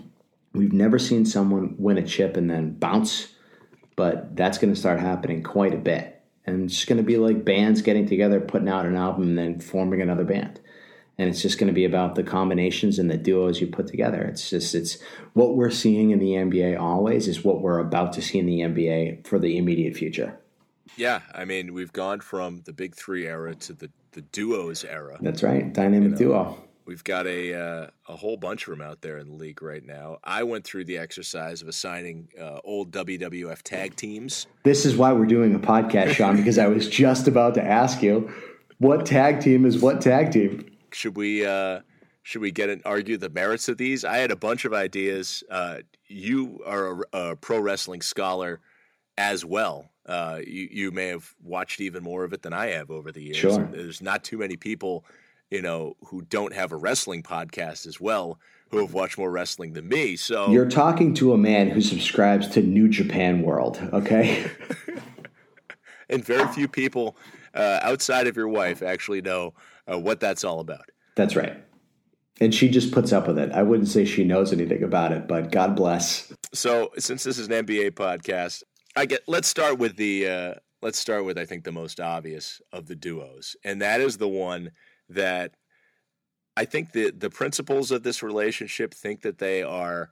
We've 0.52 0.72
never 0.72 0.98
seen 0.98 1.24
someone 1.24 1.76
win 1.78 1.96
a 1.96 2.06
chip 2.06 2.36
and 2.36 2.50
then 2.50 2.74
bounce, 2.74 3.28
but 3.96 4.36
that's 4.36 4.58
going 4.58 4.74
to 4.74 4.78
start 4.78 5.00
happening 5.00 5.42
quite 5.42 5.72
a 5.72 5.78
bit. 5.78 6.22
And 6.44 6.64
it's 6.64 6.74
just 6.74 6.88
going 6.88 6.98
to 6.98 7.04
be 7.04 7.16
like 7.16 7.44
bands 7.44 7.80
getting 7.80 8.06
together, 8.06 8.40
putting 8.40 8.68
out 8.68 8.84
an 8.84 8.96
album, 8.96 9.22
and 9.22 9.38
then 9.38 9.60
forming 9.60 10.02
another 10.02 10.24
band. 10.24 10.60
And 11.18 11.28
it's 11.28 11.42
just 11.42 11.58
going 11.58 11.68
to 11.68 11.74
be 11.74 11.84
about 11.84 12.14
the 12.14 12.22
combinations 12.22 12.98
and 12.98 13.10
the 13.10 13.18
duos 13.18 13.60
you 13.60 13.66
put 13.66 13.86
together. 13.86 14.22
It's 14.22 14.48
just, 14.48 14.74
it's 14.74 14.98
what 15.34 15.56
we're 15.56 15.70
seeing 15.70 16.10
in 16.10 16.18
the 16.18 16.32
NBA 16.32 16.80
always 16.80 17.28
is 17.28 17.44
what 17.44 17.60
we're 17.60 17.78
about 17.78 18.14
to 18.14 18.22
see 18.22 18.38
in 18.38 18.46
the 18.46 18.60
NBA 18.60 19.26
for 19.26 19.38
the 19.38 19.58
immediate 19.58 19.94
future. 19.94 20.38
Yeah, 20.96 21.20
I 21.34 21.44
mean, 21.44 21.74
we've 21.74 21.92
gone 21.92 22.20
from 22.20 22.62
the 22.64 22.72
big 22.72 22.94
three 22.94 23.26
era 23.26 23.54
to 23.54 23.72
the, 23.72 23.90
the 24.12 24.22
duos 24.22 24.84
era. 24.84 25.18
That's 25.20 25.42
right. 25.42 25.72
Dynamic 25.72 26.16
duo. 26.16 26.58
We've 26.84 27.04
got 27.04 27.26
a 27.26 27.54
uh, 27.54 27.86
a 28.08 28.16
whole 28.16 28.36
bunch 28.36 28.66
of 28.66 28.76
them 28.76 28.82
out 28.86 29.02
there 29.02 29.18
in 29.18 29.28
the 29.28 29.34
league 29.34 29.62
right 29.62 29.84
now. 29.84 30.18
I 30.24 30.42
went 30.42 30.64
through 30.64 30.84
the 30.86 30.98
exercise 30.98 31.62
of 31.62 31.68
assigning 31.68 32.28
uh, 32.38 32.58
old 32.64 32.90
WWF 32.90 33.62
tag 33.62 33.94
teams. 33.94 34.48
This 34.64 34.84
is 34.84 34.96
why 34.96 35.12
we're 35.12 35.26
doing 35.26 35.54
a 35.54 35.60
podcast, 35.60 36.10
Sean, 36.14 36.36
because 36.36 36.58
I 36.58 36.66
was 36.66 36.88
just 36.88 37.28
about 37.28 37.54
to 37.54 37.62
ask 37.62 38.02
you 38.02 38.32
what 38.78 39.06
tag 39.06 39.40
team 39.40 39.64
is 39.64 39.80
what 39.80 40.00
tag 40.00 40.32
team? 40.32 40.71
Should 40.94 41.16
we 41.16 41.44
uh, 41.44 41.80
should 42.22 42.42
we 42.42 42.50
get 42.50 42.70
and 42.70 42.82
argue 42.84 43.16
the 43.16 43.30
merits 43.30 43.68
of 43.68 43.78
these? 43.78 44.04
I 44.04 44.18
had 44.18 44.30
a 44.30 44.36
bunch 44.36 44.64
of 44.64 44.72
ideas. 44.72 45.42
Uh, 45.50 45.78
you 46.06 46.60
are 46.64 47.02
a, 47.12 47.30
a 47.30 47.36
pro 47.36 47.58
wrestling 47.58 48.02
scholar 48.02 48.60
as 49.18 49.44
well. 49.44 49.90
Uh, 50.06 50.40
you 50.46 50.68
you 50.70 50.90
may 50.90 51.08
have 51.08 51.34
watched 51.42 51.80
even 51.80 52.02
more 52.02 52.24
of 52.24 52.32
it 52.32 52.42
than 52.42 52.52
I 52.52 52.68
have 52.68 52.90
over 52.90 53.12
the 53.12 53.22
years. 53.22 53.36
Sure. 53.36 53.68
There's 53.70 54.02
not 54.02 54.24
too 54.24 54.38
many 54.38 54.56
people, 54.56 55.04
you 55.50 55.62
know, 55.62 55.96
who 56.06 56.22
don't 56.22 56.52
have 56.52 56.72
a 56.72 56.76
wrestling 56.76 57.22
podcast 57.22 57.86
as 57.86 58.00
well 58.00 58.38
who 58.72 58.78
have 58.78 58.94
watched 58.94 59.18
more 59.18 59.30
wrestling 59.30 59.74
than 59.74 59.86
me. 59.86 60.16
So 60.16 60.50
You're 60.50 60.68
talking 60.68 61.12
to 61.14 61.34
a 61.34 61.38
man 61.38 61.68
who 61.68 61.82
subscribes 61.82 62.48
to 62.48 62.62
New 62.62 62.88
Japan 62.88 63.42
World, 63.42 63.78
okay? 63.92 64.50
and 66.08 66.24
very 66.24 66.46
few 66.48 66.66
people 66.66 67.16
uh, 67.54 67.80
outside 67.82 68.26
of 68.26 68.34
your 68.34 68.48
wife 68.48 68.82
actually 68.82 69.20
know 69.20 69.52
uh, 69.90 69.98
what 69.98 70.20
that's 70.20 70.44
all 70.44 70.60
about. 70.60 70.90
That's 71.16 71.36
right. 71.36 71.62
And 72.40 72.54
she 72.54 72.68
just 72.68 72.92
puts 72.92 73.12
up 73.12 73.26
with 73.26 73.38
it. 73.38 73.52
I 73.52 73.62
wouldn't 73.62 73.88
say 73.88 74.04
she 74.04 74.24
knows 74.24 74.52
anything 74.52 74.82
about 74.82 75.12
it, 75.12 75.28
but 75.28 75.52
God 75.52 75.76
bless. 75.76 76.32
So, 76.54 76.90
since 76.98 77.22
this 77.24 77.38
is 77.38 77.48
an 77.48 77.66
NBA 77.66 77.92
podcast, 77.92 78.62
I 78.96 79.06
get 79.06 79.22
let's 79.26 79.48
start 79.48 79.78
with 79.78 79.96
the 79.96 80.28
uh, 80.28 80.54
let's 80.80 80.98
start 80.98 81.24
with 81.24 81.38
I 81.38 81.44
think 81.44 81.64
the 81.64 81.72
most 81.72 82.00
obvious 82.00 82.60
of 82.72 82.86
the 82.86 82.96
duos, 82.96 83.56
and 83.64 83.80
that 83.82 84.00
is 84.00 84.16
the 84.16 84.28
one 84.28 84.70
that 85.08 85.54
I 86.56 86.64
think 86.64 86.92
the 86.92 87.10
the 87.10 87.30
principals 87.30 87.90
of 87.90 88.02
this 88.02 88.22
relationship 88.22 88.94
think 88.94 89.22
that 89.22 89.38
they 89.38 89.62
are 89.62 90.10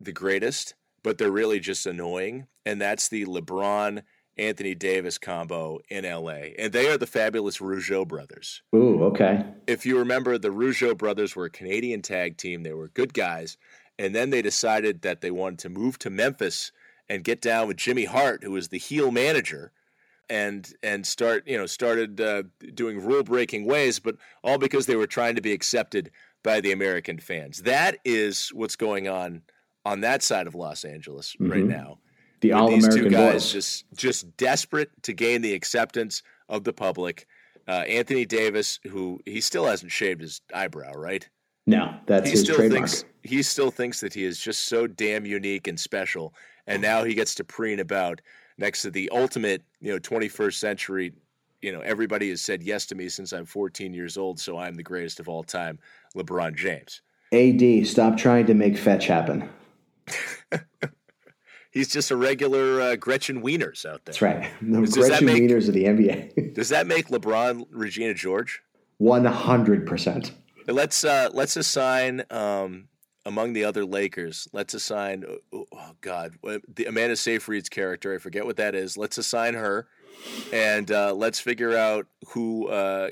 the 0.00 0.12
greatest, 0.12 0.74
but 1.02 1.18
they're 1.18 1.30
really 1.30 1.60
just 1.60 1.86
annoying, 1.86 2.46
and 2.66 2.80
that's 2.80 3.08
the 3.08 3.24
LeBron 3.26 4.02
Anthony 4.38 4.74
Davis 4.74 5.18
combo 5.18 5.80
in 5.88 6.04
LA, 6.04 6.52
and 6.58 6.72
they 6.72 6.88
are 6.88 6.96
the 6.96 7.06
fabulous 7.06 7.58
Rougeau 7.58 8.06
brothers. 8.06 8.62
Ooh, 8.74 9.04
okay. 9.04 9.44
If 9.66 9.84
you 9.84 9.98
remember, 9.98 10.38
the 10.38 10.48
Rougeau 10.48 10.96
brothers 10.96 11.36
were 11.36 11.44
a 11.44 11.50
Canadian 11.50 12.02
tag 12.02 12.36
team. 12.38 12.62
They 12.62 12.72
were 12.72 12.88
good 12.88 13.12
guys, 13.14 13.56
and 13.98 14.14
then 14.14 14.30
they 14.30 14.40
decided 14.42 15.02
that 15.02 15.20
they 15.20 15.30
wanted 15.30 15.58
to 15.60 15.68
move 15.68 15.98
to 16.00 16.10
Memphis 16.10 16.72
and 17.08 17.24
get 17.24 17.42
down 17.42 17.68
with 17.68 17.76
Jimmy 17.76 18.06
Hart, 18.06 18.42
who 18.42 18.52
was 18.52 18.68
the 18.68 18.78
heel 18.78 19.10
manager, 19.10 19.70
and 20.30 20.72
and 20.82 21.06
start 21.06 21.46
you 21.46 21.58
know 21.58 21.66
started 21.66 22.20
uh, 22.20 22.44
doing 22.74 23.04
rule 23.04 23.22
breaking 23.22 23.66
ways, 23.66 23.98
but 23.98 24.16
all 24.42 24.56
because 24.56 24.86
they 24.86 24.96
were 24.96 25.06
trying 25.06 25.34
to 25.34 25.42
be 25.42 25.52
accepted 25.52 26.10
by 26.42 26.60
the 26.60 26.72
American 26.72 27.18
fans. 27.18 27.62
That 27.62 27.98
is 28.04 28.48
what's 28.54 28.76
going 28.76 29.08
on 29.08 29.42
on 29.84 30.00
that 30.00 30.22
side 30.22 30.46
of 30.46 30.54
Los 30.54 30.84
Angeles 30.84 31.36
right 31.38 31.64
Mhm. 31.64 31.68
now. 31.68 31.98
The 32.42 32.52
all 32.52 32.68
these 32.68 32.86
two 32.86 33.06
American 33.06 33.12
guys 33.12 33.32
boys. 33.32 33.52
just 33.52 33.84
just 33.96 34.36
desperate 34.36 34.90
to 35.04 35.12
gain 35.12 35.40
the 35.42 35.54
acceptance 35.54 36.22
of 36.48 36.64
the 36.64 36.72
public. 36.72 37.26
Uh, 37.66 37.84
Anthony 37.86 38.26
Davis, 38.26 38.80
who 38.90 39.20
he 39.24 39.40
still 39.40 39.64
hasn't 39.64 39.92
shaved 39.92 40.20
his 40.20 40.40
eyebrow, 40.52 40.92
right? 40.92 41.28
no, 41.66 41.94
that's 42.06 42.26
he 42.26 42.32
his 42.32 42.40
still 42.40 42.56
trademark. 42.56 42.88
thinks 42.90 43.04
he 43.22 43.42
still 43.42 43.70
thinks 43.70 44.00
that 44.00 44.12
he 44.12 44.24
is 44.24 44.38
just 44.38 44.66
so 44.66 44.86
damn 44.86 45.24
unique 45.24 45.68
and 45.68 45.78
special, 45.78 46.34
and 46.66 46.82
now 46.82 47.04
he 47.04 47.14
gets 47.14 47.34
to 47.36 47.44
preen 47.44 47.80
about 47.80 48.20
next 48.58 48.82
to 48.82 48.90
the 48.90 49.08
ultimate, 49.10 49.62
you 49.80 49.92
know, 49.92 49.98
21st 49.98 50.54
century. 50.54 51.12
You 51.60 51.72
know, 51.72 51.80
everybody 51.80 52.30
has 52.30 52.42
said 52.42 52.62
yes 52.62 52.86
to 52.86 52.96
me 52.96 53.08
since 53.08 53.32
I'm 53.32 53.46
14 53.46 53.94
years 53.94 54.16
old, 54.16 54.40
so 54.40 54.58
I'm 54.58 54.74
the 54.74 54.82
greatest 54.82 55.20
of 55.20 55.28
all 55.28 55.44
time, 55.44 55.78
LeBron 56.16 56.56
James. 56.56 57.02
AD, 57.32 57.86
stop 57.86 58.16
trying 58.16 58.46
to 58.46 58.54
make 58.54 58.76
fetch 58.76 59.06
happen. 59.06 59.48
He's 61.72 61.88
just 61.88 62.10
a 62.10 62.16
regular 62.16 62.80
uh, 62.80 62.96
Gretchen 62.96 63.42
Wieners 63.42 63.84
out 63.86 64.04
there. 64.04 64.12
That's 64.12 64.22
right. 64.22 64.50
The 64.62 64.80
Does 64.82 64.94
that 64.94 65.08
Gretchen 65.08 65.26
make- 65.26 65.42
Wieners 65.42 65.68
of 65.68 65.74
the 65.74 65.84
NBA. 65.84 66.54
Does 66.54 66.68
that 66.68 66.86
make 66.86 67.08
LeBron 67.08 67.66
Regina 67.70 68.14
George? 68.14 68.62
100%. 69.00 70.30
Let's 70.68 71.02
uh, 71.04 71.28
let's 71.32 71.56
assign 71.56 72.22
um, 72.30 72.86
among 73.26 73.52
the 73.52 73.64
other 73.64 73.84
Lakers. 73.84 74.46
Let's 74.52 74.74
assign 74.74 75.24
oh, 75.52 75.66
oh 75.72 75.90
God, 76.00 76.34
the 76.72 76.84
Amanda 76.84 77.16
Seyfried's 77.16 77.68
character. 77.68 78.14
I 78.14 78.18
forget 78.18 78.44
what 78.46 78.56
that 78.58 78.76
is. 78.76 78.96
Let's 78.96 79.18
assign 79.18 79.54
her, 79.54 79.88
and 80.52 80.88
uh, 80.92 81.14
let's 81.14 81.40
figure 81.40 81.76
out 81.76 82.06
who 82.28 82.68
uh, 82.68 83.08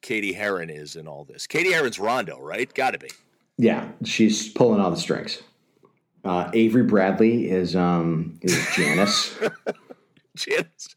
Cady 0.00 0.32
Heron 0.32 0.70
is 0.70 0.94
in 0.94 1.08
all 1.08 1.24
this. 1.24 1.48
Cady 1.48 1.72
Heron's 1.72 1.98
Rondo, 1.98 2.38
right? 2.38 2.72
Got 2.72 2.92
to 2.92 2.98
be. 3.00 3.10
Yeah, 3.58 3.88
she's 4.04 4.48
pulling 4.52 4.80
all 4.80 4.92
the 4.92 4.96
strings. 4.96 5.42
Uh, 6.24 6.50
Avery 6.54 6.84
Bradley 6.84 7.50
is 7.50 7.74
um, 7.74 8.38
is 8.42 8.66
Janice. 8.74 9.36
Janice. 10.36 10.96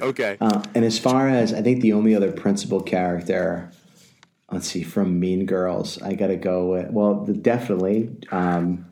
Okay. 0.00 0.36
Uh, 0.40 0.62
and 0.74 0.84
as 0.84 0.98
far 0.98 1.28
as 1.28 1.52
I 1.52 1.62
think 1.62 1.80
the 1.80 1.92
only 1.92 2.14
other 2.14 2.32
principal 2.32 2.82
character, 2.82 3.70
let's 4.50 4.66
see, 4.66 4.82
from 4.82 5.20
Mean 5.20 5.46
Girls, 5.46 6.00
I 6.02 6.14
got 6.14 6.28
to 6.28 6.36
go 6.36 6.66
with, 6.66 6.90
well, 6.90 7.24
the, 7.24 7.32
definitely 7.32 8.10
um, 8.30 8.86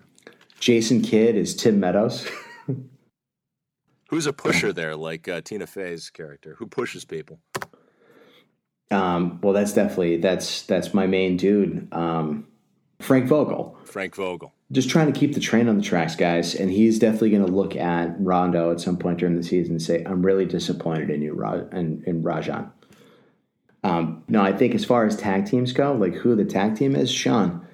Jason 0.60 1.02
Kidd 1.02 1.36
is 1.36 1.54
Tim 1.56 1.80
Meadows. 1.80 2.26
Who's 4.08 4.26
a 4.26 4.32
pusher 4.32 4.72
there, 4.72 4.94
like 4.94 5.26
uh, 5.28 5.40
Tina 5.40 5.66
Fey's 5.66 6.10
character? 6.10 6.54
Who 6.58 6.66
pushes 6.66 7.04
people? 7.04 7.40
um, 8.90 9.40
well, 9.42 9.52
that's 9.54 9.72
definitely, 9.72 10.18
that's 10.18 10.62
that's 10.62 10.92
my 10.92 11.06
main 11.06 11.36
dude. 11.36 11.88
Um, 11.92 12.46
Frank 13.00 13.26
Vogel. 13.26 13.76
Frank 13.84 14.14
Vogel. 14.14 14.52
Just 14.72 14.88
trying 14.88 15.12
to 15.12 15.18
keep 15.18 15.34
the 15.34 15.40
train 15.40 15.68
on 15.68 15.76
the 15.76 15.82
tracks, 15.82 16.16
guys. 16.16 16.54
And 16.54 16.70
he's 16.70 16.98
definitely 16.98 17.30
going 17.30 17.44
to 17.46 17.52
look 17.52 17.76
at 17.76 18.18
Rondo 18.18 18.72
at 18.72 18.80
some 18.80 18.96
point 18.96 19.18
during 19.18 19.36
the 19.36 19.42
season 19.42 19.74
and 19.74 19.82
say, 19.82 20.02
I'm 20.04 20.24
really 20.24 20.46
disappointed 20.46 21.10
in 21.10 21.20
you, 21.20 21.34
Ra- 21.34 21.66
in, 21.72 22.02
in 22.06 22.22
Rajon. 22.22 22.72
Um, 23.84 24.22
no, 24.28 24.42
I 24.42 24.52
think 24.52 24.74
as 24.74 24.84
far 24.84 25.04
as 25.04 25.16
tag 25.16 25.46
teams 25.46 25.72
go, 25.72 25.92
like 25.92 26.14
who 26.14 26.34
the 26.34 26.44
tag 26.44 26.76
team 26.76 26.96
is, 26.96 27.10
Sean, 27.12 27.66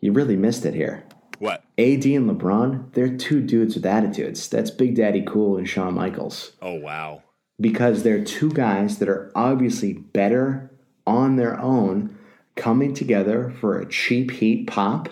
you 0.00 0.12
really 0.12 0.36
missed 0.36 0.66
it 0.66 0.74
here. 0.74 1.04
What? 1.38 1.64
AD 1.78 2.04
and 2.06 2.30
LeBron, 2.30 2.92
they're 2.92 3.16
two 3.16 3.40
dudes 3.40 3.74
with 3.74 3.84
attitudes. 3.84 4.48
That's 4.48 4.70
Big 4.70 4.94
Daddy 4.94 5.22
Cool 5.26 5.56
and 5.56 5.68
Shawn 5.68 5.94
Michaels. 5.94 6.52
Oh 6.62 6.74
wow. 6.74 7.22
Because 7.60 8.02
they're 8.02 8.24
two 8.24 8.50
guys 8.50 8.98
that 8.98 9.08
are 9.08 9.30
obviously 9.34 9.92
better 9.92 10.70
on 11.06 11.36
their 11.36 11.58
own, 11.60 12.16
coming 12.54 12.94
together 12.94 13.50
for 13.60 13.78
a 13.78 13.88
cheap 13.88 14.30
heat 14.30 14.66
pop 14.66 15.08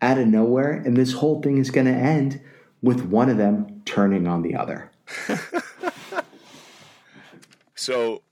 out 0.00 0.18
of 0.18 0.26
nowhere. 0.26 0.72
And 0.72 0.96
this 0.96 1.12
whole 1.12 1.40
thing 1.42 1.58
is 1.58 1.70
going 1.70 1.86
to 1.86 1.92
end 1.92 2.40
with 2.82 3.02
one 3.02 3.28
of 3.28 3.36
them 3.36 3.82
turning 3.84 4.26
on 4.26 4.42
the 4.42 4.54
other. 4.54 4.92
So 7.78 8.22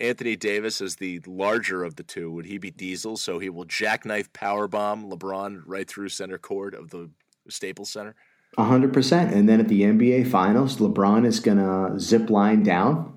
Anthony 0.00 0.36
Davis 0.36 0.80
is 0.80 0.96
the 0.96 1.20
larger 1.26 1.82
of 1.82 1.96
the 1.96 2.04
two. 2.04 2.30
Would 2.30 2.46
he 2.46 2.58
be 2.58 2.70
Diesel? 2.70 3.16
So 3.16 3.40
he 3.40 3.50
will 3.50 3.64
jackknife 3.64 4.32
powerbomb 4.32 5.12
LeBron 5.12 5.62
right 5.66 5.86
through 5.86 6.08
center 6.10 6.38
court 6.38 6.74
of 6.74 6.90
the 6.90 7.10
Staples 7.48 7.90
Center. 7.90 8.14
100%. 8.56 9.32
And 9.32 9.48
then 9.48 9.58
at 9.58 9.68
the 9.68 9.82
NBA 9.82 10.30
Finals, 10.30 10.76
LeBron 10.76 11.26
is 11.26 11.40
going 11.40 11.58
to 11.58 11.98
zip 11.98 12.30
line 12.30 12.62
down. 12.62 13.12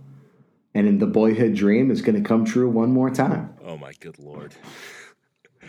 And 0.73 0.87
in 0.87 0.97
the 0.97 1.07
boyhood 1.07 1.53
dream 1.53 1.91
is 1.91 2.01
going 2.01 2.21
to 2.21 2.27
come 2.27 2.43
true 2.43 2.69
one 2.69 2.91
more 2.91 3.11
time. 3.11 3.55
Oh 3.63 3.77
my 3.77 3.93
good 3.99 4.17
lord. 4.17 4.55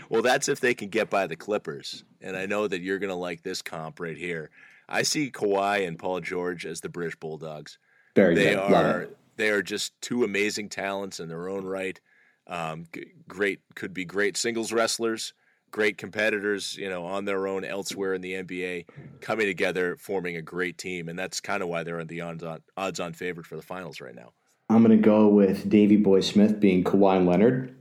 Well, 0.09 0.23
that's 0.23 0.49
if 0.49 0.61
they 0.61 0.75
can 0.75 0.89
get 0.89 1.11
by 1.11 1.27
the 1.27 1.37
Clippers. 1.37 2.05
And 2.21 2.37
I 2.37 2.47
know 2.47 2.67
that 2.67 2.81
you're 2.81 2.99
going 2.99 3.11
to 3.11 3.17
like 3.17 3.43
this 3.43 3.63
comp 3.63 4.01
right 4.01 4.17
here. 4.17 4.51
I 4.89 5.03
see 5.03 5.31
Kawhi 5.31 5.87
and 5.87 5.99
Paul 5.99 6.21
George 6.21 6.65
as 6.65 6.81
the 6.81 6.89
British 6.89 7.17
Bulldogs. 7.17 7.79
Very 8.17 8.35
They 8.35 8.55
good. 8.55 8.59
Are 8.59 9.09
they 9.37 9.51
are 9.51 9.63
just 9.63 9.99
two 10.01 10.25
amazing 10.25 10.69
talents 10.69 11.21
in 11.21 11.29
their 11.29 11.49
own 11.49 11.65
right. 11.65 11.99
Um, 12.47 12.87
great 13.29 13.61
could 13.75 13.95
be 13.95 14.05
great 14.05 14.37
singles 14.37 14.73
wrestlers, 14.73 15.35
great 15.71 15.99
competitors, 15.99 16.77
you 16.77 16.89
know, 16.89 17.05
on 17.05 17.25
their 17.25 17.47
own 17.47 17.65
elsewhere 17.65 18.15
in 18.15 18.23
the 18.23 18.33
NBA, 18.33 18.87
coming 19.21 19.47
together, 19.47 19.97
forming 19.97 20.37
a 20.37 20.43
great 20.43 20.79
team, 20.79 21.09
and 21.09 21.19
that's 21.19 21.41
kind 21.41 21.63
of 21.63 21.69
why 21.69 21.85
they're 21.85 22.05
the 22.05 22.23
odds 22.23 22.43
on 22.43 22.63
odds 22.77 22.99
on 22.99 23.13
favorite 23.13 23.47
for 23.47 23.57
the 23.57 23.63
finals 23.63 24.01
right 24.01 24.15
now. 24.15 24.33
I'm 24.71 24.83
going 24.83 24.97
to 24.97 25.03
go 25.03 25.29
with 25.29 25.69
Davy 25.69 25.97
Boy 25.97 26.21
Smith 26.21 26.59
being 26.59 26.83
Kawhi 26.83 27.25
Leonard 27.25 27.78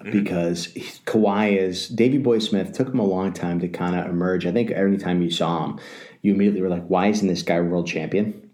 Mm-hmm. 0.00 0.12
because 0.12 0.66
he- 0.66 0.82
Kawhi 1.06 1.58
is 1.58 1.88
Davy 1.88 2.18
Boy 2.18 2.38
Smith 2.38 2.72
took 2.72 2.88
him 2.88 3.00
a 3.00 3.04
long 3.04 3.32
time 3.32 3.58
to 3.60 3.68
kind 3.68 3.96
of 3.96 4.06
emerge. 4.06 4.46
I 4.46 4.52
think 4.52 4.70
every 4.70 4.96
time 4.96 5.22
you 5.22 5.30
saw 5.30 5.64
him, 5.64 5.80
you 6.22 6.34
immediately 6.34 6.62
were 6.62 6.68
like, 6.68 6.86
"Why 6.86 7.08
isn't 7.08 7.26
this 7.26 7.42
guy 7.42 7.60
world 7.60 7.88
champion?" 7.88 8.47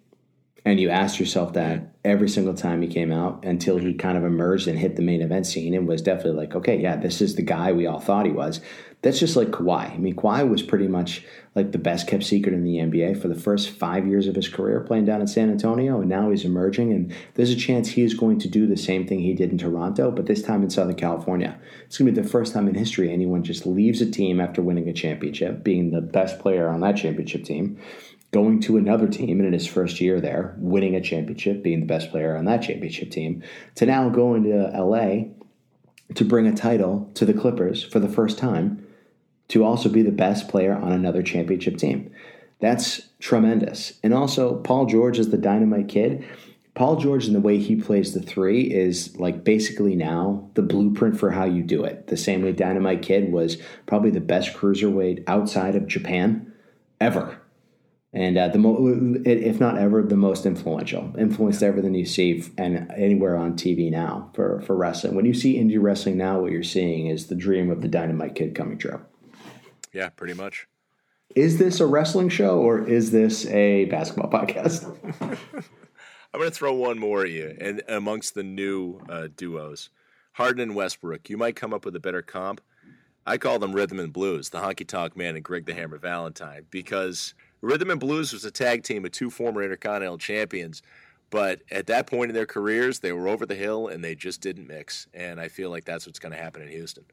And 0.66 0.80
you 0.80 0.88
asked 0.88 1.20
yourself 1.20 1.52
that 1.52 1.94
every 2.04 2.28
single 2.28 2.54
time 2.54 2.80
he 2.80 2.88
came 2.88 3.12
out 3.12 3.44
until 3.44 3.76
he 3.76 3.92
kind 3.92 4.16
of 4.16 4.24
emerged 4.24 4.66
and 4.66 4.78
hit 4.78 4.96
the 4.96 5.02
main 5.02 5.20
event 5.20 5.46
scene 5.46 5.74
and 5.74 5.86
was 5.86 6.00
definitely 6.00 6.40
like, 6.40 6.54
okay, 6.54 6.80
yeah, 6.80 6.96
this 6.96 7.20
is 7.20 7.34
the 7.34 7.42
guy 7.42 7.72
we 7.72 7.86
all 7.86 8.00
thought 8.00 8.24
he 8.24 8.32
was. 8.32 8.62
That's 9.02 9.18
just 9.18 9.36
like 9.36 9.48
Kawhi. 9.48 9.92
I 9.92 9.98
mean, 9.98 10.16
Kawhi 10.16 10.48
was 10.48 10.62
pretty 10.62 10.88
much 10.88 11.22
like 11.54 11.72
the 11.72 11.78
best 11.78 12.06
kept 12.06 12.24
secret 12.24 12.54
in 12.54 12.64
the 12.64 12.78
NBA 12.78 13.20
for 13.20 13.28
the 13.28 13.34
first 13.34 13.68
five 13.68 14.06
years 14.06 14.26
of 14.26 14.34
his 14.34 14.48
career 14.48 14.80
playing 14.80 15.04
down 15.04 15.20
in 15.20 15.26
San 15.26 15.50
Antonio, 15.50 16.00
and 16.00 16.08
now 16.08 16.30
he's 16.30 16.46
emerging. 16.46 16.90
And 16.92 17.14
there's 17.34 17.50
a 17.50 17.56
chance 17.56 17.90
he 17.90 18.02
is 18.02 18.14
going 18.14 18.38
to 18.38 18.48
do 18.48 18.66
the 18.66 18.78
same 18.78 19.06
thing 19.06 19.20
he 19.20 19.34
did 19.34 19.50
in 19.50 19.58
Toronto, 19.58 20.10
but 20.10 20.24
this 20.24 20.40
time 20.40 20.62
in 20.62 20.70
Southern 20.70 20.96
California. 20.96 21.60
It's 21.84 21.98
going 21.98 22.12
to 22.12 22.18
be 22.18 22.22
the 22.22 22.28
first 22.28 22.54
time 22.54 22.66
in 22.66 22.74
history 22.74 23.12
anyone 23.12 23.44
just 23.44 23.66
leaves 23.66 24.00
a 24.00 24.10
team 24.10 24.40
after 24.40 24.62
winning 24.62 24.88
a 24.88 24.94
championship, 24.94 25.62
being 25.62 25.90
the 25.90 26.00
best 26.00 26.38
player 26.38 26.68
on 26.68 26.80
that 26.80 26.96
championship 26.96 27.44
team, 27.44 27.78
going 28.34 28.58
to 28.58 28.76
another 28.76 29.06
team 29.06 29.38
and 29.38 29.46
in 29.46 29.52
his 29.52 29.66
first 29.66 30.00
year 30.00 30.20
there, 30.20 30.56
winning 30.58 30.96
a 30.96 31.00
championship, 31.00 31.62
being 31.62 31.78
the 31.78 31.86
best 31.86 32.10
player 32.10 32.36
on 32.36 32.44
that 32.46 32.62
championship 32.62 33.08
team, 33.08 33.44
to 33.76 33.86
now 33.86 34.08
going 34.08 34.42
to 34.42 34.72
LA 34.76 35.26
to 36.16 36.24
bring 36.24 36.44
a 36.44 36.54
title 36.54 37.08
to 37.14 37.24
the 37.24 37.32
Clippers 37.32 37.84
for 37.84 38.00
the 38.00 38.08
first 38.08 38.36
time 38.36 38.84
to 39.46 39.62
also 39.62 39.88
be 39.88 40.02
the 40.02 40.10
best 40.10 40.48
player 40.48 40.74
on 40.74 40.90
another 40.90 41.22
championship 41.22 41.76
team. 41.76 42.10
That's 42.58 43.02
tremendous. 43.20 44.00
And 44.02 44.12
also, 44.12 44.56
Paul 44.56 44.86
George 44.86 45.20
is 45.20 45.30
the 45.30 45.38
dynamite 45.38 45.86
kid. 45.86 46.24
Paul 46.74 46.96
George, 46.96 47.26
and 47.26 47.36
the 47.36 47.40
way 47.40 47.58
he 47.58 47.76
plays 47.76 48.14
the 48.14 48.20
three, 48.20 48.62
is 48.62 49.16
like 49.16 49.44
basically 49.44 49.94
now 49.94 50.50
the 50.54 50.62
blueprint 50.62 51.20
for 51.20 51.30
how 51.30 51.44
you 51.44 51.62
do 51.62 51.84
it. 51.84 52.08
The 52.08 52.16
same 52.16 52.42
way 52.42 52.50
Dynamite 52.50 53.02
Kid 53.02 53.30
was 53.30 53.58
probably 53.86 54.10
the 54.10 54.20
best 54.20 54.54
cruiserweight 54.54 55.22
outside 55.28 55.76
of 55.76 55.86
Japan 55.86 56.52
ever. 57.00 57.38
And 58.14 58.38
uh, 58.38 58.48
the 58.48 58.58
mo- 58.58 58.76
if 59.24 59.58
not 59.58 59.76
ever 59.76 60.00
the 60.02 60.16
most 60.16 60.46
influential, 60.46 61.12
influenced 61.18 61.62
everything 61.64 61.94
you 61.94 62.06
see 62.06 62.44
and 62.56 62.90
anywhere 62.96 63.36
on 63.36 63.54
TV 63.54 63.90
now 63.90 64.30
for 64.34 64.60
for 64.62 64.76
wrestling. 64.76 65.16
When 65.16 65.24
you 65.24 65.34
see 65.34 65.58
indie 65.58 65.82
wrestling 65.82 66.16
now, 66.16 66.40
what 66.40 66.52
you're 66.52 66.62
seeing 66.62 67.08
is 67.08 67.26
the 67.26 67.34
dream 67.34 67.70
of 67.70 67.82
the 67.82 67.88
Dynamite 67.88 68.36
Kid 68.36 68.54
coming 68.54 68.78
true. 68.78 69.04
Yeah, 69.92 70.10
pretty 70.10 70.34
much. 70.34 70.68
Is 71.34 71.58
this 71.58 71.80
a 71.80 71.86
wrestling 71.86 72.28
show 72.28 72.60
or 72.60 72.86
is 72.86 73.10
this 73.10 73.46
a 73.46 73.86
basketball 73.86 74.30
podcast? 74.40 74.96
I'm 76.32 76.40
going 76.40 76.50
to 76.50 76.56
throw 76.56 76.72
one 76.74 76.98
more 76.98 77.22
at 77.22 77.30
you, 77.30 77.56
and 77.60 77.80
amongst 77.88 78.34
the 78.34 78.42
new 78.42 79.00
uh, 79.08 79.28
duos, 79.36 79.90
Harden 80.32 80.60
and 80.60 80.74
Westbrook, 80.74 81.30
you 81.30 81.36
might 81.36 81.54
come 81.54 81.72
up 81.72 81.84
with 81.84 81.94
a 81.94 82.00
better 82.00 82.22
comp. 82.22 82.60
I 83.24 83.38
call 83.38 83.60
them 83.60 83.72
Rhythm 83.72 84.00
and 84.00 84.12
Blues, 84.12 84.50
the 84.50 84.58
Honky 84.58 84.86
Tonk 84.86 85.16
Man 85.16 85.36
and 85.36 85.44
Greg 85.44 85.64
the 85.64 85.74
Hammer 85.74 85.96
Valentine, 85.96 86.66
because 86.70 87.34
Rhythm 87.64 87.90
and 87.90 87.98
Blues 87.98 88.32
was 88.32 88.44
a 88.44 88.50
tag 88.50 88.82
team 88.82 89.04
of 89.04 89.10
two 89.12 89.30
former 89.30 89.62
Intercontinental 89.62 90.18
champions, 90.18 90.82
but 91.30 91.62
at 91.70 91.86
that 91.86 92.06
point 92.06 92.30
in 92.30 92.34
their 92.34 92.46
careers, 92.46 93.00
they 93.00 93.12
were 93.12 93.26
over 93.26 93.46
the 93.46 93.54
hill 93.54 93.88
and 93.88 94.04
they 94.04 94.14
just 94.14 94.40
didn't 94.40 94.68
mix. 94.68 95.08
And 95.14 95.40
I 95.40 95.48
feel 95.48 95.70
like 95.70 95.84
that's 95.84 96.06
what's 96.06 96.18
going 96.18 96.32
to 96.32 96.38
happen 96.38 96.62
in 96.62 96.68
Houston. 96.68 97.04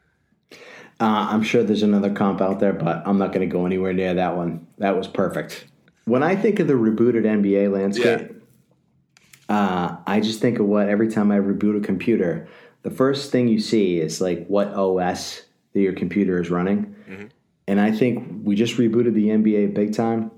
Uh, 1.00 1.28
I'm 1.30 1.42
sure 1.42 1.64
there's 1.64 1.84
another 1.84 2.12
comp 2.12 2.42
out 2.42 2.60
there, 2.60 2.74
but 2.74 3.02
I'm 3.06 3.18
not 3.18 3.30
going 3.30 3.48
to 3.48 3.52
go 3.52 3.66
anywhere 3.66 3.94
near 3.94 4.14
that 4.14 4.36
one. 4.36 4.68
That 4.78 4.98
was 4.98 5.08
perfect. 5.08 5.66
When 6.06 6.22
I 6.22 6.36
think 6.36 6.60
of 6.60 6.68
the 6.68 6.74
rebooted 6.74 7.24
NBA 7.24 7.72
landscape, 7.72 8.44
yeah. 9.50 9.56
uh, 9.56 9.98
I 10.06 10.20
just 10.20 10.42
think 10.42 10.60
of 10.60 10.66
what 10.66 10.90
every 10.90 11.10
time 11.10 11.32
I 11.32 11.38
reboot 11.38 11.78
a 11.78 11.86
computer, 11.86 12.48
the 12.84 12.92
first 12.92 13.32
thing 13.32 13.48
you 13.48 13.60
see 13.60 14.00
is 14.00 14.20
like 14.20 14.46
what 14.48 14.68
OS 14.74 15.44
that 15.74 15.80
your 15.80 15.94
computer 15.94 16.42
is 16.42 16.50
running. 16.50 16.96
Mm-hmm. 17.10 17.26
And 17.68 17.80
I 17.80 17.92
think 17.92 18.42
we 18.44 18.56
just 18.56 18.76
rebooted 18.78 19.14
the 19.14 19.28
NBA 19.28 19.74
big 19.74 19.94
time, 19.94 20.32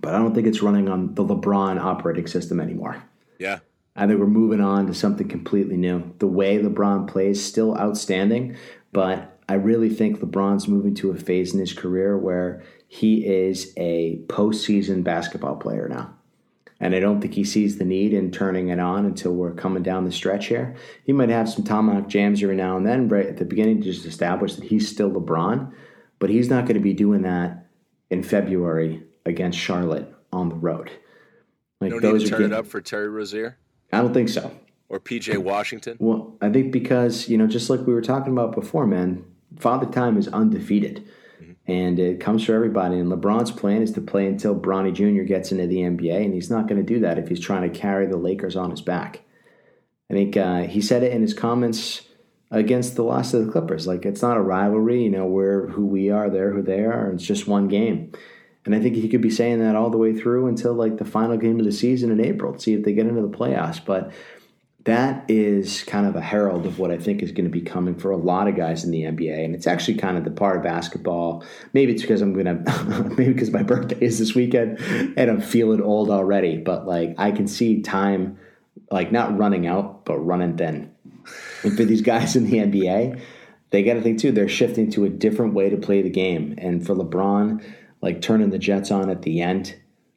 but 0.00 0.14
I 0.14 0.18
don't 0.18 0.34
think 0.34 0.46
it's 0.46 0.62
running 0.62 0.88
on 0.88 1.14
the 1.14 1.24
LeBron 1.24 1.80
operating 1.80 2.26
system 2.26 2.60
anymore. 2.60 3.02
Yeah. 3.38 3.58
I 3.94 4.06
think 4.06 4.18
we're 4.18 4.26
moving 4.26 4.60
on 4.60 4.86
to 4.86 4.94
something 4.94 5.28
completely 5.28 5.76
new. 5.76 6.14
The 6.18 6.26
way 6.26 6.58
LeBron 6.58 7.08
plays 7.08 7.44
still 7.44 7.76
outstanding, 7.76 8.56
but 8.92 9.38
I 9.48 9.54
really 9.54 9.90
think 9.90 10.20
LeBron's 10.20 10.66
moving 10.66 10.94
to 10.96 11.10
a 11.10 11.16
phase 11.16 11.52
in 11.52 11.60
his 11.60 11.74
career 11.74 12.16
where 12.16 12.62
he 12.88 13.26
is 13.26 13.72
a 13.76 14.18
postseason 14.28 15.04
basketball 15.04 15.56
player 15.56 15.88
now. 15.88 16.14
And 16.80 16.94
I 16.96 17.00
don't 17.00 17.20
think 17.20 17.34
he 17.34 17.44
sees 17.44 17.78
the 17.78 17.84
need 17.84 18.12
in 18.12 18.32
turning 18.32 18.68
it 18.70 18.80
on 18.80 19.04
until 19.04 19.34
we're 19.34 19.54
coming 19.54 19.82
down 19.82 20.04
the 20.04 20.10
stretch 20.10 20.46
here. 20.46 20.74
He 21.04 21.12
might 21.12 21.28
have 21.28 21.48
some 21.48 21.64
tomahawk 21.64 22.08
jams 22.08 22.42
every 22.42 22.56
now 22.56 22.76
and 22.76 22.86
then, 22.86 23.08
but 23.08 23.26
at 23.26 23.36
the 23.36 23.44
beginning 23.44 23.82
to 23.82 23.92
just 23.92 24.06
establish 24.06 24.56
that 24.56 24.64
he's 24.64 24.88
still 24.88 25.10
LeBron. 25.10 25.72
But 26.18 26.30
he's 26.30 26.48
not 26.48 26.64
going 26.64 26.74
to 26.74 26.80
be 26.80 26.94
doing 26.94 27.22
that 27.22 27.66
in 28.10 28.22
February 28.22 29.04
against 29.24 29.58
Charlotte 29.58 30.12
on 30.32 30.48
the 30.48 30.54
road. 30.54 30.90
Like 31.80 31.90
no 31.90 32.00
those 32.00 32.22
need 32.22 32.24
to 32.26 32.30
turn 32.30 32.40
getting, 32.40 32.52
it 32.52 32.58
up 32.58 32.66
for 32.66 32.80
Terry 32.80 33.08
Rozier. 33.08 33.58
I 33.92 33.98
don't 33.98 34.14
think 34.14 34.28
so. 34.28 34.52
Or 34.88 35.00
PJ 35.00 35.38
Washington. 35.38 35.96
Well, 35.98 36.36
I 36.40 36.50
think 36.50 36.72
because 36.72 37.28
you 37.28 37.38
know, 37.38 37.46
just 37.46 37.70
like 37.70 37.80
we 37.80 37.92
were 37.92 38.02
talking 38.02 38.32
about 38.32 38.54
before, 38.54 38.86
man, 38.86 39.24
Father 39.58 39.86
Time 39.86 40.16
is 40.16 40.28
undefeated 40.28 41.08
and 41.66 41.98
it 41.98 42.20
comes 42.20 42.44
for 42.44 42.54
everybody. 42.54 42.98
And 42.98 43.10
LeBron's 43.10 43.50
plan 43.50 43.82
is 43.82 43.92
to 43.92 44.00
play 44.00 44.26
until 44.26 44.58
Bronny 44.58 44.92
Jr. 44.92 45.22
gets 45.22 45.52
into 45.52 45.66
the 45.66 45.78
NBA, 45.78 46.24
and 46.24 46.34
he's 46.34 46.50
not 46.50 46.66
going 46.66 46.84
to 46.84 46.94
do 46.94 47.00
that 47.00 47.18
if 47.18 47.28
he's 47.28 47.40
trying 47.40 47.70
to 47.70 47.78
carry 47.78 48.06
the 48.06 48.16
Lakers 48.16 48.56
on 48.56 48.70
his 48.70 48.80
back. 48.80 49.22
I 50.10 50.14
think 50.14 50.36
uh, 50.36 50.62
he 50.64 50.80
said 50.80 51.02
it 51.02 51.12
in 51.12 51.22
his 51.22 51.34
comments 51.34 52.02
against 52.50 52.96
the 52.96 53.04
loss 53.04 53.32
of 53.32 53.46
the 53.46 53.52
Clippers. 53.52 53.86
Like 53.86 54.04
it's 54.04 54.22
not 54.22 54.36
a 54.36 54.42
rivalry, 54.42 55.04
you 55.04 55.10
know, 55.10 55.24
we're 55.24 55.68
who 55.68 55.86
we 55.86 56.10
are, 56.10 56.28
they're 56.28 56.52
who 56.52 56.62
they 56.62 56.80
are. 56.80 57.10
It's 57.12 57.24
just 57.24 57.48
one 57.48 57.68
game. 57.68 58.12
And 58.64 58.74
I 58.74 58.80
think 58.80 58.94
he 58.94 59.08
could 59.08 59.20
be 59.20 59.30
saying 59.30 59.58
that 59.58 59.74
all 59.74 59.90
the 59.90 59.98
way 59.98 60.14
through 60.14 60.46
until 60.46 60.72
like 60.74 60.98
the 60.98 61.04
final 61.04 61.36
game 61.36 61.58
of 61.58 61.64
the 61.64 61.72
season 61.72 62.10
in 62.10 62.24
April 62.24 62.52
to 62.52 62.58
see 62.60 62.74
if 62.74 62.84
they 62.84 62.92
get 62.92 63.06
into 63.06 63.22
the 63.22 63.28
playoffs. 63.28 63.84
But 63.84 64.12
that 64.84 65.24
is 65.28 65.84
kind 65.84 66.06
of 66.06 66.16
a 66.16 66.20
herald 66.20 66.66
of 66.66 66.78
what 66.78 66.90
I 66.90 66.98
think 66.98 67.22
is 67.22 67.30
going 67.30 67.44
to 67.44 67.50
be 67.50 67.60
coming 67.60 67.94
for 67.94 68.10
a 68.10 68.16
lot 68.16 68.48
of 68.48 68.56
guys 68.56 68.84
in 68.84 68.90
the 68.90 69.02
NBA. 69.02 69.44
And 69.44 69.54
it's 69.54 69.66
actually 69.66 69.94
kind 69.94 70.18
of 70.18 70.24
the 70.24 70.30
part 70.30 70.56
of 70.56 70.62
basketball. 70.62 71.44
Maybe 71.72 71.92
it's 71.92 72.02
because 72.02 72.20
I'm 72.20 72.32
going 72.32 72.46
to, 72.64 73.14
maybe 73.16 73.32
because 73.32 73.50
my 73.50 73.62
birthday 73.62 73.98
is 74.00 74.18
this 74.18 74.34
weekend 74.34 74.80
and 74.80 75.30
I'm 75.30 75.40
feeling 75.40 75.80
old 75.80 76.10
already. 76.10 76.56
But 76.58 76.86
like 76.86 77.14
I 77.18 77.30
can 77.30 77.46
see 77.46 77.82
time, 77.82 78.38
like 78.90 79.12
not 79.12 79.36
running 79.36 79.66
out, 79.66 80.04
but 80.04 80.18
running 80.18 80.56
thin. 80.56 80.92
And 81.62 81.76
for 81.76 81.84
these 81.84 82.02
guys 82.02 82.34
in 82.34 82.44
the 82.44 82.58
NBA, 82.58 83.20
they 83.70 83.82
got 83.82 83.94
to 83.94 84.02
think 84.02 84.18
too, 84.18 84.32
they're 84.32 84.48
shifting 84.48 84.90
to 84.92 85.04
a 85.04 85.08
different 85.08 85.54
way 85.54 85.70
to 85.70 85.76
play 85.76 86.02
the 86.02 86.10
game. 86.10 86.56
And 86.58 86.84
for 86.84 86.94
LeBron, 86.94 87.64
like 88.02 88.20
turning 88.20 88.50
the 88.50 88.58
Jets 88.58 88.90
on 88.90 89.08
at 89.08 89.22
the 89.22 89.40
end 89.40 89.76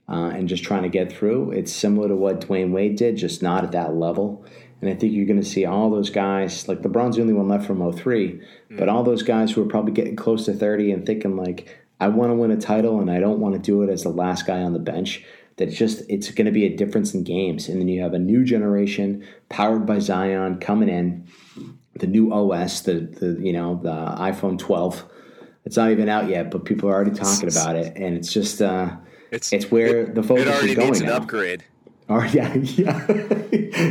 uh, 0.10 0.32
and 0.34 0.50
just 0.50 0.64
trying 0.64 0.84
to 0.84 0.90
get 0.90 1.12
through. 1.12 1.52
It's 1.52 1.72
similar 1.72 2.10
to 2.10 2.16
what 2.16 2.42
Dwyane 2.42 2.72
Wade 2.72 2.98
did, 2.98 3.18
just 3.18 3.42
not 3.42 3.64
at 3.64 3.72
that 3.72 3.96
level. 3.96 4.46
And 4.82 4.90
I 4.90 4.96
think 4.96 5.14
you're 5.14 5.26
going 5.26 5.42
to 5.42 5.48
see 5.48 5.66
all 5.66 5.90
those 5.90 6.10
guys, 6.10 6.68
like 6.68 6.82
LeBron's 6.82 7.16
the 7.16 7.22
only 7.22 7.34
one 7.34 7.48
left 7.48 7.66
from 7.66 7.80
03, 7.92 8.28
mm-hmm. 8.30 8.78
but 8.78 8.90
all 8.90 9.04
those 9.04 9.24
guys 9.24 9.52
who 9.52 9.62
are 9.62 9.68
probably 9.68 9.94
getting 9.94 10.16
close 10.16 10.46
to 10.46 10.54
30 10.54 10.92
and 10.92 11.06
thinking, 11.06 11.38
like, 11.38 11.86
I 12.00 12.10
want 12.10 12.32
to 12.32 12.36
win 12.36 12.52
a 12.52 12.58
title 12.58 13.00
and 13.00 13.10
I 13.10 13.20
don't 13.20 13.40
want 13.40 13.56
to 13.56 13.60
do 13.60 13.82
it 13.82 13.90
as 13.90 14.04
the 14.04 14.10
last 14.10 14.46
guy 14.46 14.62
on 14.62 14.74
the 14.74 14.80
bench. 14.80 15.24
That 15.58 15.68
just 15.68 16.04
it's 16.10 16.30
going 16.32 16.48
to 16.48 16.52
be 16.52 16.66
a 16.66 16.76
difference 16.76 17.14
in 17.14 17.24
games, 17.24 17.70
and 17.70 17.80
then 17.80 17.88
you 17.88 18.02
have 18.02 18.14
a 18.14 18.20
new 18.20 18.44
generation 18.44 19.26
powered 19.48 19.86
by 19.86 20.00
Zion 20.00 20.60
coming 20.60 20.90
in, 20.90 21.30
the 21.94 22.08
new 22.08 22.34
OS, 22.34 22.82
the 22.82 22.96
the 22.96 23.40
you 23.42 23.54
know 23.54 23.80
the 23.82 23.90
iPhone 23.90 24.60
12. 24.60 25.06
It's 25.66 25.78
not 25.78 25.92
even 25.92 26.10
out 26.10 26.30
yet, 26.30 26.52
but 26.52 26.64
people 26.64 26.90
are 26.90 26.94
already 26.94 27.12
talking 27.12 27.50
about 27.50 27.76
it, 27.76 27.98
and 27.98 28.16
it's 28.16 28.32
just 28.32 28.62
uh, 28.62 28.96
it's 29.32 29.52
it's 29.52 29.72
where 29.72 30.02
it, 30.02 30.16
the 30.16 30.24
focus 30.24 30.46
it 30.46 30.50
already 30.50 30.70
is 30.70 30.76
going 30.76 30.88
needs 30.90 31.02
an 31.02 31.08
now. 31.08 31.18
upgrade. 31.18 31.64
Oh 32.08 32.24
yeah, 32.34 32.54
yeah, 32.54 33.08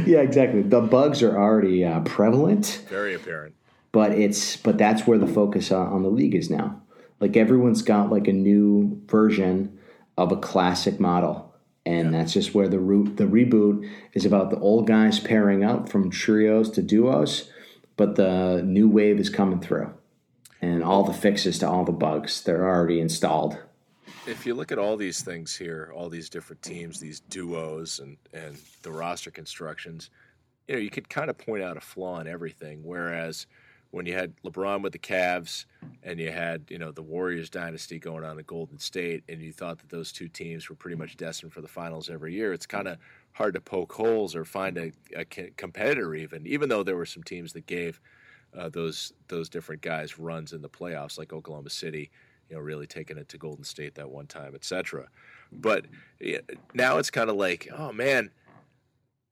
yeah, 0.06 0.20
exactly. 0.20 0.62
The 0.62 0.80
bugs 0.80 1.22
are 1.22 1.36
already 1.36 1.84
uh, 1.84 2.00
prevalent, 2.00 2.84
very 2.88 3.14
apparent. 3.14 3.54
But 3.92 4.12
it's 4.12 4.56
but 4.56 4.78
that's 4.78 5.06
where 5.06 5.18
the 5.18 5.26
focus 5.26 5.72
on, 5.72 5.88
on 5.88 6.02
the 6.02 6.10
league 6.10 6.34
is 6.34 6.48
now. 6.48 6.80
Like 7.20 7.36
everyone's 7.36 7.82
got 7.82 8.10
like 8.10 8.28
a 8.28 8.32
new 8.32 9.00
version 9.06 9.78
of 10.16 10.30
a 10.30 10.36
classic 10.36 11.00
model, 11.00 11.54
and 11.84 12.12
yeah. 12.12 12.18
that's 12.18 12.32
just 12.32 12.54
where 12.54 12.68
the 12.68 12.78
root 12.78 13.16
the 13.16 13.24
reboot 13.24 13.90
is 14.12 14.24
about 14.24 14.50
the 14.50 14.58
old 14.60 14.86
guys 14.86 15.18
pairing 15.18 15.64
up 15.64 15.88
from 15.88 16.10
trios 16.10 16.70
to 16.70 16.82
duos, 16.82 17.50
but 17.96 18.14
the 18.14 18.62
new 18.64 18.88
wave 18.88 19.18
is 19.18 19.28
coming 19.28 19.60
through, 19.60 19.92
and 20.72 20.82
all 20.82 21.04
the 21.04 21.12
fixes 21.12 21.58
to 21.58 21.68
all 21.68 21.84
the 21.84 21.92
bugs 21.92 22.42
they're 22.42 22.66
already 22.66 23.00
installed 23.00 23.58
if 24.26 24.46
you 24.46 24.54
look 24.54 24.72
at 24.72 24.78
all 24.78 24.96
these 24.96 25.22
things 25.22 25.54
here, 25.54 25.92
all 25.94 26.08
these 26.08 26.30
different 26.30 26.62
teams, 26.62 27.00
these 27.00 27.20
duos, 27.20 27.98
and 27.98 28.16
and 28.32 28.56
the 28.82 28.90
roster 28.90 29.30
constructions, 29.30 30.10
you 30.68 30.74
know, 30.74 30.80
you 30.80 30.90
could 30.90 31.08
kind 31.08 31.30
of 31.30 31.38
point 31.38 31.62
out 31.62 31.76
a 31.76 31.80
flaw 31.80 32.20
in 32.20 32.26
everything. 32.26 32.80
Whereas 32.82 33.46
when 33.90 34.06
you 34.06 34.14
had 34.14 34.32
LeBron 34.42 34.82
with 34.82 34.92
the 34.92 34.98
Cavs 34.98 35.66
and 36.02 36.18
you 36.18 36.30
had 36.30 36.64
you 36.68 36.78
know 36.78 36.90
the 36.90 37.02
Warriors 37.02 37.50
dynasty 37.50 37.98
going 37.98 38.24
on 38.24 38.38
at 38.38 38.46
Golden 38.46 38.78
State, 38.78 39.24
and 39.28 39.42
you 39.42 39.52
thought 39.52 39.78
that 39.78 39.90
those 39.90 40.12
two 40.12 40.28
teams 40.28 40.68
were 40.68 40.76
pretty 40.76 40.96
much 40.96 41.16
destined 41.16 41.52
for 41.52 41.60
the 41.60 41.68
finals 41.68 42.08
every 42.08 42.34
year, 42.34 42.52
it's 42.52 42.66
kind 42.66 42.88
of 42.88 42.98
hard 43.32 43.54
to 43.54 43.60
poke 43.60 43.92
holes 43.92 44.34
or 44.34 44.44
find 44.44 44.78
a, 44.78 44.92
a 45.16 45.24
competitor 45.24 46.14
even. 46.14 46.46
Even 46.46 46.68
though 46.68 46.82
there 46.82 46.96
were 46.96 47.06
some 47.06 47.22
teams 47.22 47.52
that 47.52 47.66
gave 47.66 48.00
uh, 48.56 48.68
those 48.68 49.12
those 49.28 49.48
different 49.48 49.82
guys 49.82 50.18
runs 50.18 50.52
in 50.52 50.62
the 50.62 50.68
playoffs, 50.68 51.18
like 51.18 51.32
Oklahoma 51.32 51.70
City 51.70 52.10
you 52.48 52.56
know, 52.56 52.62
really 52.62 52.86
taking 52.86 53.18
it 53.18 53.28
to 53.30 53.38
Golden 53.38 53.64
State 53.64 53.94
that 53.94 54.10
one 54.10 54.26
time, 54.26 54.54
etc. 54.54 55.08
But 55.52 55.86
now 56.74 56.98
it's 56.98 57.10
kind 57.10 57.30
of 57.30 57.36
like, 57.36 57.68
oh 57.76 57.92
man, 57.92 58.30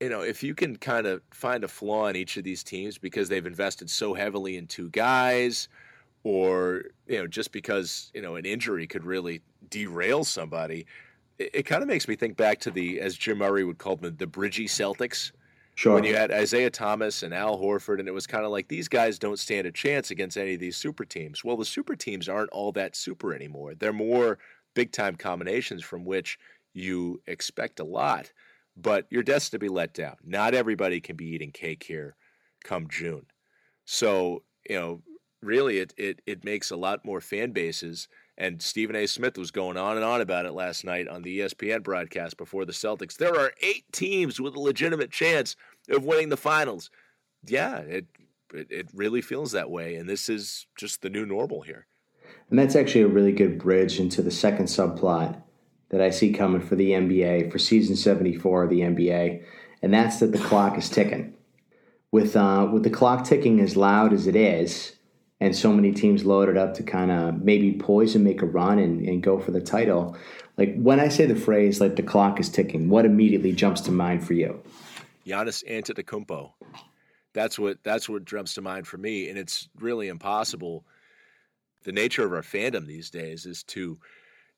you 0.01 0.09
know, 0.09 0.23
if 0.23 0.43
you 0.43 0.55
can 0.55 0.77
kind 0.77 1.07
of 1.07 1.23
find 1.31 1.65
a 1.65 1.69
flaw 1.69 2.09
in 2.09 2.17
each 2.17 2.37
of 2.37 2.45
these 2.45 2.65
teams 2.65 2.99
because 2.99 3.29
they've 3.29 3.47
invested 3.47 3.91
so 3.91 4.15
heavily 4.15 4.57
in 4.57 4.67
two 4.67 4.89
guys, 4.91 5.69
or 6.25 6.85
you 7.07 7.19
know, 7.19 7.27
just 7.27 7.53
because 7.53 8.11
you 8.15 8.23
know 8.23 8.37
an 8.37 8.45
injury 8.45 8.87
could 8.87 9.05
really 9.05 9.43
derail 9.71 10.25
somebody, 10.25 10.87
it, 11.39 11.51
it 11.55 11.63
kind 11.65 11.83
of 11.83 11.89
makes 11.89 12.09
me 12.09 12.17
think 12.17 12.37
back 12.37 12.61
to 12.61 12.71
the, 12.71 13.01
as 13.01 13.17
Jim 13.17 13.39
Murray 13.39 13.65
would 13.65 13.79
call 13.79 13.97
them, 13.97 14.17
the 14.17 14.27
Bridgie 14.27 14.67
Celtics 14.67 15.33
Sure. 15.75 15.95
When 15.95 16.05
you 16.05 16.15
had 16.15 16.31
Isaiah 16.31 16.71
Thomas 16.71 17.23
and 17.23 17.33
Al 17.35 17.59
Horford, 17.59 17.99
and 17.99 18.09
it 18.09 18.13
was 18.13 18.27
kind 18.27 18.45
of 18.45 18.51
like 18.51 18.69
these 18.69 18.89
guys 18.89 19.19
don't 19.19 19.39
stand 19.39 19.67
a 19.67 19.73
chance 19.73 20.11
against 20.11 20.37
any 20.37 20.55
of 20.55 20.61
these 20.61 20.77
super 20.77 21.05
teams. 21.05 21.45
Well, 21.45 21.57
the 21.57 21.65
super 21.65 21.97
teams 21.97 22.29
aren't 22.29 22.51
all 22.51 22.73
that 22.73 22.95
super 22.95 23.35
anymore. 23.35 23.75
They're 23.75 23.93
more 23.93 24.39
big 24.75 24.93
time 24.93 25.17
combinations 25.17 25.83
from 25.83 26.05
which 26.05 26.39
you 26.75 27.21
expect 27.27 27.81
a 27.81 27.85
lot, 27.85 28.33
but 28.77 29.07
you're 29.11 29.23
destined 29.23 29.61
to 29.61 29.65
be 29.65 29.69
let 29.69 29.95
down. 29.95 30.17
Not 30.25 30.55
everybody 30.55 31.01
can 31.01 31.17
be 31.17 31.27
eating 31.27 31.53
cake 31.53 31.83
here 31.85 32.17
come 32.65 32.89
June. 32.89 33.27
So, 33.85 34.45
you 34.69 34.77
know, 34.77 35.03
really 35.43 35.79
it, 35.79 35.95
it, 35.97 36.23
it 36.27 36.45
makes 36.45 36.71
a 36.71 36.77
lot 36.77 37.05
more 37.05 37.21
fan 37.21 37.53
bases. 37.53 38.09
And 38.43 38.61
Stephen 38.61 38.97
A. 38.97 39.07
Smith 39.07 39.39
was 39.39 39.53
going 39.53 39.77
on 39.77 39.95
and 39.95 40.05
on 40.05 40.21
about 40.21 40.47
it 40.47 40.53
last 40.53 40.85
night 40.85 41.07
on 41.07 41.23
the 41.23 41.39
ESPN 41.39 41.85
broadcast 41.85 42.37
before 42.37 42.65
the 42.65 42.73
Celtics. 42.73 43.17
There 43.17 43.39
are 43.39 43.53
eight 43.63 43.85
teams 43.93 44.41
with 44.41 44.57
a 44.57 44.61
legitimate 44.61 45.13
chance 45.13 45.55
of 45.89 46.05
winning 46.05 46.29
the 46.29 46.37
finals. 46.37 46.91
Yeah, 47.47 47.79
it, 47.79 48.07
it, 48.53 48.67
it 48.69 48.89
really 48.93 49.21
feels 49.21 49.53
that 49.53 49.71
way. 49.71 49.95
And 49.95 50.09
this 50.09 50.29
is 50.29 50.67
just 50.77 51.03
the 51.03 51.09
new 51.09 51.25
normal 51.25 51.63
here. 51.63 51.87
And 52.51 52.59
that's 52.59 52.75
actually 52.75 53.03
a 53.03 53.07
really 53.07 53.31
good 53.31 53.61
bridge 53.61 54.01
into 54.01 54.23
the 54.23 54.33
second 54.33 54.67
subplot 54.67 55.41
that 55.91 56.01
I 56.01 56.11
see 56.11 56.33
coming 56.33 56.63
for 56.63 56.75
the 56.75 56.91
NBA 56.91 57.53
for 57.53 57.61
season 57.61 57.95
74 57.95 58.65
of 58.65 58.71
the 58.71 58.81
NBA, 58.81 59.45
and 59.83 59.95
that's 59.95 60.19
that 60.19 60.33
the 60.33 60.39
clock 60.39 60.77
is 60.77 60.89
ticking. 60.89 61.35
With 62.11 62.35
uh, 62.35 62.69
with 62.73 62.83
the 62.83 62.91
clock 62.91 63.25
ticking 63.25 63.61
as 63.61 63.77
loud 63.77 64.13
as 64.13 64.27
it 64.27 64.35
is, 64.35 64.97
and 65.43 65.57
so 65.57 65.73
many 65.73 65.91
teams 65.91 66.25
loaded 66.25 66.57
up 66.57 66.73
to 66.73 66.85
kind 66.85 67.11
of 67.11 67.43
maybe 67.43 67.73
poise 67.73 68.15
and 68.15 68.23
make 68.23 68.43
a 68.43 68.47
run 68.47 68.79
and, 68.79 69.05
and 69.09 69.25
go 69.25 69.41
for 69.41 69.51
the 69.51 69.61
title. 69.61 70.17
Like 70.57 70.77
when 70.77 71.01
I 71.01 71.09
say 71.09 71.27
the 71.27 71.35
phrase 71.35 71.81
like 71.81 71.97
the 71.97 72.03
clock 72.05 72.39
is 72.39 72.49
ticking, 72.49 72.89
what 72.89 73.05
immediately 73.05 73.51
jumps 73.51 73.81
to 73.83 73.91
mind 73.91 74.25
for 74.25 74.35
you? 74.35 74.63
Giannis 75.27 75.65
Antetokounmpo. 75.69 76.53
That's 77.33 77.59
what 77.59 77.79
that's 77.83 78.09
what 78.09 78.25
jumps 78.25 78.55
to 78.55 78.63
mind 78.63 78.87
for 78.87 78.99
me, 78.99 79.31
and 79.31 79.39
it's 79.39 79.69
really 79.81 80.07
impossible. 80.07 80.85
The 81.83 81.93
nature 81.93 82.25
of 82.25 82.33
our 82.33 82.43
fandom 82.43 82.87
these 82.87 83.11
days 83.11 83.45
is 83.45 83.65
to 83.65 83.99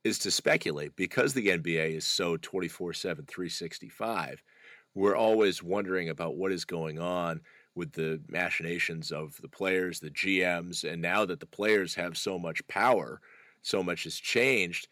is 0.02 0.18
to 0.18 0.30
speculate 0.30 0.96
because 0.96 1.32
the 1.32 1.48
NBA 1.48 1.94
is 1.94 2.04
so 2.04 2.36
24/7 2.36 3.26
365. 3.26 4.42
We're 4.94 5.16
always 5.16 5.62
wondering 5.62 6.10
about 6.10 6.36
what 6.36 6.52
is 6.52 6.66
going 6.66 6.98
on 6.98 7.40
with 7.74 7.92
the 7.92 8.20
machinations 8.28 9.10
of 9.10 9.36
the 9.40 9.48
players, 9.48 10.00
the 10.00 10.10
GMs, 10.10 10.90
and 10.90 11.02
now 11.02 11.24
that 11.24 11.40
the 11.40 11.46
players 11.46 11.94
have 11.94 12.16
so 12.16 12.38
much 12.38 12.66
power, 12.68 13.20
so 13.62 13.82
much 13.82 14.04
has 14.04 14.16
changed. 14.16 14.88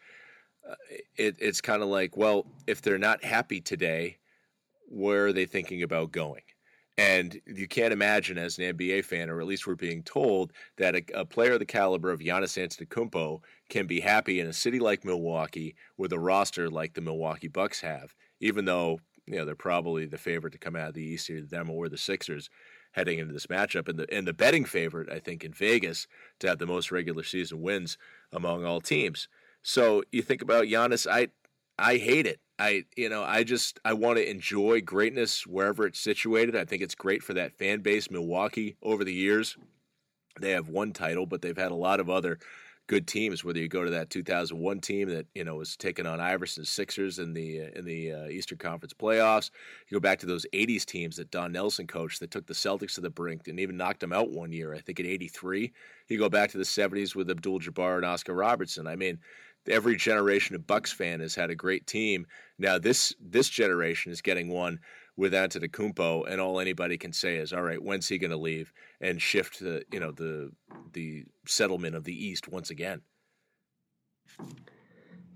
Uh, 0.69 0.75
it, 1.15 1.35
it's 1.39 1.61
kind 1.61 1.81
of 1.81 1.89
like, 1.89 2.17
well, 2.17 2.45
if 2.67 2.81
they're 2.81 2.97
not 2.97 3.23
happy 3.23 3.61
today, 3.61 4.17
where 4.87 5.27
are 5.27 5.33
they 5.33 5.45
thinking 5.45 5.83
about 5.83 6.11
going? 6.11 6.41
And 6.97 7.41
you 7.47 7.67
can't 7.67 7.93
imagine, 7.93 8.37
as 8.37 8.59
an 8.59 8.77
NBA 8.77 9.05
fan, 9.05 9.29
or 9.29 9.41
at 9.41 9.47
least 9.47 9.65
we're 9.65 9.75
being 9.75 10.03
told, 10.03 10.53
that 10.77 10.95
a, 10.95 11.03
a, 11.15 11.25
player 11.25 11.53
of 11.53 11.59
the 11.59 11.65
caliber 11.65 12.11
of 12.11 12.19
Giannis 12.19 12.55
Antetokounmpo 12.55 13.41
can 13.69 13.87
be 13.87 13.99
happy 13.99 14.39
in 14.39 14.47
a 14.47 14.53
city 14.53 14.79
like 14.79 15.03
Milwaukee 15.03 15.75
with 15.97 16.13
a 16.13 16.19
roster 16.19 16.69
like 16.69 16.93
the 16.93 17.01
Milwaukee 17.01 17.47
Bucks 17.47 17.81
have, 17.81 18.13
even 18.41 18.65
though 18.65 18.99
you 19.25 19.37
know 19.37 19.45
they're 19.45 19.55
probably 19.55 20.05
the 20.05 20.19
favorite 20.19 20.51
to 20.51 20.59
come 20.59 20.75
out 20.75 20.89
of 20.89 20.93
the 20.93 21.03
East, 21.03 21.31
either 21.31 21.47
them 21.47 21.71
or 21.71 21.89
the 21.89 21.97
Sixers 21.97 22.49
heading 22.93 23.19
into 23.19 23.33
this 23.33 23.47
matchup, 23.47 23.87
and 23.87 23.99
the 23.99 24.11
and 24.13 24.27
the 24.27 24.33
betting 24.33 24.65
favorite, 24.65 25.11
I 25.11 25.19
think, 25.19 25.43
in 25.43 25.53
Vegas 25.53 26.07
to 26.39 26.47
have 26.47 26.59
the 26.59 26.65
most 26.65 26.91
regular 26.91 27.23
season 27.23 27.61
wins 27.61 27.97
among 28.31 28.65
all 28.65 28.81
teams. 28.81 29.27
So 29.61 30.03
you 30.11 30.21
think 30.21 30.41
about 30.41 30.65
Giannis, 30.65 31.07
I 31.09 31.29
I 31.77 31.97
hate 31.97 32.25
it. 32.25 32.39
I 32.59 32.85
you 32.95 33.09
know 33.09 33.23
I 33.23 33.43
just 33.43 33.79
I 33.83 33.93
want 33.93 34.17
to 34.17 34.29
enjoy 34.29 34.81
greatness 34.81 35.45
wherever 35.45 35.85
it's 35.85 35.99
situated. 35.99 36.55
I 36.55 36.65
think 36.65 36.81
it's 36.81 36.95
great 36.95 37.23
for 37.23 37.33
that 37.33 37.57
fan 37.57 37.81
base. 37.81 38.09
Milwaukee 38.11 38.77
over 38.81 39.03
the 39.03 39.13
years, 39.13 39.57
they 40.39 40.51
have 40.51 40.69
one 40.69 40.93
title, 40.93 41.25
but 41.25 41.41
they've 41.41 41.57
had 41.57 41.71
a 41.71 41.75
lot 41.75 41.99
of 41.99 42.09
other 42.09 42.39
good 42.87 43.07
teams. 43.07 43.43
Whether 43.43 43.59
you 43.59 43.67
go 43.67 43.83
to 43.83 43.91
that 43.91 44.09
2001 44.09 44.79
team 44.79 45.09
that 45.09 45.25
you 45.33 45.43
know 45.43 45.55
was 45.55 45.77
taking 45.77 46.05
on 46.05 46.19
Iverson's 46.19 46.69
Sixers 46.69 47.19
in 47.19 47.33
the 47.33 47.61
uh, 47.61 47.79
in 47.79 47.85
the 47.85 48.11
uh, 48.11 48.27
Eastern 48.27 48.57
Conference 48.57 48.93
playoffs, 48.93 49.51
you 49.87 49.95
go 49.95 50.01
back 50.01 50.19
to 50.19 50.25
those 50.25 50.45
80s 50.53 50.85
teams 50.85 51.15
that 51.17 51.31
Don 51.31 51.51
Nelson 51.51 51.87
coached 51.87 52.19
that 52.19 52.31
took 52.31 52.47
the 52.47 52.53
Celtics 52.53 52.95
to 52.95 53.01
the 53.01 53.09
brink 53.09 53.47
and 53.47 53.59
even 53.59 53.77
knocked 53.77 53.99
them 53.99 54.13
out 54.13 54.31
one 54.31 54.51
year. 54.51 54.73
I 54.73 54.79
think 54.79 54.99
in 54.99 55.05
'83. 55.05 55.71
You 56.09 56.19
go 56.19 56.29
back 56.29 56.51
to 56.51 56.57
the 56.57 56.63
70s 56.63 57.15
with 57.15 57.29
Abdul 57.29 57.59
Jabbar 57.59 57.95
and 57.95 58.05
Oscar 58.05 58.33
Robertson. 58.33 58.87
I 58.87 58.95
mean, 58.95 59.19
every 59.67 59.95
generation 59.95 60.55
of 60.55 60.67
Bucks 60.67 60.91
fan 60.91 61.21
has 61.21 61.35
had 61.35 61.49
a 61.49 61.55
great 61.55 61.87
team. 61.87 62.27
Now 62.59 62.77
this 62.77 63.13
this 63.19 63.49
generation 63.49 64.11
is 64.11 64.21
getting 64.21 64.49
one 64.49 64.79
with 65.15 65.33
Antetokounmpo, 65.33 66.27
and 66.27 66.41
all 66.41 66.59
anybody 66.59 66.97
can 66.97 67.13
say 67.13 67.37
is, 67.37 67.53
"All 67.53 67.61
right, 67.61 67.81
when's 67.81 68.07
he 68.07 68.17
going 68.17 68.31
to 68.31 68.37
leave 68.37 68.73
and 68.99 69.21
shift 69.21 69.59
the 69.59 69.83
you 69.91 69.99
know 69.99 70.11
the 70.11 70.51
the 70.93 71.25
settlement 71.45 71.95
of 71.95 72.03
the 72.03 72.25
East 72.25 72.47
once 72.47 72.69
again?" 72.69 73.01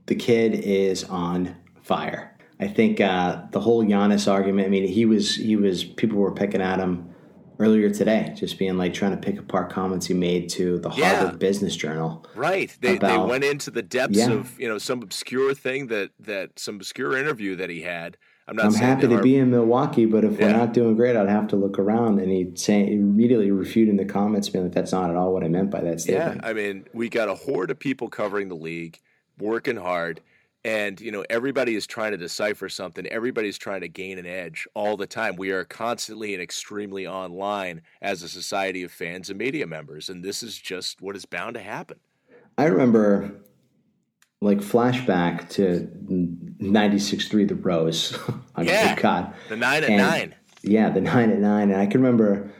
The 0.07 0.15
kid 0.15 0.53
is 0.55 1.03
on 1.03 1.55
fire. 1.83 2.37
I 2.59 2.67
think 2.67 2.99
uh, 2.99 3.43
the 3.51 3.59
whole 3.59 3.83
Giannis 3.83 4.31
argument. 4.31 4.67
I 4.67 4.69
mean, 4.69 4.87
he 4.87 5.05
was 5.05 5.35
he 5.35 5.55
was 5.55 5.83
people 5.83 6.17
were 6.17 6.31
picking 6.31 6.61
at 6.61 6.79
him 6.79 7.13
earlier 7.59 7.89
today, 7.89 8.33
just 8.35 8.57
being 8.57 8.77
like 8.77 8.93
trying 8.93 9.11
to 9.11 9.17
pick 9.17 9.39
apart 9.39 9.71
comments 9.71 10.05
he 10.05 10.13
made 10.13 10.49
to 10.49 10.79
the 10.79 10.89
Harvard 10.89 11.33
yeah. 11.33 11.37
Business 11.37 11.75
Journal. 11.75 12.25
Right. 12.35 12.75
They, 12.81 12.97
about, 12.97 13.09
they 13.09 13.31
went 13.31 13.43
into 13.43 13.71
the 13.71 13.81
depths 13.81 14.17
yeah. 14.17 14.31
of 14.31 14.59
you 14.59 14.67
know 14.67 14.77
some 14.77 15.01
obscure 15.01 15.53
thing 15.53 15.87
that 15.87 16.11
that 16.19 16.59
some 16.59 16.75
obscure 16.75 17.17
interview 17.17 17.55
that 17.55 17.69
he 17.69 17.81
had. 17.81 18.17
I'm. 18.47 18.59
I'm 18.59 18.73
happy 18.73 19.07
to 19.07 19.21
be 19.21 19.37
in 19.37 19.51
Milwaukee, 19.51 20.05
but 20.05 20.23
if 20.23 20.39
yeah. 20.39 20.47
we're 20.47 20.57
not 20.57 20.73
doing 20.73 20.95
great, 20.95 21.15
I'd 21.15 21.29
have 21.29 21.47
to 21.49 21.55
look 21.55 21.77
around. 21.77 22.19
And 22.19 22.31
he 22.31 22.51
saying 22.55 22.87
immediately 22.87 23.51
refuting 23.51 23.97
the 23.97 24.05
comments, 24.05 24.49
being 24.49 24.65
like, 24.65 24.73
"That's 24.73 24.91
not 24.91 25.09
at 25.09 25.15
all 25.15 25.33
what 25.33 25.43
I 25.43 25.47
meant 25.47 25.69
by 25.69 25.81
that 25.81 25.99
statement." 25.99 26.41
Yeah, 26.43 26.49
I 26.49 26.53
mean, 26.53 26.85
we 26.93 27.09
got 27.09 27.27
a 27.27 27.35
horde 27.35 27.71
of 27.71 27.79
people 27.79 28.09
covering 28.09 28.47
the 28.47 28.55
league, 28.55 28.99
working 29.37 29.77
hard 29.77 30.21
and 30.67 30.99
you 30.99 31.11
know 31.11 31.23
everybody 31.29 31.75
is 31.75 31.87
trying 31.87 32.11
to 32.11 32.17
decipher 32.17 32.67
something 32.67 33.07
everybody's 33.07 33.57
trying 33.57 33.81
to 33.81 33.87
gain 33.87 34.17
an 34.17 34.25
edge 34.25 34.67
all 34.73 34.97
the 34.97 35.07
time 35.07 35.35
we 35.35 35.51
are 35.51 35.63
constantly 35.63 36.33
and 36.33 36.43
extremely 36.43 37.07
online 37.07 37.81
as 38.01 38.21
a 38.21 38.29
society 38.29 38.83
of 38.83 38.91
fans 38.91 39.29
and 39.29 39.39
media 39.39 39.65
members 39.65 40.09
and 40.09 40.23
this 40.23 40.43
is 40.43 40.57
just 40.57 41.01
what 41.01 41.15
is 41.15 41.25
bound 41.25 41.53
to 41.53 41.61
happen 41.61 41.97
i 42.57 42.65
remember 42.65 43.31
like 44.41 44.59
flashback 44.59 45.49
to 45.49 45.89
96.3 46.61 47.47
the 47.47 47.55
rose 47.55 48.17
on 48.55 48.65
yeah, 48.65 48.95
God. 48.95 49.33
the 49.49 49.57
9 49.57 49.83
at 49.83 49.89
and, 49.89 49.97
9 49.97 50.35
yeah 50.63 50.89
the 50.89 51.01
9 51.01 51.31
at 51.31 51.39
9 51.39 51.71
and 51.71 51.81
i 51.81 51.85
can 51.85 52.01
remember 52.01 52.51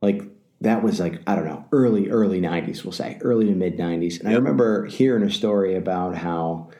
like 0.00 0.22
that 0.60 0.82
was 0.82 1.00
like 1.00 1.20
i 1.26 1.34
don't 1.34 1.46
know 1.46 1.64
early 1.72 2.08
early 2.08 2.40
90s 2.40 2.84
we'll 2.84 2.92
say 2.92 3.18
early 3.22 3.46
to 3.46 3.52
mid 3.52 3.76
90s 3.76 4.20
and 4.20 4.28
yep. 4.28 4.32
i 4.32 4.34
remember 4.34 4.86
hearing 4.86 5.24
a 5.24 5.30
story 5.30 5.74
about 5.74 6.16
how 6.16 6.70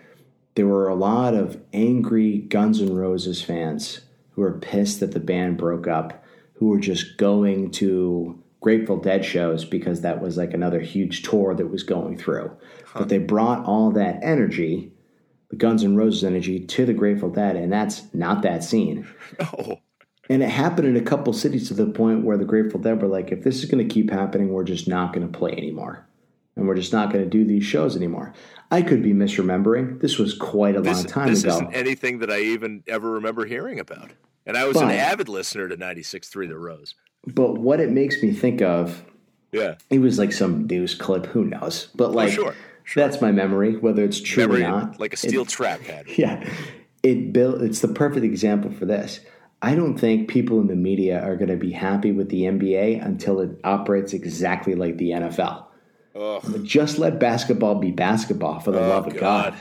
there 0.58 0.66
were 0.66 0.88
a 0.88 0.94
lot 0.96 1.34
of 1.34 1.62
angry 1.72 2.38
Guns 2.38 2.82
N' 2.82 2.92
Roses 2.92 3.40
fans 3.40 4.00
who 4.32 4.40
were 4.40 4.58
pissed 4.58 4.98
that 4.98 5.12
the 5.12 5.20
band 5.20 5.56
broke 5.56 5.86
up, 5.86 6.24
who 6.54 6.66
were 6.66 6.80
just 6.80 7.16
going 7.16 7.70
to 7.70 8.42
Grateful 8.60 8.96
Dead 8.96 9.24
shows 9.24 9.64
because 9.64 10.00
that 10.00 10.20
was 10.20 10.36
like 10.36 10.52
another 10.52 10.80
huge 10.80 11.22
tour 11.22 11.54
that 11.54 11.70
was 11.70 11.82
going 11.82 12.18
through. 12.18 12.50
Huh. 12.86 13.00
But 13.00 13.08
they 13.08 13.18
brought 13.18 13.64
all 13.64 13.90
that 13.92 14.18
energy, 14.22 14.92
the 15.50 15.56
Guns 15.56 15.84
N' 15.84 15.96
Roses 15.96 16.24
energy, 16.24 16.60
to 16.60 16.84
the 16.84 16.94
Grateful 16.94 17.30
Dead, 17.30 17.56
and 17.56 17.72
that's 17.72 18.12
not 18.14 18.42
that 18.42 18.64
scene. 18.64 19.06
No. 19.38 19.80
And 20.30 20.42
it 20.42 20.50
happened 20.50 20.86
in 20.86 20.96
a 20.96 21.00
couple 21.00 21.32
cities 21.32 21.68
to 21.68 21.74
the 21.74 21.86
point 21.86 22.22
where 22.22 22.36
the 22.36 22.44
Grateful 22.44 22.78
Dead 22.78 23.00
were 23.00 23.08
like, 23.08 23.32
if 23.32 23.44
this 23.44 23.62
is 23.62 23.64
going 23.64 23.86
to 23.86 23.94
keep 23.94 24.10
happening, 24.10 24.50
we're 24.50 24.62
just 24.62 24.86
not 24.86 25.14
going 25.14 25.30
to 25.30 25.38
play 25.38 25.52
anymore. 25.52 26.06
And 26.54 26.68
we're 26.68 26.74
just 26.74 26.92
not 26.92 27.10
going 27.10 27.24
to 27.24 27.30
do 27.30 27.46
these 27.46 27.64
shows 27.64 27.96
anymore. 27.96 28.34
I 28.70 28.82
could 28.82 29.02
be 29.02 29.14
misremembering. 29.14 30.00
This 30.00 30.18
was 30.18 30.34
quite 30.34 30.76
a 30.76 30.82
this, 30.82 30.98
long 30.98 31.06
time 31.06 31.28
this 31.28 31.44
ago. 31.44 31.52
This 31.52 31.62
isn't 31.62 31.74
anything 31.74 32.18
that 32.18 32.30
I 32.30 32.40
even 32.40 32.84
ever 32.86 33.12
remember 33.12 33.46
hearing 33.46 33.80
about. 33.80 34.10
And 34.44 34.56
I 34.56 34.66
was 34.66 34.74
but, 34.74 34.84
an 34.84 34.90
avid 34.90 35.28
listener 35.28 35.68
to 35.68 35.76
96.3 35.76 36.48
The 36.48 36.58
Rose. 36.58 36.94
But 37.34 37.58
what 37.58 37.80
it 37.80 37.90
makes 37.90 38.22
me 38.22 38.32
think 38.32 38.62
of, 38.62 39.04
yeah, 39.52 39.74
it 39.90 40.00
was 40.00 40.18
like 40.18 40.32
some 40.32 40.66
news 40.66 40.94
clip. 40.94 41.26
Who 41.26 41.44
knows? 41.44 41.88
But 41.94 42.10
oh, 42.10 42.12
like, 42.12 42.28
oh, 42.30 42.32
sure, 42.32 42.54
sure. 42.84 43.02
that's 43.02 43.20
my 43.20 43.32
memory, 43.32 43.76
whether 43.76 44.04
it's 44.04 44.20
true 44.20 44.46
memory, 44.46 44.64
or 44.64 44.68
not. 44.68 45.00
Like 45.00 45.12
a 45.12 45.16
steel 45.16 45.42
it, 45.42 45.48
trap 45.48 45.80
had. 45.80 46.08
Yeah, 46.18 46.48
it 47.02 47.32
built. 47.32 47.62
It's 47.62 47.80
the 47.80 47.88
perfect 47.88 48.24
example 48.24 48.70
for 48.70 48.86
this. 48.86 49.20
I 49.60 49.74
don't 49.74 49.98
think 49.98 50.28
people 50.28 50.60
in 50.60 50.68
the 50.68 50.76
media 50.76 51.20
are 51.20 51.34
going 51.34 51.48
to 51.48 51.56
be 51.56 51.72
happy 51.72 52.12
with 52.12 52.28
the 52.28 52.42
NBA 52.42 53.04
until 53.04 53.40
it 53.40 53.58
operates 53.64 54.12
exactly 54.12 54.76
like 54.76 54.98
the 54.98 55.10
NFL. 55.10 55.64
Ugh. 56.14 56.64
Just 56.64 56.98
let 56.98 57.18
basketball 57.18 57.76
be 57.76 57.90
basketball 57.90 58.60
for 58.60 58.70
the 58.70 58.84
oh, 58.84 58.88
love 58.88 59.06
of 59.08 59.14
God. 59.14 59.52
God. 59.52 59.54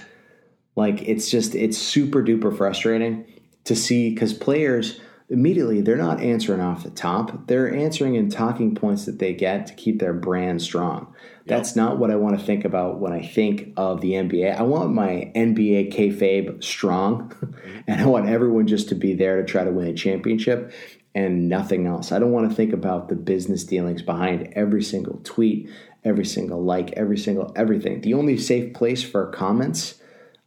Like 0.76 1.02
it's 1.08 1.30
just 1.30 1.56
it's 1.56 1.78
super 1.78 2.22
duper 2.22 2.56
frustrating 2.56 3.26
to 3.64 3.76
see 3.76 4.12
because 4.12 4.34
players 4.34 5.00
immediately 5.30 5.82
they're 5.82 5.98
not 5.98 6.22
answering 6.22 6.62
off 6.62 6.84
the 6.84 6.90
top. 6.90 7.48
They're 7.48 7.74
answering 7.74 8.16
in 8.16 8.30
talking 8.30 8.76
points 8.76 9.06
that 9.06 9.20
they 9.20 9.34
get 9.34 9.68
to 9.68 9.74
keep 9.74 10.00
their 10.00 10.14
brand 10.14 10.62
strong. 10.62 11.14
Yep. 11.14 11.46
That's 11.48 11.76
not 11.76 11.98
what 11.98 12.12
I 12.12 12.16
want 12.16 12.40
to 12.40 12.46
think 12.46 12.64
about 12.64 13.00
when 13.00 13.12
I 13.12 13.26
think 13.26 13.74
of 13.76 14.02
the 14.02 14.14
NBA. 14.14 14.58
I 14.58 14.62
want 14.64 14.94
my 14.94 15.32
NBA 15.36 15.94
kayfabe 15.94 16.64
strong, 16.64 17.34
and 17.88 18.02
I 18.02 18.06
want 18.06 18.30
everyone 18.30 18.68
just 18.68 18.90
to 18.90 18.96
be 18.96 19.14
there 19.14 19.38
to 19.38 19.46
try 19.46 19.64
to 19.64 19.72
win 19.72 19.88
a 19.88 19.94
championship 19.94 20.72
and 21.14 21.50
nothing 21.50 21.88
else. 21.88 22.12
I 22.12 22.20
don't 22.20 22.32
want 22.32 22.50
to 22.50 22.56
think 22.56 22.74
about 22.74 23.10
the 23.10 23.16
business 23.16 23.64
dealings 23.64 24.02
behind 24.02 24.54
every 24.54 24.84
single 24.84 25.20
tweet, 25.24 25.70
every 26.04 26.26
single 26.26 26.64
like, 26.64 26.92
every 26.92 27.18
single 27.18 27.52
everything. 27.56 28.02
The 28.02 28.14
only 28.14 28.38
safe 28.38 28.74
place 28.74 29.04
for 29.04 29.32
comments 29.32 29.96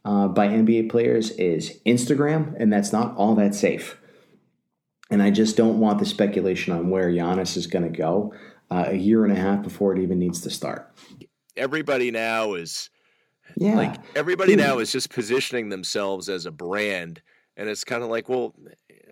uh, 0.05 0.27
by 0.27 0.47
NBA 0.47 0.89
players 0.89 1.31
is 1.31 1.79
Instagram, 1.85 2.55
and 2.57 2.71
that's 2.71 2.91
not 2.91 3.15
all 3.15 3.35
that 3.35 3.53
safe. 3.53 4.00
And 5.11 5.21
I 5.21 5.29
just 5.29 5.57
don't 5.57 5.79
want 5.79 5.99
the 5.99 6.05
speculation 6.05 6.73
on 6.73 6.89
where 6.89 7.11
Giannis 7.11 7.57
is 7.57 7.67
going 7.67 7.83
to 7.83 7.95
go 7.95 8.33
uh, 8.69 8.85
a 8.87 8.95
year 8.95 9.25
and 9.25 9.33
a 9.33 9.39
half 9.39 9.61
before 9.61 9.93
it 9.93 10.01
even 10.01 10.17
needs 10.17 10.41
to 10.41 10.49
start. 10.49 10.91
Everybody 11.57 12.09
now 12.11 12.53
is, 12.53 12.89
yeah, 13.57 13.75
like 13.75 13.95
everybody 14.15 14.55
Dude. 14.55 14.65
now 14.65 14.79
is 14.79 14.91
just 14.91 15.09
positioning 15.09 15.67
themselves 15.67 16.29
as 16.29 16.45
a 16.45 16.51
brand, 16.51 17.21
and 17.57 17.67
it's 17.67 17.83
kind 17.83 18.01
of 18.03 18.09
like, 18.09 18.29
well, 18.29 18.55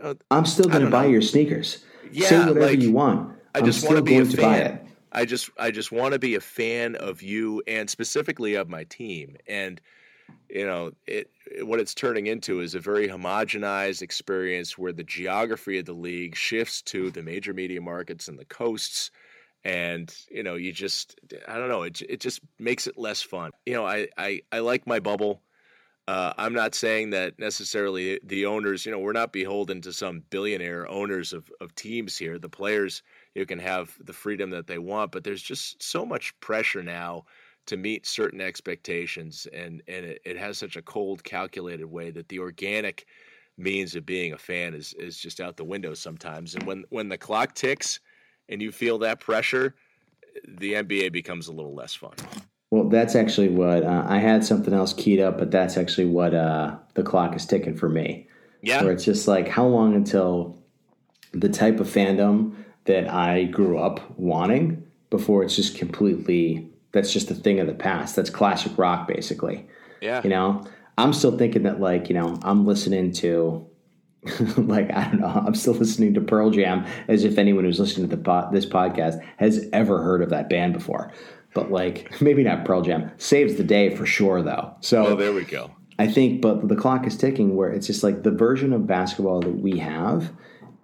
uh, 0.01 0.13
I'm 0.31 0.45
still 0.45 0.69
going 0.69 0.85
to 0.85 0.89
buy 0.89 1.03
know. 1.03 1.09
your 1.09 1.21
sneakers. 1.21 1.83
Yeah, 2.11 2.27
Say 2.27 2.39
whatever 2.39 2.61
like, 2.61 2.79
you 2.79 2.93
want. 2.93 3.37
I 3.53 3.61
just 3.61 3.83
want 3.83 3.97
to 3.97 4.01
be 4.01 4.17
a 4.17 4.25
fan. 4.25 4.79
I 5.11 5.25
just 5.25 5.49
I 5.59 5.71
just 5.71 5.91
want 5.91 6.13
to 6.13 6.19
be 6.19 6.35
a 6.35 6.39
fan 6.39 6.95
of 6.95 7.21
you 7.21 7.61
and 7.67 7.89
specifically 7.89 8.55
of 8.55 8.69
my 8.69 8.85
team. 8.85 9.35
And 9.47 9.81
you 10.49 10.65
know, 10.65 10.91
it 11.07 11.29
what 11.61 11.79
it's 11.79 11.93
turning 11.93 12.27
into 12.27 12.61
is 12.61 12.75
a 12.75 12.79
very 12.79 13.07
homogenized 13.07 14.01
experience 14.01 14.77
where 14.77 14.93
the 14.93 15.03
geography 15.03 15.79
of 15.79 15.85
the 15.85 15.93
league 15.93 16.35
shifts 16.35 16.81
to 16.83 17.11
the 17.11 17.23
major 17.23 17.53
media 17.53 17.81
markets 17.81 18.27
and 18.27 18.37
the 18.37 18.45
coasts. 18.45 19.11
And 19.65 20.13
you 20.31 20.41
know 20.41 20.55
you 20.55 20.71
just 20.71 21.19
i 21.47 21.57
don't 21.57 21.67
know 21.67 21.83
it, 21.83 22.01
it 22.03 22.21
just 22.21 22.39
makes 22.59 22.87
it 22.87 22.97
less 22.97 23.21
fun. 23.21 23.51
You 23.65 23.73
know 23.73 23.85
i 23.85 24.07
i, 24.17 24.41
I 24.51 24.59
like 24.59 24.87
my 24.87 24.99
bubble. 24.99 25.41
Uh, 26.07 26.33
i'm 26.37 26.53
not 26.53 26.73
saying 26.73 27.11
that 27.11 27.37
necessarily 27.37 28.19
the 28.23 28.43
owners 28.43 28.83
you 28.83 28.91
know 28.91 28.97
we're 28.97 29.11
not 29.11 29.31
beholden 29.31 29.79
to 29.79 29.93
some 29.93 30.23
billionaire 30.31 30.89
owners 30.89 31.33
of, 31.33 31.51
of 31.61 31.75
teams 31.75 32.17
here 32.17 32.39
the 32.39 32.49
players 32.49 33.03
you 33.35 33.45
can 33.45 33.59
have 33.59 33.95
the 34.05 34.13
freedom 34.13 34.49
that 34.49 34.65
they 34.65 34.79
want 34.79 35.11
but 35.11 35.23
there's 35.23 35.43
just 35.43 35.83
so 35.83 36.03
much 36.03 36.33
pressure 36.39 36.81
now 36.81 37.23
to 37.69 37.77
meet 37.77 38.05
certain 38.05 38.41
expectations 38.41 39.47
and 39.53 39.81
and 39.87 40.05
it, 40.05 40.21
it 40.25 40.37
has 40.37 40.57
such 40.57 40.75
a 40.75 40.81
cold 40.81 41.23
calculated 41.23 41.85
way 41.85 42.11
that 42.11 42.27
the 42.29 42.39
organic 42.39 43.05
means 43.57 43.95
of 43.95 44.05
being 44.05 44.33
a 44.33 44.37
fan 44.37 44.73
is 44.73 44.93
is 44.93 45.17
just 45.17 45.39
out 45.39 45.57
the 45.57 45.63
window 45.63 45.93
sometimes 45.93 46.55
and 46.55 46.63
when 46.63 46.83
when 46.89 47.09
the 47.09 47.17
clock 47.17 47.53
ticks 47.55 47.99
and 48.49 48.61
you 48.61 48.71
feel 48.71 48.97
that 48.97 49.19
pressure 49.19 49.75
the 50.47 50.73
NBA 50.73 51.11
becomes 51.11 51.47
a 51.47 51.53
little 51.53 51.73
less 51.73 51.93
fun. 51.93 52.13
Well, 52.71 52.87
that's 52.87 53.15
actually 53.15 53.49
what 53.49 53.83
uh, 53.83 54.05
I 54.07 54.19
had 54.19 54.43
something 54.43 54.73
else 54.73 54.93
keyed 54.93 55.19
up, 55.19 55.37
but 55.37 55.51
that's 55.51 55.77
actually 55.77 56.05
what 56.05 56.33
uh, 56.33 56.77
the 56.93 57.03
clock 57.03 57.35
is 57.35 57.45
ticking 57.45 57.75
for 57.75 57.89
me. 57.89 58.27
Yeah. 58.61 58.83
Where 58.83 58.91
it's 58.91 59.05
just 59.05 59.27
like, 59.27 59.47
how 59.47 59.65
long 59.65 59.95
until 59.95 60.61
the 61.31 61.49
type 61.49 61.79
of 61.79 61.87
fandom 61.87 62.55
that 62.85 63.07
I 63.09 63.45
grew 63.45 63.79
up 63.79 64.17
wanting 64.19 64.85
before 65.09 65.43
it's 65.43 65.55
just 65.55 65.77
completely, 65.77 66.68
that's 66.91 67.13
just 67.13 67.29
a 67.31 67.35
thing 67.35 67.59
of 67.59 67.67
the 67.67 67.73
past. 67.73 68.15
That's 68.15 68.29
classic 68.29 68.77
rock, 68.77 69.07
basically. 69.07 69.67
Yeah. 70.01 70.21
You 70.23 70.29
know, 70.29 70.63
I'm 70.97 71.13
still 71.13 71.37
thinking 71.37 71.63
that, 71.63 71.79
like, 71.79 72.09
you 72.09 72.15
know, 72.15 72.37
I'm 72.43 72.65
listening 72.65 73.11
to, 73.13 73.67
like, 74.57 74.91
I 74.91 75.05
don't 75.05 75.21
know, 75.21 75.43
I'm 75.45 75.55
still 75.55 75.73
listening 75.73 76.13
to 76.15 76.21
Pearl 76.21 76.49
Jam 76.51 76.85
as 77.07 77.23
if 77.23 77.37
anyone 77.37 77.63
who's 77.63 77.79
listening 77.79 78.09
to 78.09 78.15
the 78.15 78.21
pod, 78.21 78.51
this 78.53 78.65
podcast 78.65 79.23
has 79.37 79.67
ever 79.71 80.01
heard 80.01 80.21
of 80.21 80.29
that 80.29 80.49
band 80.49 80.73
before. 80.73 81.11
But, 81.53 81.71
like, 81.71 82.21
maybe 82.21 82.43
not 82.43 82.65
Pearl 82.65 82.81
Jam. 82.81 83.11
Saves 83.17 83.55
the 83.55 83.63
day 83.63 83.95
for 83.95 84.05
sure, 84.05 84.41
though. 84.41 84.75
So, 84.81 85.07
Oh, 85.07 85.15
there 85.15 85.33
we 85.33 85.43
go. 85.43 85.71
I 85.97 86.07
think, 86.07 86.41
but 86.41 86.67
the 86.69 86.77
clock 86.77 87.05
is 87.05 87.17
ticking 87.17 87.57
where 87.57 87.69
it's 87.69 87.85
just 87.85 88.03
like 88.03 88.23
the 88.23 88.31
version 88.31 88.71
of 88.71 88.87
basketball 88.87 89.41
that 89.41 89.59
we 89.59 89.79
have 89.79 90.31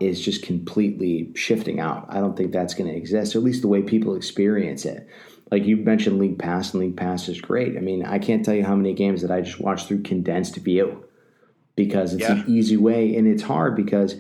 is 0.02 0.20
just 0.20 0.44
completely 0.44 1.32
shifting 1.36 1.80
out. 1.80 2.06
I 2.10 2.16
don't 2.16 2.36
think 2.36 2.52
that's 2.52 2.74
going 2.74 2.92
to 2.92 2.98
exist, 2.98 3.34
or 3.34 3.40
at 3.40 3.46
least 3.46 3.62
the 3.62 3.70
way 3.70 3.82
people 3.82 4.16
experience 4.16 4.84
it. 4.84 5.08
Like 5.52 5.66
you 5.66 5.78
mentioned, 5.78 6.20
League 6.20 6.40
Pass, 6.40 6.74
and 6.74 6.82
League 6.82 6.98
Pass 6.98 7.30
is 7.30 7.40
great. 7.40 7.78
I 7.78 7.80
mean, 7.80 8.06
I 8.06 8.20
can't 8.20 8.44
tell 8.44 8.56
you 8.56 8.66
how 8.66 8.76
many 8.76 8.94
games 8.94 9.22
that 9.22 9.32
I 9.32 9.42
just 9.42 9.60
watched 9.60 9.88
through 9.88 10.02
condensed 10.02 10.56
view 10.58 11.06
because 11.76 12.14
it's 12.14 12.28
an 12.28 12.46
easy 12.48 12.78
way, 12.78 13.16
and 13.16 13.28
it's 13.28 13.44
hard 13.44 13.76
because 13.76 14.16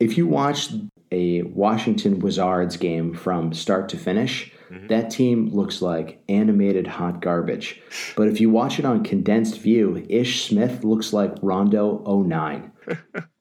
if 0.00 0.16
you 0.16 0.26
watch 0.26 0.70
a 1.12 1.42
Washington 1.42 2.18
Wizards 2.18 2.76
game 2.76 3.14
from 3.14 3.52
start 3.52 3.88
to 3.90 3.96
finish, 3.96 4.52
mm-hmm. 4.70 4.86
that 4.88 5.10
team 5.10 5.48
looks 5.50 5.80
like 5.82 6.22
animated 6.28 6.86
hot 6.86 7.20
garbage. 7.20 7.80
But 8.16 8.28
if 8.28 8.40
you 8.40 8.50
watch 8.50 8.78
it 8.78 8.84
on 8.84 9.04
condensed 9.04 9.60
view, 9.60 10.04
Ish 10.08 10.46
Smith 10.46 10.84
looks 10.84 11.12
like 11.12 11.34
Rondo 11.42 12.02
09. 12.06 12.72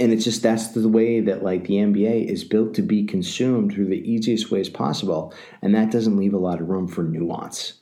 and 0.00 0.12
it's 0.12 0.24
just 0.24 0.42
that's 0.42 0.68
the 0.68 0.88
way 0.88 1.20
that 1.20 1.42
like 1.42 1.64
the 1.64 1.74
NBA 1.74 2.26
is 2.26 2.44
built 2.44 2.74
to 2.74 2.82
be 2.82 3.04
consumed 3.04 3.72
through 3.72 3.86
the 3.86 4.10
easiest 4.10 4.50
ways 4.50 4.68
possible, 4.68 5.34
and 5.62 5.74
that 5.74 5.90
doesn't 5.90 6.16
leave 6.16 6.34
a 6.34 6.38
lot 6.38 6.60
of 6.60 6.68
room 6.68 6.88
for 6.88 7.02
nuance. 7.02 7.74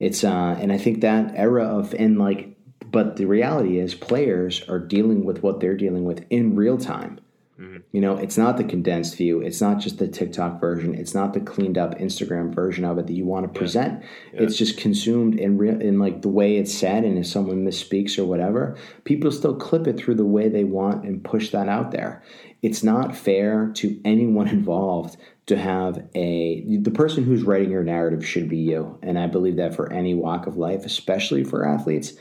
It's 0.00 0.24
uh 0.24 0.56
and 0.60 0.72
I 0.72 0.78
think 0.78 1.00
that 1.00 1.32
era 1.34 1.64
of 1.64 1.94
and 1.94 2.18
like 2.18 2.56
but 2.90 3.16
the 3.16 3.26
reality 3.26 3.78
is 3.78 3.94
players 3.94 4.62
are 4.68 4.78
dealing 4.78 5.24
with 5.24 5.42
what 5.42 5.60
they're 5.60 5.76
dealing 5.76 6.04
with 6.04 6.24
in 6.30 6.54
real 6.54 6.78
time. 6.78 7.18
Mm-hmm. 7.60 7.78
You 7.92 8.00
know, 8.02 8.16
it's 8.16 8.36
not 8.36 8.58
the 8.58 8.64
condensed 8.64 9.16
view. 9.16 9.40
It's 9.40 9.62
not 9.62 9.78
just 9.78 9.98
the 9.98 10.08
TikTok 10.08 10.60
version. 10.60 10.94
It's 10.94 11.14
not 11.14 11.32
the 11.32 11.40
cleaned 11.40 11.78
up 11.78 11.98
Instagram 11.98 12.54
version 12.54 12.84
of 12.84 12.98
it 12.98 13.06
that 13.06 13.14
you 13.14 13.24
want 13.24 13.52
to 13.52 13.58
present. 13.58 14.04
It's 14.32 14.56
just 14.56 14.76
consumed 14.76 15.38
in 15.40 15.56
real 15.56 15.80
in 15.80 15.98
like 15.98 16.20
the 16.20 16.28
way 16.28 16.56
it's 16.56 16.74
said. 16.74 17.04
And 17.04 17.18
if 17.18 17.26
someone 17.26 17.64
misspeaks 17.64 18.18
or 18.18 18.26
whatever, 18.26 18.76
people 19.04 19.32
still 19.32 19.56
clip 19.56 19.86
it 19.86 19.96
through 19.96 20.16
the 20.16 20.24
way 20.24 20.48
they 20.50 20.64
want 20.64 21.04
and 21.06 21.24
push 21.24 21.50
that 21.50 21.68
out 21.68 21.92
there. 21.92 22.22
It's 22.60 22.82
not 22.82 23.16
fair 23.16 23.70
to 23.76 24.00
anyone 24.04 24.48
involved 24.58 25.16
to 25.46 25.56
have 25.56 26.06
a 26.14 26.64
the 26.80 26.90
person 26.90 27.24
who's 27.24 27.42
writing 27.42 27.70
your 27.70 27.84
narrative 27.84 28.26
should 28.26 28.50
be 28.50 28.58
you. 28.58 28.98
And 29.02 29.18
I 29.18 29.28
believe 29.28 29.56
that 29.56 29.74
for 29.74 29.90
any 29.90 30.12
walk 30.12 30.46
of 30.46 30.58
life, 30.58 30.84
especially 30.84 31.44
for 31.44 31.66
athletes 31.66 32.14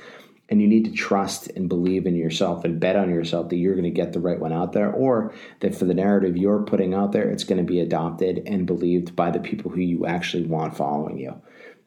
and 0.50 0.62
you 0.62 0.68
need 0.68 0.86
to 0.86 0.92
trust 0.92 1.48
and 1.56 1.68
believe 1.68 2.06
in 2.06 2.16
yourself 2.16 2.64
and 2.64 2.80
bet 2.80 2.96
on 2.96 3.10
yourself 3.10 3.50
that 3.50 3.56
you're 3.56 3.74
going 3.74 3.84
to 3.84 3.90
get 3.90 4.14
the 4.14 4.20
right 4.20 4.40
one 4.40 4.54
out 4.54 4.74
there 4.74 4.92
or 4.92 5.34
that 5.62 5.74
for 5.76 5.86
the 5.86 5.94
narrative 5.94 6.38
you're 6.38 6.64
putting 6.64 6.94
out 6.94 7.12
there 7.12 7.30
it's 7.30 7.44
going 7.44 7.58
to 7.58 7.64
be 7.64 7.80
adopted 7.80 8.44
and 8.46 8.68
believed 8.68 9.16
by 9.16 9.32
the 9.32 9.40
people 9.40 9.72
who 9.72 9.82
you 9.82 10.06
actually 10.06 10.44
want 10.44 10.78
following 10.78 11.18
you. 11.18 11.34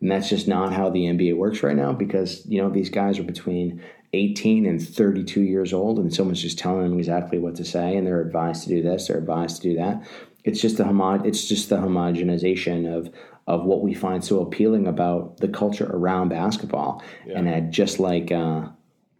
And 0.01 0.11
that's 0.11 0.29
just 0.29 0.47
not 0.47 0.73
how 0.73 0.91
the 0.91 1.05
NBA 1.05 1.37
works 1.37 1.63
right 1.63 1.77
now 1.77 1.93
because 1.93 2.45
you 2.47 2.61
know 2.61 2.71
these 2.71 2.91
guys 2.91 3.19
are 3.19 3.25
between 3.25 3.83
18 4.13 4.65
and 4.65 4.87
32 4.87 5.43
years 5.43 5.73
old 5.73 5.99
and 5.99 6.15
someone's 6.15 6.41
just 6.41 6.59
telling 6.59 6.83
them 6.83 6.99
exactly 6.99 7.39
what 7.39 7.57
to 7.57 7.65
say 7.65 7.97
and 7.97 8.07
they're 8.07 8.23
advised 8.23 8.63
to 8.63 8.69
do 8.71 8.83
this 8.83 9.09
they're 9.09 9.19
advised 9.19 9.61
to 9.61 9.69
do 9.69 9.77
that 9.77 10.03
it's 10.45 10.61
just 10.61 10.77
the 10.77 10.85
homo- 10.85 11.23
it's 11.25 11.47
just 11.49 11.69
the 11.69 11.77
homogenization 11.77 12.93
of 12.93 13.11
of 13.47 13.65
what 13.65 13.81
we 13.83 13.95
find 13.95 14.23
so 14.23 14.41
appealing 14.43 14.87
about 14.87 15.39
the 15.39 15.49
culture 15.49 15.89
around 15.91 16.29
basketball. 16.29 17.03
And 17.35 17.49
I'd 17.49 17.73
just 17.73 17.99
like 17.99 18.31
uh, 18.31 18.69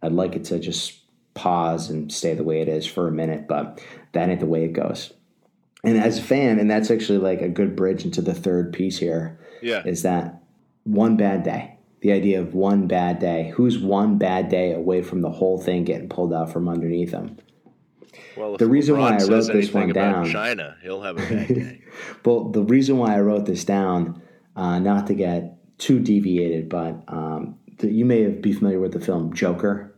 I'd 0.03 0.11
like 0.11 0.35
it 0.35 0.45
to 0.45 0.59
just 0.59 0.99
pause 1.33 1.89
and 1.89 2.11
stay 2.11 2.33
the 2.35 2.43
way 2.43 2.61
it 2.61 2.67
is 2.67 2.85
for 2.85 3.07
a 3.07 3.11
minute, 3.11 3.47
but 3.47 3.81
that 4.11 4.29
ain't 4.29 4.39
the 4.39 4.45
way 4.45 4.63
it 4.65 4.73
goes. 4.73 5.13
And 5.83 5.97
as 5.97 6.19
a 6.19 6.21
fan, 6.21 6.59
and 6.59 6.69
that's 6.69 6.91
actually 6.91 7.19
like 7.19 7.41
a 7.41 7.47
good 7.49 7.75
bridge 7.75 8.03
into 8.05 8.21
the 8.21 8.33
third 8.33 8.73
piece 8.73 8.97
here, 8.97 9.39
Yeah. 9.61 9.81
is 9.85 10.03
that 10.03 10.41
one 10.83 11.15
bad 11.15 11.43
day. 11.43 11.75
The 12.01 12.11
idea 12.11 12.39
of 12.41 12.53
one 12.53 12.87
bad 12.87 13.19
day. 13.19 13.51
Who's 13.55 13.79
one 13.79 14.17
bad 14.17 14.49
day 14.49 14.73
away 14.73 15.01
from 15.01 15.21
the 15.21 15.29
whole 15.31 15.57
thing 15.57 15.83
getting 15.85 16.09
pulled 16.09 16.33
out 16.33 16.51
from 16.51 16.67
underneath 16.69 17.11
them? 17.11 17.37
Well, 18.37 18.57
The 18.57 18.67
reason 18.67 18.95
LeBron 18.95 18.99
why 18.99 19.17
I 19.17 19.23
wrote 19.27 19.47
this 19.47 19.73
one 19.73 19.89
down- 19.93 20.29
China, 20.29 20.77
he'll 20.81 21.01
have 21.01 21.17
a 21.17 21.21
bad 21.21 21.47
day. 21.55 21.81
Well, 22.23 22.49
the 22.49 22.63
reason 22.63 22.97
why 22.97 23.15
I 23.15 23.21
wrote 23.21 23.45
this 23.45 23.63
down, 23.65 24.21
uh, 24.55 24.79
not 24.79 25.07
to 25.07 25.13
get 25.15 25.57
too 25.77 25.99
deviated, 25.99 26.69
but 26.69 27.03
um, 27.07 27.57
the, 27.77 27.91
you 27.91 28.05
may 28.05 28.23
have 28.23 28.41
be 28.41 28.53
familiar 28.53 28.79
with 28.79 28.93
the 28.93 28.99
film 28.99 29.33
Joker. 29.33 29.95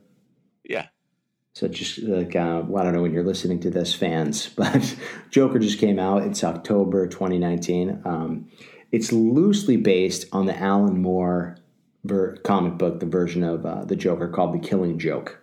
yeah. 0.63 0.87
So 1.53 1.67
just 1.67 1.99
like 2.03 2.33
uh, 2.33 2.63
well, 2.65 2.81
I 2.81 2.85
don't 2.85 2.93
know 2.93 3.01
when 3.01 3.11
you're 3.11 3.25
listening 3.25 3.59
to 3.61 3.69
this, 3.69 3.93
fans, 3.93 4.47
but 4.55 4.95
Joker 5.31 5.59
just 5.59 5.79
came 5.79 5.99
out. 5.99 6.23
It's 6.23 6.43
October 6.45 7.07
2019. 7.07 8.03
Um, 8.05 8.47
it's 8.93 9.11
loosely 9.11 9.75
based 9.75 10.27
on 10.31 10.45
the 10.45 10.57
Alan 10.57 11.01
Moore 11.01 11.57
ver- 12.05 12.37
comic 12.37 12.77
book, 12.77 13.01
the 13.01 13.05
version 13.05 13.43
of 13.43 13.65
uh, 13.65 13.83
the 13.83 13.97
Joker 13.97 14.29
called 14.29 14.53
The 14.53 14.65
Killing 14.65 14.97
Joke. 14.97 15.40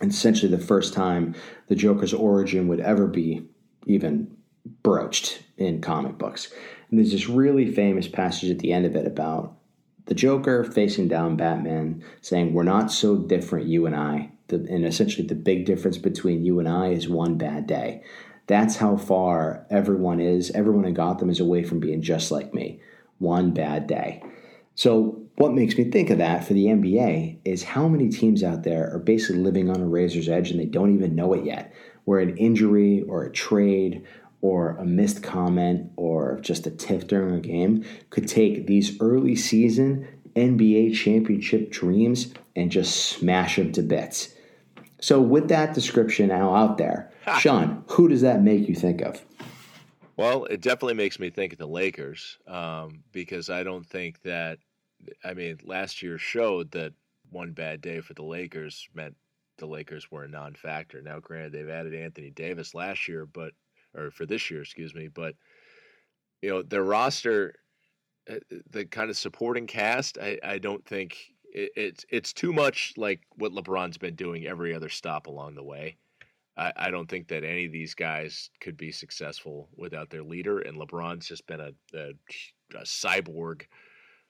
Essentially, 0.00 0.50
the 0.50 0.58
first 0.58 0.92
time 0.92 1.34
the 1.68 1.74
Joker's 1.74 2.14
origin 2.14 2.68
would 2.68 2.80
ever 2.80 3.06
be 3.06 3.46
even 3.86 4.36
broached 4.82 5.42
in 5.56 5.80
comic 5.80 6.18
books. 6.18 6.52
And 6.90 6.98
there's 6.98 7.12
this 7.12 7.28
really 7.28 7.70
famous 7.72 8.08
passage 8.08 8.50
at 8.50 8.58
the 8.58 8.72
end 8.72 8.86
of 8.86 8.96
it 8.96 9.06
about 9.06 9.56
the 10.06 10.14
Joker 10.14 10.64
facing 10.64 11.08
down 11.08 11.36
Batman, 11.36 12.04
saying, 12.20 12.52
We're 12.52 12.62
not 12.62 12.92
so 12.92 13.16
different, 13.16 13.68
you 13.68 13.86
and 13.86 13.96
I. 13.96 14.30
The, 14.48 14.56
and 14.56 14.84
essentially, 14.84 15.26
the 15.26 15.34
big 15.34 15.64
difference 15.64 15.96
between 15.96 16.44
you 16.44 16.58
and 16.58 16.68
I 16.68 16.88
is 16.88 17.08
one 17.08 17.38
bad 17.38 17.66
day. 17.66 18.02
That's 18.46 18.76
how 18.76 18.96
far 18.96 19.66
everyone 19.70 20.20
is. 20.20 20.50
Everyone 20.50 20.84
in 20.84 20.92
Gotham 20.92 21.30
is 21.30 21.40
away 21.40 21.62
from 21.62 21.80
being 21.80 22.02
just 22.02 22.30
like 22.30 22.52
me. 22.52 22.80
One 23.18 23.52
bad 23.52 23.86
day. 23.86 24.22
So, 24.74 25.23
what 25.36 25.52
makes 25.52 25.76
me 25.76 25.84
think 25.84 26.10
of 26.10 26.18
that 26.18 26.44
for 26.44 26.54
the 26.54 26.66
NBA 26.66 27.38
is 27.44 27.62
how 27.64 27.88
many 27.88 28.08
teams 28.08 28.42
out 28.42 28.62
there 28.62 28.92
are 28.92 28.98
basically 28.98 29.42
living 29.42 29.68
on 29.68 29.80
a 29.80 29.86
razor's 29.86 30.28
edge 30.28 30.50
and 30.50 30.60
they 30.60 30.66
don't 30.66 30.94
even 30.94 31.14
know 31.14 31.32
it 31.32 31.44
yet, 31.44 31.74
where 32.04 32.20
an 32.20 32.36
injury 32.36 33.02
or 33.02 33.24
a 33.24 33.32
trade 33.32 34.04
or 34.40 34.76
a 34.76 34.84
missed 34.84 35.22
comment 35.22 35.90
or 35.96 36.38
just 36.40 36.66
a 36.66 36.70
tiff 36.70 37.06
during 37.06 37.34
a 37.34 37.40
game 37.40 37.84
could 38.10 38.28
take 38.28 38.66
these 38.66 39.00
early 39.00 39.34
season 39.34 40.06
NBA 40.36 40.94
championship 40.94 41.70
dreams 41.70 42.32
and 42.54 42.70
just 42.70 42.94
smash 42.94 43.56
them 43.56 43.72
to 43.72 43.82
bits. 43.82 44.34
So, 45.00 45.20
with 45.20 45.48
that 45.48 45.74
description 45.74 46.28
now 46.28 46.54
out 46.54 46.78
there, 46.78 47.12
Sean, 47.38 47.84
who 47.88 48.08
does 48.08 48.20
that 48.20 48.42
make 48.42 48.68
you 48.68 48.74
think 48.74 49.00
of? 49.00 49.22
Well, 50.16 50.44
it 50.44 50.60
definitely 50.60 50.94
makes 50.94 51.18
me 51.18 51.30
think 51.30 51.52
of 51.52 51.58
the 51.58 51.66
Lakers 51.66 52.38
um, 52.46 53.02
because 53.12 53.50
I 53.50 53.62
don't 53.64 53.86
think 53.86 54.22
that. 54.22 54.58
I 55.24 55.34
mean, 55.34 55.58
last 55.64 56.02
year 56.02 56.18
showed 56.18 56.70
that 56.72 56.92
one 57.30 57.52
bad 57.52 57.80
day 57.80 58.00
for 58.00 58.14
the 58.14 58.22
Lakers 58.22 58.88
meant 58.94 59.16
the 59.58 59.66
Lakers 59.66 60.10
were 60.10 60.24
a 60.24 60.28
non-factor. 60.28 61.00
Now, 61.00 61.20
granted, 61.20 61.52
they've 61.52 61.68
added 61.68 61.94
Anthony 61.94 62.30
Davis 62.30 62.74
last 62.74 63.08
year, 63.08 63.26
but 63.26 63.52
or 63.94 64.10
for 64.10 64.26
this 64.26 64.50
year, 64.50 64.62
excuse 64.62 64.94
me, 64.94 65.08
but 65.08 65.34
you 66.42 66.50
know 66.50 66.62
their 66.62 66.82
roster, 66.82 67.54
uh, 68.30 68.36
the 68.70 68.84
kind 68.84 69.10
of 69.10 69.16
supporting 69.16 69.66
cast, 69.66 70.18
I, 70.18 70.38
I 70.42 70.58
don't 70.58 70.84
think 70.84 71.16
it, 71.44 71.70
it's 71.76 72.04
it's 72.10 72.32
too 72.32 72.52
much 72.52 72.94
like 72.96 73.20
what 73.36 73.52
LeBron's 73.52 73.98
been 73.98 74.16
doing 74.16 74.46
every 74.46 74.74
other 74.74 74.88
stop 74.88 75.26
along 75.26 75.54
the 75.54 75.62
way. 75.62 75.96
I, 76.56 76.72
I 76.76 76.90
don't 76.90 77.08
think 77.08 77.28
that 77.28 77.44
any 77.44 77.66
of 77.66 77.72
these 77.72 77.94
guys 77.94 78.50
could 78.60 78.76
be 78.76 78.92
successful 78.92 79.68
without 79.76 80.10
their 80.10 80.22
leader, 80.22 80.60
and 80.60 80.76
LeBron's 80.76 81.26
just 81.26 81.46
been 81.46 81.60
a, 81.60 81.72
a, 81.94 82.10
a 82.74 82.82
cyborg 82.84 83.62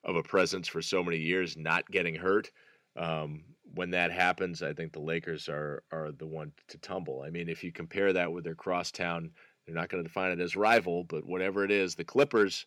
of 0.05 0.17
a 0.17 0.23
presence 0.23 0.69
for 0.69 0.83
so 0.83 1.03
many 1.03 1.19
years, 1.19 1.57
not 1.57 1.91
getting 1.91 2.15
hurt. 2.15 2.51
Um, 2.97 3.45
when 3.75 3.91
that 3.91 4.13
happens, 4.13 4.63
I 4.63 4.73
think 4.73 4.93
the 4.93 5.01
Lakers 5.01 5.49
are 5.49 5.83
are 5.91 6.13
the 6.13 6.27
one 6.27 6.53
to 6.69 6.79
tumble. 6.79 7.23
I 7.27 7.31
mean, 7.31 7.49
if 7.49 7.65
you 7.65 7.73
compare 7.73 8.13
that 8.13 8.33
with 8.33 8.45
their 8.45 8.55
crosstown, 8.55 9.31
they're 9.67 9.75
not 9.75 9.89
going 9.89 10.03
to 10.03 10.09
define 10.09 10.33
it 10.33 10.41
as 10.41 10.57
rival, 10.57 11.05
but 11.05 11.25
whatever 11.25 11.65
it 11.65 11.71
is, 11.71 11.95
the 11.95 12.05
Clippers, 12.05 12.67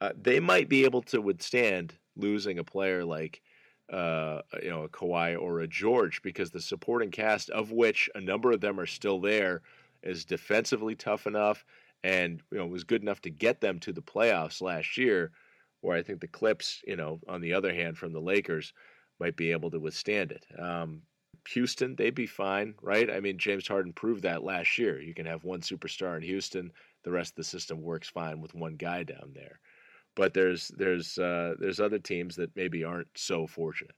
uh, 0.00 0.12
they 0.20 0.38
might 0.38 0.68
be 0.68 0.84
able 0.84 1.02
to 1.02 1.20
withstand 1.20 1.94
losing 2.16 2.58
a 2.58 2.64
player 2.64 3.04
like 3.04 3.42
uh, 3.92 4.42
you 4.62 4.70
know 4.70 4.84
a 4.84 4.88
Kawhi 4.88 5.40
or 5.40 5.60
a 5.60 5.68
George 5.68 6.22
because 6.22 6.50
the 6.50 6.60
supporting 6.60 7.10
cast, 7.10 7.50
of 7.50 7.72
which 7.72 8.08
a 8.14 8.20
number 8.20 8.52
of 8.52 8.60
them 8.60 8.78
are 8.78 8.86
still 8.86 9.20
there, 9.20 9.62
is 10.02 10.24
defensively 10.24 10.94
tough 10.94 11.26
enough 11.26 11.64
and 12.04 12.42
you 12.52 12.58
know 12.58 12.66
was 12.66 12.84
good 12.84 13.02
enough 13.02 13.20
to 13.22 13.30
get 13.30 13.60
them 13.60 13.80
to 13.80 13.92
the 13.92 14.02
playoffs 14.02 14.60
last 14.60 14.96
year. 14.96 15.32
Where 15.80 15.96
I 15.96 16.02
think 16.02 16.20
the 16.20 16.28
Clips, 16.28 16.82
you 16.86 16.96
know, 16.96 17.20
on 17.28 17.40
the 17.40 17.52
other 17.52 17.72
hand, 17.72 17.96
from 17.96 18.12
the 18.12 18.20
Lakers, 18.20 18.72
might 19.20 19.36
be 19.36 19.52
able 19.52 19.70
to 19.70 19.80
withstand 19.80 20.32
it. 20.32 20.44
Um, 20.58 21.02
Houston, 21.50 21.94
they'd 21.96 22.14
be 22.14 22.26
fine, 22.26 22.74
right? 22.82 23.10
I 23.10 23.20
mean, 23.20 23.38
James 23.38 23.66
Harden 23.66 23.92
proved 23.92 24.22
that 24.24 24.44
last 24.44 24.76
year. 24.76 25.00
You 25.00 25.14
can 25.14 25.26
have 25.26 25.44
one 25.44 25.60
superstar 25.60 26.16
in 26.16 26.22
Houston, 26.22 26.72
the 27.04 27.10
rest 27.10 27.32
of 27.32 27.36
the 27.36 27.44
system 27.44 27.80
works 27.80 28.08
fine 28.08 28.40
with 28.40 28.54
one 28.54 28.76
guy 28.76 29.02
down 29.02 29.32
there. 29.34 29.60
But 30.14 30.34
there's 30.34 30.68
there's 30.76 31.16
uh, 31.16 31.54
there's 31.58 31.80
other 31.80 31.98
teams 31.98 32.36
that 32.36 32.54
maybe 32.56 32.84
aren't 32.84 33.08
so 33.16 33.46
fortunate. 33.46 33.94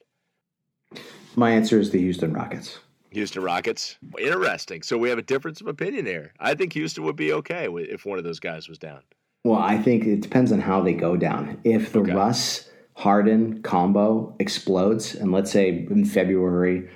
My 1.35 1.51
answer 1.51 1.81
is 1.81 1.91
the 1.91 1.99
Houston 1.99 2.33
Rockets. 2.33 2.79
Houston 3.11 3.43
Rockets, 3.43 3.97
interesting. 4.19 4.83
So 4.83 4.97
we 4.99 5.09
have 5.09 5.19
a 5.19 5.23
difference 5.23 5.61
of 5.61 5.67
opinion 5.67 6.07
here. 6.07 6.33
I 6.39 6.55
think 6.55 6.73
Houston 6.75 7.05
would 7.05 7.17
be 7.17 7.33
okay 7.33 7.69
if 7.73 8.05
one 8.05 8.19
of 8.19 8.25
those 8.25 8.39
guys 8.39 8.69
was 8.69 8.79
down. 8.79 9.03
Well, 9.45 9.59
I 9.59 9.79
think 9.79 10.05
it 10.05 10.21
depends 10.21 10.53
on 10.53 10.61
how 10.61 10.83
they 10.83 10.93
go 10.93 11.17
down. 11.17 11.59
If 11.65 11.93
the 11.93 12.01
okay. 12.01 12.13
Russ 12.13 12.69
Harden 12.95 13.63
combo 13.63 14.35
explodes, 14.39 15.15
and 15.15 15.33
let's 15.33 15.51
say 15.51 15.87
in 15.91 16.05
February, 16.05 16.91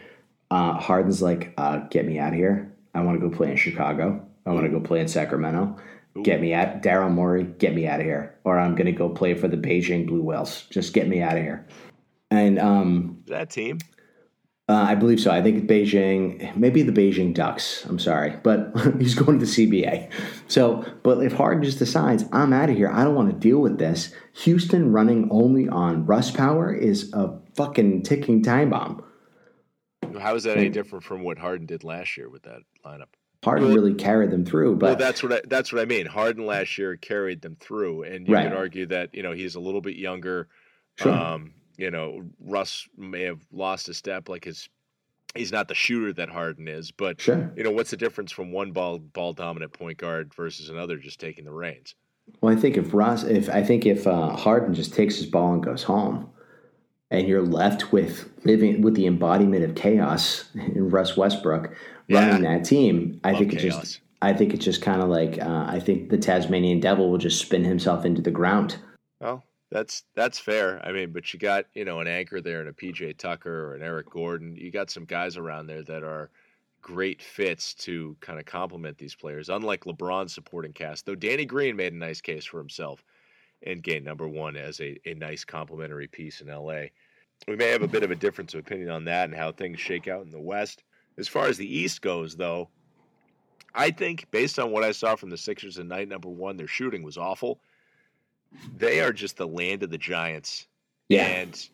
uh, 0.51 0.75
Harden's 0.75 1.23
like, 1.23 1.55
uh, 1.57 1.79
"Get 1.91 2.07
me 2.07 2.19
out 2.19 2.35
of 2.35 2.39
here! 2.39 2.71
I 2.95 3.01
want 3.01 3.19
to 3.19 3.29
go 3.29 3.35
play 3.35 3.51
in 3.51 3.57
Chicago. 3.57 4.23
I 4.45 4.51
want 4.51 4.65
to 4.65 4.71
go 4.71 4.81
play 4.81 5.01
in 5.01 5.09
Sacramento. 5.09 5.77
Ooh. 6.19 6.23
Get 6.23 6.43
me 6.43 6.53
out, 6.53 6.83
Daryl 6.83 7.11
Morey. 7.11 7.45
Get 7.45 7.75
me 7.75 7.87
out 7.87 8.01
of 8.01 8.07
here, 8.07 8.35
or 8.45 8.59
I'm 8.59 8.75
going 8.75 8.87
to 8.87 8.93
go 8.93 9.09
play 9.09 9.33
for 9.35 9.49
the 9.49 9.57
Beijing 9.57 10.07
Blue 10.07 10.23
Whales. 10.23 10.67
Just 10.69 10.93
get 10.93 11.09
me 11.09 11.23
out 11.23 11.39
of 11.39 11.43
here." 11.43 11.67
And 12.31 12.59
um, 12.59 13.23
that 13.27 13.49
team. 13.49 13.79
Uh, 14.67 14.87
I 14.89 14.95
believe 14.95 15.21
so. 15.21 15.31
I 15.31 15.43
think 15.43 15.69
Beijing, 15.69 16.57
maybe 16.57 16.81
the 16.83 16.93
Beijing 16.93 17.35
Ducks. 17.35 17.85
I'm 17.85 17.99
sorry, 17.99 18.39
but 18.43 18.73
he's 18.99 19.15
going 19.15 19.39
to 19.39 19.45
the 19.45 19.51
CBA. 19.51 20.11
So, 20.49 20.87
but 21.03 21.19
if 21.23 21.35
Harden 21.35 21.63
just 21.63 21.79
decides 21.79 22.25
I'm 22.33 22.55
out 22.55 22.71
of 22.71 22.77
here, 22.77 22.91
I 22.91 23.05
don't 23.05 23.15
want 23.15 23.31
to 23.31 23.37
deal 23.37 23.59
with 23.59 23.79
this. 23.79 24.15
Houston 24.33 24.91
running 24.91 25.29
only 25.31 25.69
on 25.69 26.07
Russ 26.07 26.31
power 26.31 26.73
is 26.73 27.13
a 27.13 27.39
fucking 27.57 28.05
ticking 28.05 28.43
time 28.43 28.71
bomb. 28.71 29.05
How 30.19 30.35
is 30.35 30.45
that 30.45 30.57
any 30.57 30.71
different 30.71 31.05
from 31.05 31.23
what 31.23 31.39
Harden 31.39 31.67
did 31.67 31.85
last 31.85 32.17
year 32.17 32.31
with 32.31 32.45
that 32.45 32.61
lineup? 32.87 33.09
Harden 33.43 33.67
well, 33.67 33.77
really 33.77 33.95
carried 33.95 34.31
them 34.31 34.47
through, 34.47 34.77
but 34.77 34.87
well, 34.87 34.97
that's 34.97 35.23
what 35.23 35.33
I, 35.33 35.41
that's 35.47 35.73
what 35.73 35.83
I 35.83 35.85
mean. 35.85 36.07
Harden 36.07 36.47
last 36.47 36.79
year 36.79 36.97
carried 36.97 37.43
them 37.43 37.57
through, 37.61 38.05
and 38.05 38.27
you 38.27 38.33
right. 38.33 38.49
could 38.49 38.57
argue 38.57 38.87
that 38.87 39.15
you 39.15 39.23
know 39.23 39.33
he's 39.33 39.55
a 39.55 39.61
little 39.61 39.83
bit 39.83 39.97
younger. 39.97 40.49
Sure. 40.97 41.13
Um, 41.13 41.53
you 41.77 41.91
know, 41.91 42.23
Russ 42.41 42.89
may 42.97 43.23
have 43.23 43.41
lost 43.53 43.89
a 43.89 43.95
step, 43.95 44.29
like 44.29 44.45
his 44.45 44.69
he's 45.35 45.53
not 45.53 45.69
the 45.69 45.75
shooter 45.75 46.13
that 46.13 46.29
Harden 46.29 46.69
is, 46.69 46.91
but 46.91 47.21
sure. 47.21 47.53
you 47.57 47.65
know, 47.65 47.71
what's 47.71 47.91
the 47.91 47.97
difference 47.97 48.33
from 48.33 48.53
one 48.53 48.73
ball 48.73 48.99
ball 48.99 49.33
dominant 49.33 49.73
point 49.73 49.99
guard 49.99 50.33
versus 50.35 50.69
another 50.69 50.97
just 50.97 51.21
taking 51.21 51.45
the 51.45 51.53
reins? 51.53 51.95
Well, 52.41 52.57
I 52.57 52.61
think 52.61 52.77
if 52.77 52.95
Russ, 52.95 53.25
if 53.25 53.49
I 53.51 53.63
think 53.63 53.85
if 53.87 54.07
uh, 54.07 54.31
Harden 54.31 54.75
just 54.75 54.95
takes 54.95 55.17
his 55.17 55.27
ball 55.27 55.53
and 55.53 55.63
goes 55.63 55.83
home, 55.83 56.31
and 57.11 57.29
you're 57.29 57.43
left 57.43 57.93
with 57.93 58.31
living 58.45 58.83
with 58.83 58.95
the 58.95 59.07
embodiment 59.07 59.65
of 59.65 59.75
chaos 59.75 60.49
in 60.55 60.89
Russ 60.89 61.17
Westbrook 61.17 61.75
running 62.11 62.45
yeah. 62.45 62.57
that 62.57 62.65
team, 62.65 63.21
I 63.25 63.31
Love 63.31 63.41
think 63.41 63.53
it's 63.55 63.63
just. 63.63 64.01
I 64.23 64.33
think 64.33 64.55
it's 64.55 64.65
just 64.65 64.81
kind 64.81 65.03
of 65.03 65.11
like 65.11 65.39
uh, 65.39 65.67
I 65.69 65.79
think 65.79 66.09
the 66.09 66.17
Tasmanian 66.17 66.81
Devil 66.81 67.11
will 67.11 67.19
just 67.19 67.43
spin 67.43 67.63
himself 67.63 68.07
into 68.07 68.23
the 68.23 68.31
ground. 68.31 68.79
Well, 69.21 69.45
that's 69.75 70.05
that's 70.15 70.39
fair. 70.39 70.81
I 70.87 70.93
mean, 70.93 71.11
but 71.11 71.35
you 71.35 71.41
got 71.41 71.65
you 71.75 71.85
know 71.85 71.99
an 71.99 72.07
anchor 72.07 72.41
there 72.41 72.61
and 72.61 72.69
a 72.69 72.73
PJ 72.73 73.19
Tucker 73.19 73.67
or 73.67 73.75
an 73.75 73.83
Eric 73.83 74.09
Gordon. 74.09 74.55
You 74.55 74.71
got 74.71 74.89
some 74.89 75.05
guys 75.05 75.37
around 75.37 75.67
there 75.67 75.83
that 75.83 76.05
are 76.05 76.31
great 76.81 77.21
fits 77.21 77.75
to 77.75 78.17
kind 78.21 78.39
of 78.39 78.47
complement 78.47 78.97
these 78.99 79.17
players. 79.17 79.49
Unlike 79.49 79.87
LeBron's 79.87 80.33
supporting 80.33 80.73
cast, 80.73 81.07
though, 81.07 81.17
Danny 81.17 81.45
Green 81.45 81.75
made 81.75 81.93
a 81.93 81.97
nice 81.97 82.21
case 82.21 82.45
for 82.45 82.59
himself 82.59 83.03
and 83.65 83.83
gained 83.83 84.05
number 84.05 84.29
one 84.29 84.55
as 84.55 84.81
a, 84.81 84.97
a 85.07 85.15
nice 85.15 85.45
complementary 85.45 86.07
piece 86.07 86.41
in 86.41 86.47
LA. 86.47 86.85
We 87.49 87.57
may 87.57 87.71
have 87.71 87.83
a 87.83 87.89
bit 87.89 88.05
of 88.05 88.13
a 88.13 88.17
difference 88.17 88.55
of 88.55 88.61
opinion 88.61 88.91
on 88.91 89.05
that 89.07 89.25
and 89.25 89.35
how 89.35 89.51
things 89.51 89.81
shake 89.81 90.07
out 90.07 90.25
in 90.25 90.31
the 90.31 90.39
West. 90.39 90.85
As 91.19 91.27
far 91.27 91.47
as 91.47 91.59
the 91.59 91.79
East 91.79 92.01
goes, 92.01 92.37
though, 92.37 92.69
I 93.75 93.91
think 93.91 94.31
based 94.31 94.61
on 94.61 94.71
what 94.71 94.85
I 94.85 94.93
saw 94.93 95.17
from 95.17 95.31
the 95.31 95.37
Sixers 95.37 95.79
in 95.79 95.89
night 95.89 96.07
number 96.07 96.29
one, 96.29 96.57
their 96.57 96.69
shooting 96.69 97.03
was 97.03 97.19
awful 97.19 97.59
they 98.77 99.01
are 99.01 99.13
just 99.13 99.37
the 99.37 99.47
land 99.47 99.83
of 99.83 99.91
the 99.91 99.99
giants. 99.99 100.67
Yeah. 101.09 101.27
And 101.27 101.69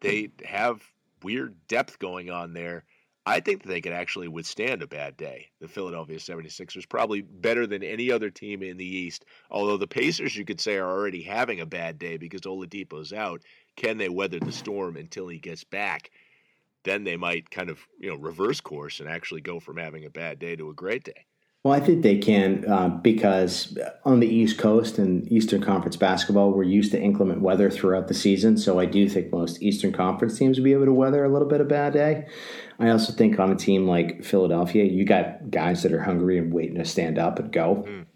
they 0.00 0.30
have 0.44 0.82
weird 1.22 1.54
depth 1.68 1.98
going 1.98 2.30
on 2.30 2.52
there. 2.52 2.84
I 3.24 3.38
think 3.38 3.62
that 3.62 3.68
they 3.68 3.80
could 3.80 3.92
actually 3.92 4.26
withstand 4.26 4.82
a 4.82 4.88
bad 4.88 5.16
day. 5.16 5.48
The 5.60 5.68
Philadelphia 5.68 6.18
76ers 6.18 6.88
probably 6.88 7.22
better 7.22 7.68
than 7.68 7.84
any 7.84 8.10
other 8.10 8.30
team 8.30 8.64
in 8.64 8.76
the 8.76 8.84
East. 8.84 9.24
Although 9.48 9.76
the 9.76 9.86
Pacers, 9.86 10.36
you 10.36 10.44
could 10.44 10.60
say, 10.60 10.76
are 10.76 10.90
already 10.90 11.22
having 11.22 11.60
a 11.60 11.66
bad 11.66 12.00
day 12.00 12.16
because 12.16 12.40
Oladipo's 12.40 13.12
out. 13.12 13.42
Can 13.76 13.96
they 13.96 14.08
weather 14.08 14.40
the 14.40 14.50
storm 14.50 14.96
until 14.96 15.28
he 15.28 15.38
gets 15.38 15.62
back? 15.62 16.10
Then 16.82 17.04
they 17.04 17.16
might 17.16 17.48
kind 17.48 17.70
of, 17.70 17.78
you 18.00 18.10
know, 18.10 18.16
reverse 18.16 18.60
course 18.60 18.98
and 18.98 19.08
actually 19.08 19.40
go 19.40 19.60
from 19.60 19.76
having 19.76 20.04
a 20.04 20.10
bad 20.10 20.40
day 20.40 20.56
to 20.56 20.70
a 20.70 20.74
great 20.74 21.04
day. 21.04 21.26
Well, 21.64 21.74
I 21.74 21.78
think 21.78 22.02
they 22.02 22.18
can 22.18 22.64
uh, 22.68 22.88
because 22.88 23.78
on 24.04 24.18
the 24.18 24.26
East 24.26 24.58
Coast 24.58 24.98
and 24.98 25.30
Eastern 25.30 25.62
Conference 25.62 25.94
basketball, 25.94 26.50
we're 26.50 26.64
used 26.64 26.90
to 26.90 27.00
inclement 27.00 27.40
weather 27.40 27.70
throughout 27.70 28.08
the 28.08 28.14
season. 28.14 28.56
So 28.56 28.80
I 28.80 28.86
do 28.86 29.08
think 29.08 29.30
most 29.30 29.62
Eastern 29.62 29.92
Conference 29.92 30.36
teams 30.36 30.58
will 30.58 30.64
be 30.64 30.72
able 30.72 30.86
to 30.86 30.92
weather 30.92 31.24
a 31.24 31.28
little 31.28 31.46
bit 31.46 31.60
of 31.60 31.68
bad 31.68 31.92
day. 31.92 32.26
I 32.80 32.88
also 32.90 33.12
think 33.12 33.38
on 33.38 33.52
a 33.52 33.54
team 33.54 33.86
like 33.86 34.24
Philadelphia, 34.24 34.84
you 34.84 35.04
got 35.04 35.52
guys 35.52 35.84
that 35.84 35.92
are 35.92 36.02
hungry 36.02 36.36
and 36.36 36.52
waiting 36.52 36.76
to 36.76 36.84
stand 36.84 37.16
up 37.16 37.38
and 37.38 37.52
go. 37.52 37.86
Mm. 37.86 38.06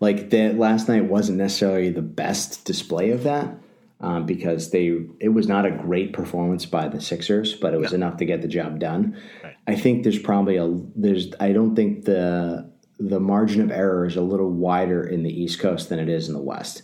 Like 0.00 0.30
the 0.30 0.54
last 0.54 0.88
night 0.88 1.04
wasn't 1.04 1.38
necessarily 1.38 1.90
the 1.90 2.00
best 2.00 2.64
display 2.64 3.10
of 3.10 3.22
that 3.24 3.54
um, 4.00 4.26
because 4.26 4.70
they 4.70 5.00
it 5.20 5.30
was 5.30 5.48
not 5.48 5.64
a 5.64 5.70
great 5.70 6.12
performance 6.12 6.66
by 6.66 6.88
the 6.88 7.00
Sixers, 7.00 7.54
but 7.54 7.72
it 7.72 7.80
was 7.80 7.92
no. 7.92 7.96
enough 7.96 8.18
to 8.18 8.24
get 8.24 8.42
the 8.42 8.48
job 8.48 8.78
done. 8.78 9.20
Right. 9.42 9.56
I 9.66 9.74
think 9.74 10.02
there's 10.02 10.18
probably 10.18 10.56
a 10.56 10.68
there's 10.94 11.28
I 11.40 11.52
don't 11.52 11.74
think 11.74 12.04
the 12.04 12.70
the 12.98 13.20
margin 13.20 13.60
of 13.60 13.70
error 13.70 14.06
is 14.06 14.16
a 14.16 14.22
little 14.22 14.50
wider 14.50 15.06
in 15.06 15.22
the 15.22 15.42
East 15.42 15.60
Coast 15.60 15.88
than 15.88 15.98
it 15.98 16.08
is 16.08 16.28
in 16.28 16.34
the 16.34 16.42
West. 16.42 16.82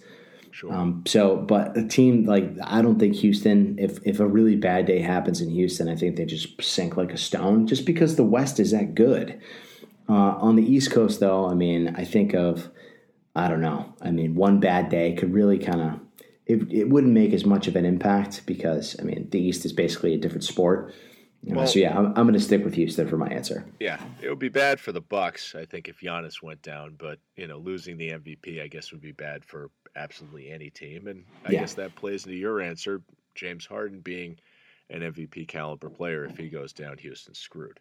Sure. 0.50 0.72
Um, 0.72 1.02
so, 1.06 1.36
but 1.36 1.76
a 1.76 1.86
team 1.86 2.24
like 2.24 2.50
I 2.62 2.82
don't 2.82 2.98
think 2.98 3.16
Houston. 3.16 3.78
If 3.78 3.98
if 4.06 4.20
a 4.20 4.26
really 4.26 4.56
bad 4.56 4.86
day 4.86 5.00
happens 5.00 5.40
in 5.40 5.50
Houston, 5.50 5.88
I 5.88 5.96
think 5.96 6.16
they 6.16 6.24
just 6.24 6.62
sink 6.62 6.96
like 6.96 7.12
a 7.12 7.18
stone, 7.18 7.66
just 7.66 7.84
because 7.84 8.16
the 8.16 8.24
West 8.24 8.60
is 8.60 8.70
that 8.70 8.94
good. 8.94 9.40
Uh, 10.08 10.34
on 10.38 10.56
the 10.56 10.64
East 10.64 10.90
Coast, 10.90 11.20
though, 11.20 11.46
I 11.46 11.54
mean, 11.54 11.94
I 11.96 12.04
think 12.04 12.34
of 12.34 12.70
I 13.34 13.48
don't 13.48 13.62
know. 13.62 13.94
I 14.02 14.10
mean, 14.10 14.34
one 14.34 14.60
bad 14.60 14.90
day 14.90 15.14
could 15.14 15.32
really 15.32 15.58
kind 15.58 15.80
of 15.80 16.00
it, 16.52 16.72
it 16.72 16.88
wouldn't 16.88 17.12
make 17.12 17.32
as 17.32 17.44
much 17.44 17.68
of 17.68 17.76
an 17.76 17.84
impact 17.84 18.42
because 18.46 18.96
I 19.00 19.02
mean 19.02 19.28
the 19.30 19.40
East 19.40 19.64
is 19.64 19.72
basically 19.72 20.14
a 20.14 20.18
different 20.18 20.44
sport. 20.44 20.94
well, 21.44 21.66
so 21.66 21.78
yeah, 21.78 21.96
I'm, 21.96 22.06
I'm 22.08 22.26
going 22.26 22.34
to 22.34 22.40
stick 22.40 22.64
with 22.64 22.74
Houston 22.74 23.08
for 23.08 23.16
my 23.16 23.28
answer. 23.28 23.64
Yeah, 23.80 24.00
it 24.20 24.28
would 24.28 24.38
be 24.38 24.48
bad 24.48 24.78
for 24.78 24.92
the 24.92 25.00
Bucks, 25.00 25.54
I 25.54 25.64
think, 25.64 25.88
if 25.88 26.00
Giannis 26.00 26.42
went 26.42 26.62
down. 26.62 26.96
But 26.98 27.18
you 27.36 27.46
know, 27.46 27.58
losing 27.58 27.96
the 27.96 28.10
MVP, 28.10 28.62
I 28.62 28.68
guess, 28.68 28.92
would 28.92 29.00
be 29.00 29.12
bad 29.12 29.44
for 29.44 29.70
absolutely 29.96 30.50
any 30.50 30.70
team. 30.70 31.08
And 31.08 31.24
I 31.44 31.52
yeah. 31.52 31.60
guess 31.60 31.74
that 31.74 31.94
plays 31.94 32.24
into 32.24 32.36
your 32.36 32.60
answer, 32.60 33.02
James 33.34 33.66
Harden 33.66 34.00
being 34.00 34.38
an 34.90 35.00
MVP 35.00 35.48
caliber 35.48 35.90
player. 35.90 36.24
If 36.24 36.36
he 36.36 36.48
goes 36.48 36.72
down, 36.72 36.98
Houston's 36.98 37.38
screwed. 37.38 37.78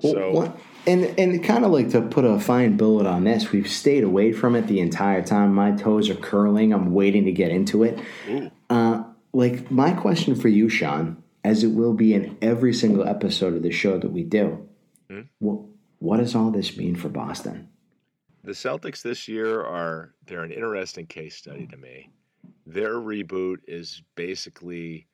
So, 0.00 0.30
what, 0.32 0.58
and 0.86 1.18
and 1.18 1.42
kind 1.42 1.64
of 1.64 1.70
like 1.70 1.90
to 1.90 2.02
put 2.02 2.24
a 2.24 2.38
fine 2.40 2.76
bullet 2.76 3.06
on 3.06 3.24
this, 3.24 3.52
we've 3.52 3.70
stayed 3.70 4.04
away 4.04 4.32
from 4.32 4.56
it 4.56 4.66
the 4.66 4.80
entire 4.80 5.22
time. 5.22 5.54
My 5.54 5.72
toes 5.72 6.10
are 6.10 6.14
curling. 6.14 6.72
I'm 6.72 6.92
waiting 6.92 7.24
to 7.24 7.32
get 7.32 7.50
into 7.50 7.84
it. 7.84 7.98
Uh, 8.68 9.04
like 9.32 9.70
my 9.70 9.92
question 9.92 10.34
for 10.34 10.48
you, 10.48 10.68
Sean, 10.68 11.22
as 11.42 11.62
it 11.64 11.68
will 11.68 11.94
be 11.94 12.14
in 12.14 12.36
every 12.42 12.72
single 12.74 13.06
episode 13.06 13.54
of 13.54 13.62
the 13.62 13.70
show 13.70 13.98
that 13.98 14.10
we 14.10 14.24
do, 14.24 14.68
hmm? 15.08 15.22
what 15.38 15.60
what 15.98 16.16
does 16.18 16.34
all 16.34 16.50
this 16.50 16.76
mean 16.76 16.96
for 16.96 17.08
Boston? 17.08 17.68
The 18.42 18.52
Celtics 18.52 19.00
this 19.00 19.26
year 19.26 19.62
are 19.62 20.14
they're 20.26 20.44
an 20.44 20.52
interesting 20.52 21.06
case 21.06 21.36
study 21.36 21.66
to 21.66 21.76
me. 21.76 22.10
Their 22.66 22.94
reboot 22.94 23.58
is 23.66 24.02
basically 24.16 25.06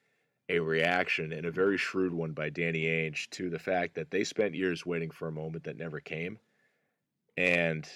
a 0.51 0.59
reaction 0.59 1.33
and 1.33 1.47
a 1.47 1.51
very 1.51 1.79
shrewd 1.79 2.13
one 2.13 2.33
by 2.33 2.51
Danny 2.51 2.85
Ainge 2.85 3.31
to 3.31 3.49
the 3.49 3.59
fact 3.59 3.95
that 3.95 4.11
they 4.11 4.25
spent 4.25 4.55
years 4.55 4.85
waiting 4.85 5.11
for 5.11 5.29
a 5.29 5.33
moment 5.33 5.65
that 5.65 5.79
never 5.79 6.01
came. 6.01 6.39
And, 7.37 7.89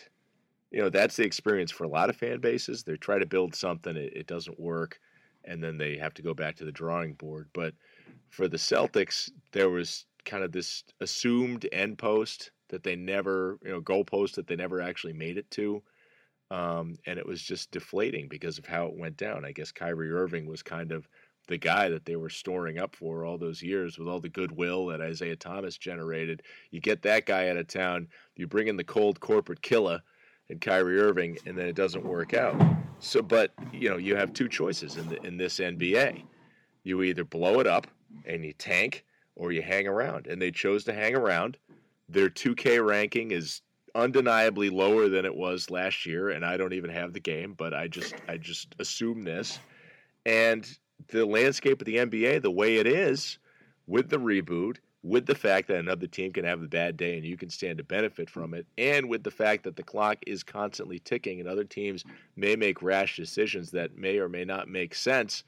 you 0.70 0.80
know, 0.80 0.88
that's 0.88 1.16
the 1.16 1.24
experience 1.24 1.72
for 1.72 1.82
a 1.82 1.88
lot 1.88 2.10
of 2.10 2.16
fan 2.16 2.40
bases. 2.40 2.84
They 2.84 2.96
try 2.96 3.18
to 3.18 3.26
build 3.26 3.56
something, 3.56 3.96
it, 3.96 4.12
it 4.14 4.26
doesn't 4.28 4.60
work, 4.60 5.00
and 5.44 5.62
then 5.62 5.76
they 5.76 5.96
have 5.96 6.14
to 6.14 6.22
go 6.22 6.32
back 6.32 6.54
to 6.56 6.64
the 6.64 6.72
drawing 6.72 7.14
board. 7.14 7.48
But 7.52 7.74
for 8.30 8.46
the 8.46 8.56
Celtics, 8.56 9.30
there 9.50 9.68
was 9.68 10.06
kind 10.24 10.44
of 10.44 10.52
this 10.52 10.84
assumed 11.00 11.66
end 11.72 11.98
post 11.98 12.52
that 12.68 12.84
they 12.84 12.94
never, 12.94 13.58
you 13.64 13.72
know, 13.72 13.80
goal 13.80 14.04
post 14.04 14.36
that 14.36 14.46
they 14.46 14.56
never 14.56 14.80
actually 14.80 15.12
made 15.12 15.38
it 15.38 15.50
to. 15.50 15.82
Um, 16.50 16.96
and 17.06 17.18
it 17.18 17.26
was 17.26 17.42
just 17.42 17.72
deflating 17.72 18.28
because 18.28 18.58
of 18.58 18.66
how 18.66 18.86
it 18.86 18.96
went 18.96 19.16
down. 19.16 19.44
I 19.44 19.50
guess 19.50 19.72
Kyrie 19.72 20.12
Irving 20.12 20.46
was 20.46 20.62
kind 20.62 20.92
of 20.92 21.08
the 21.46 21.58
guy 21.58 21.88
that 21.88 22.04
they 22.04 22.16
were 22.16 22.30
storing 22.30 22.78
up 22.78 22.96
for 22.96 23.24
all 23.24 23.38
those 23.38 23.62
years 23.62 23.98
with 23.98 24.08
all 24.08 24.20
the 24.20 24.28
goodwill 24.28 24.86
that 24.86 25.00
Isaiah 25.00 25.36
Thomas 25.36 25.76
generated. 25.76 26.42
You 26.70 26.80
get 26.80 27.02
that 27.02 27.26
guy 27.26 27.48
out 27.48 27.56
of 27.56 27.68
town, 27.68 28.08
you 28.36 28.46
bring 28.46 28.68
in 28.68 28.76
the 28.76 28.84
cold 28.84 29.20
corporate 29.20 29.62
killer 29.62 30.00
and 30.48 30.60
Kyrie 30.60 30.98
Irving, 30.98 31.38
and 31.46 31.56
then 31.56 31.66
it 31.66 31.76
doesn't 31.76 32.04
work 32.04 32.34
out. 32.34 32.60
So, 32.98 33.22
but 33.22 33.52
you 33.72 33.88
know, 33.88 33.96
you 33.96 34.16
have 34.16 34.32
two 34.32 34.48
choices 34.48 34.96
in 34.96 35.08
the, 35.08 35.22
in 35.26 35.36
this 35.36 35.58
NBA. 35.58 36.22
You 36.82 37.02
either 37.02 37.24
blow 37.24 37.60
it 37.60 37.66
up 37.66 37.86
and 38.26 38.44
you 38.44 38.52
tank, 38.52 39.04
or 39.36 39.52
you 39.52 39.62
hang 39.62 39.86
around. 39.86 40.26
And 40.26 40.40
they 40.40 40.50
chose 40.50 40.84
to 40.84 40.92
hang 40.92 41.14
around. 41.14 41.58
Their 42.08 42.28
2K 42.28 42.86
ranking 42.86 43.30
is 43.30 43.62
undeniably 43.94 44.70
lower 44.70 45.08
than 45.08 45.24
it 45.24 45.34
was 45.34 45.70
last 45.70 46.04
year, 46.04 46.30
and 46.30 46.44
I 46.44 46.56
don't 46.56 46.72
even 46.72 46.90
have 46.90 47.12
the 47.12 47.20
game, 47.20 47.54
but 47.56 47.72
I 47.72 47.88
just 47.88 48.14
I 48.28 48.36
just 48.36 48.74
assume 48.78 49.22
this. 49.22 49.58
And 50.26 50.66
the 51.08 51.26
landscape 51.26 51.80
of 51.80 51.86
the 51.86 51.96
NBA, 51.96 52.42
the 52.42 52.50
way 52.50 52.76
it 52.76 52.86
is, 52.86 53.38
with 53.86 54.08
the 54.08 54.18
reboot, 54.18 54.78
with 55.02 55.26
the 55.26 55.34
fact 55.34 55.68
that 55.68 55.76
another 55.76 56.06
team 56.06 56.32
can 56.32 56.44
have 56.44 56.62
a 56.62 56.66
bad 56.66 56.96
day 56.96 57.16
and 57.16 57.26
you 57.26 57.36
can 57.36 57.50
stand 57.50 57.76
to 57.76 57.84
benefit 57.84 58.30
from 58.30 58.54
it, 58.54 58.66
and 58.78 59.08
with 59.08 59.22
the 59.22 59.30
fact 59.30 59.64
that 59.64 59.76
the 59.76 59.82
clock 59.82 60.16
is 60.26 60.42
constantly 60.42 60.98
ticking 60.98 61.40
and 61.40 61.48
other 61.48 61.64
teams 61.64 62.04
may 62.36 62.56
make 62.56 62.82
rash 62.82 63.16
decisions 63.16 63.70
that 63.70 63.98
may 63.98 64.18
or 64.18 64.28
may 64.28 64.44
not 64.44 64.68
make 64.68 64.94
sense, 64.94 65.44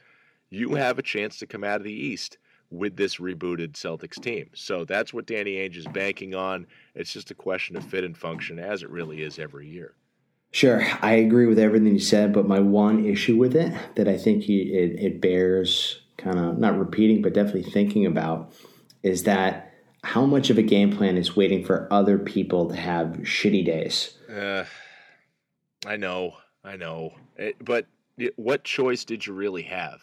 you 0.50 0.74
have 0.74 0.98
a 0.98 1.02
chance 1.02 1.38
to 1.38 1.46
come 1.46 1.64
out 1.64 1.80
of 1.80 1.84
the 1.84 1.92
East 1.92 2.38
with 2.70 2.96
this 2.96 3.16
rebooted 3.16 3.72
Celtics 3.72 4.20
team. 4.20 4.50
So 4.54 4.84
that's 4.84 5.14
what 5.14 5.26
Danny 5.26 5.54
Ainge 5.54 5.76
is 5.76 5.86
banking 5.86 6.34
on. 6.34 6.66
It's 6.94 7.12
just 7.12 7.30
a 7.30 7.34
question 7.34 7.76
of 7.76 7.84
fit 7.84 8.04
and 8.04 8.16
function, 8.16 8.58
as 8.58 8.82
it 8.82 8.90
really 8.90 9.22
is 9.22 9.38
every 9.38 9.68
year. 9.68 9.94
Sure, 10.52 10.82
I 11.02 11.14
agree 11.14 11.46
with 11.46 11.58
everything 11.58 11.92
you 11.92 12.00
said, 12.00 12.32
but 12.32 12.48
my 12.48 12.60
one 12.60 13.04
issue 13.04 13.36
with 13.36 13.54
it 13.54 13.74
that 13.96 14.08
I 14.08 14.16
think 14.16 14.44
he, 14.44 14.62
it, 14.62 14.98
it 14.98 15.20
bears 15.20 16.00
kind 16.16 16.38
of 16.38 16.58
not 16.58 16.78
repeating, 16.78 17.20
but 17.22 17.34
definitely 17.34 17.70
thinking 17.70 18.06
about 18.06 18.54
is 19.02 19.24
that 19.24 19.72
how 20.02 20.24
much 20.24 20.50
of 20.50 20.58
a 20.58 20.62
game 20.62 20.96
plan 20.96 21.16
is 21.16 21.36
waiting 21.36 21.64
for 21.64 21.92
other 21.92 22.18
people 22.18 22.70
to 22.70 22.76
have 22.76 23.08
shitty 23.22 23.64
days. 23.66 24.16
Uh, 24.30 24.64
I 25.84 25.96
know, 25.96 26.34
I 26.64 26.76
know, 26.76 27.12
it, 27.36 27.56
but 27.62 27.86
what 28.36 28.64
choice 28.64 29.04
did 29.04 29.26
you 29.26 29.34
really 29.34 29.62
have? 29.62 30.00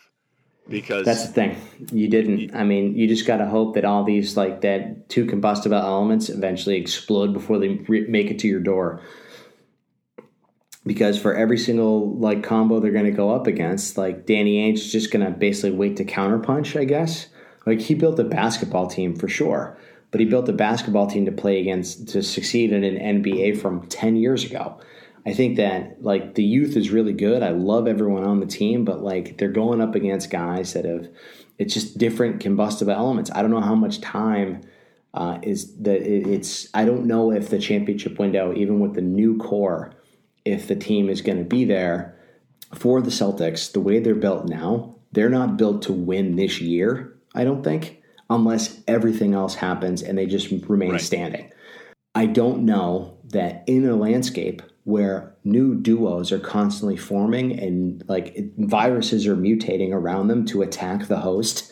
because 0.70 1.06
that's 1.06 1.28
the 1.28 1.34
thing 1.34 1.58
you 1.92 2.08
didn't 2.08 2.56
i 2.56 2.64
mean 2.64 2.96
you 2.96 3.08
just 3.08 3.28
got 3.28 3.38
to 3.38 3.46
hope 3.46 3.76
that 3.76 3.84
all 3.84 4.04
these 4.04 4.38
like 4.38 4.62
that 4.62 5.10
two 5.10 5.26
combustible 5.26 5.78
elements 5.78 6.30
eventually 6.30 6.78
explode 6.78 7.34
before 7.34 7.60
they 7.60 7.70
re- 7.88 8.08
make 8.08 8.32
it 8.32 8.40
to 8.40 8.48
your 8.48 8.62
door 8.62 9.02
because 10.86 11.20
for 11.20 11.34
every 11.34 11.58
single 11.58 12.16
like 12.18 12.44
combo 12.44 12.80
they're 12.80 12.92
going 12.92 13.06
to 13.06 13.12
go 13.12 13.32
up 13.32 13.48
against 13.48 13.98
like 13.98 14.26
danny 14.26 14.58
ainge 14.58 14.76
is 14.76 14.92
just 14.92 15.12
going 15.12 15.26
to 15.26 15.32
basically 15.32 15.72
wait 15.72 15.98
to 15.98 16.06
counterpunch 16.06 16.80
i 16.80 16.84
guess 16.84 17.28
like 17.66 17.80
he 17.80 17.94
built 17.94 18.20
a 18.20 18.24
basketball 18.24 18.88
team 18.88 19.16
for 19.16 19.28
sure 19.28 19.78
but 20.12 20.20
he 20.20 20.26
built 20.26 20.48
a 20.50 20.54
basketball 20.54 21.08
team 21.08 21.26
to 21.26 21.32
play 21.32 21.60
against 21.60 22.08
to 22.10 22.22
succeed 22.22 22.72
in 22.72 22.84
an 22.84 23.24
nba 23.24 23.60
from 23.60 23.86
10 23.88 24.16
years 24.16 24.44
ago 24.44 24.80
I 25.26 25.34
think 25.34 25.56
that 25.56 26.04
like 26.04 26.36
the 26.36 26.44
youth 26.44 26.76
is 26.76 26.90
really 26.90 27.14
good. 27.14 27.44
I 27.44 27.52
love 27.52 27.88
everyone 27.88 28.26
on 28.26 28.42
the 28.42 28.46
team, 28.46 28.84
but 28.84 29.02
like 29.02 29.38
they're 29.38 29.48
going 29.48 29.80
up 29.80 29.96
against 29.96 30.30
guys 30.30 30.74
that 30.74 30.84
have 30.84 31.08
it's 31.58 31.74
just 31.74 31.98
different 31.98 32.40
combustible 32.40 32.92
elements. 32.92 33.32
I 33.34 33.42
don't 33.42 33.52
know 33.52 33.62
how 33.62 33.76
much 33.76 34.02
time 34.02 34.62
uh, 35.14 35.40
is 35.44 35.76
that 35.78 36.02
it's. 36.02 36.68
I 36.74 36.86
don't 36.86 37.06
know 37.06 37.32
if 37.32 37.50
the 37.50 37.60
championship 37.60 38.18
window, 38.20 38.54
even 38.54 38.80
with 38.80 38.96
the 38.96 39.02
new 39.02 39.38
core, 39.38 39.94
if 40.46 40.68
the 40.68 40.76
team 40.76 41.10
is 41.10 41.22
going 41.22 41.38
to 41.38 41.44
be 41.44 41.66
there 41.66 42.18
for 42.76 43.02
the 43.02 43.12
Celtics. 43.12 43.72
The 43.72 43.80
way 43.80 44.00
they're 44.00 44.16
built 44.16 44.48
now, 44.48 44.96
they're 45.12 45.30
not 45.30 45.58
built 45.58 45.84
to 45.84 45.94
win 45.94 46.36
this 46.36 46.60
year. 46.60 47.16
I 47.36 47.44
don't 47.44 47.64
think, 47.64 48.02
unless 48.30 48.82
everything 48.88 49.34
else 49.34 49.56
happens 49.56 50.02
and 50.02 50.18
they 50.18 50.26
just 50.26 50.50
remain 50.68 50.94
right. 50.94 51.02
standing. 51.02 51.52
I 52.16 52.28
don't 52.28 52.66
know 52.66 53.18
that 53.26 53.64
in 53.68 53.88
a 53.88 53.96
landscape 53.96 54.62
where 54.84 55.34
new 55.44 55.76
duos 55.76 56.32
are 56.32 56.40
constantly 56.40 56.98
forming 56.98 57.58
and 57.58 58.04
like 58.08 58.36
viruses 58.58 59.26
are 59.26 59.36
mutating 59.36 59.94
around 59.94 60.28
them 60.28 60.46
to 60.46 60.62
attack 60.62 61.08
the 61.08 61.20
host. 61.20 61.72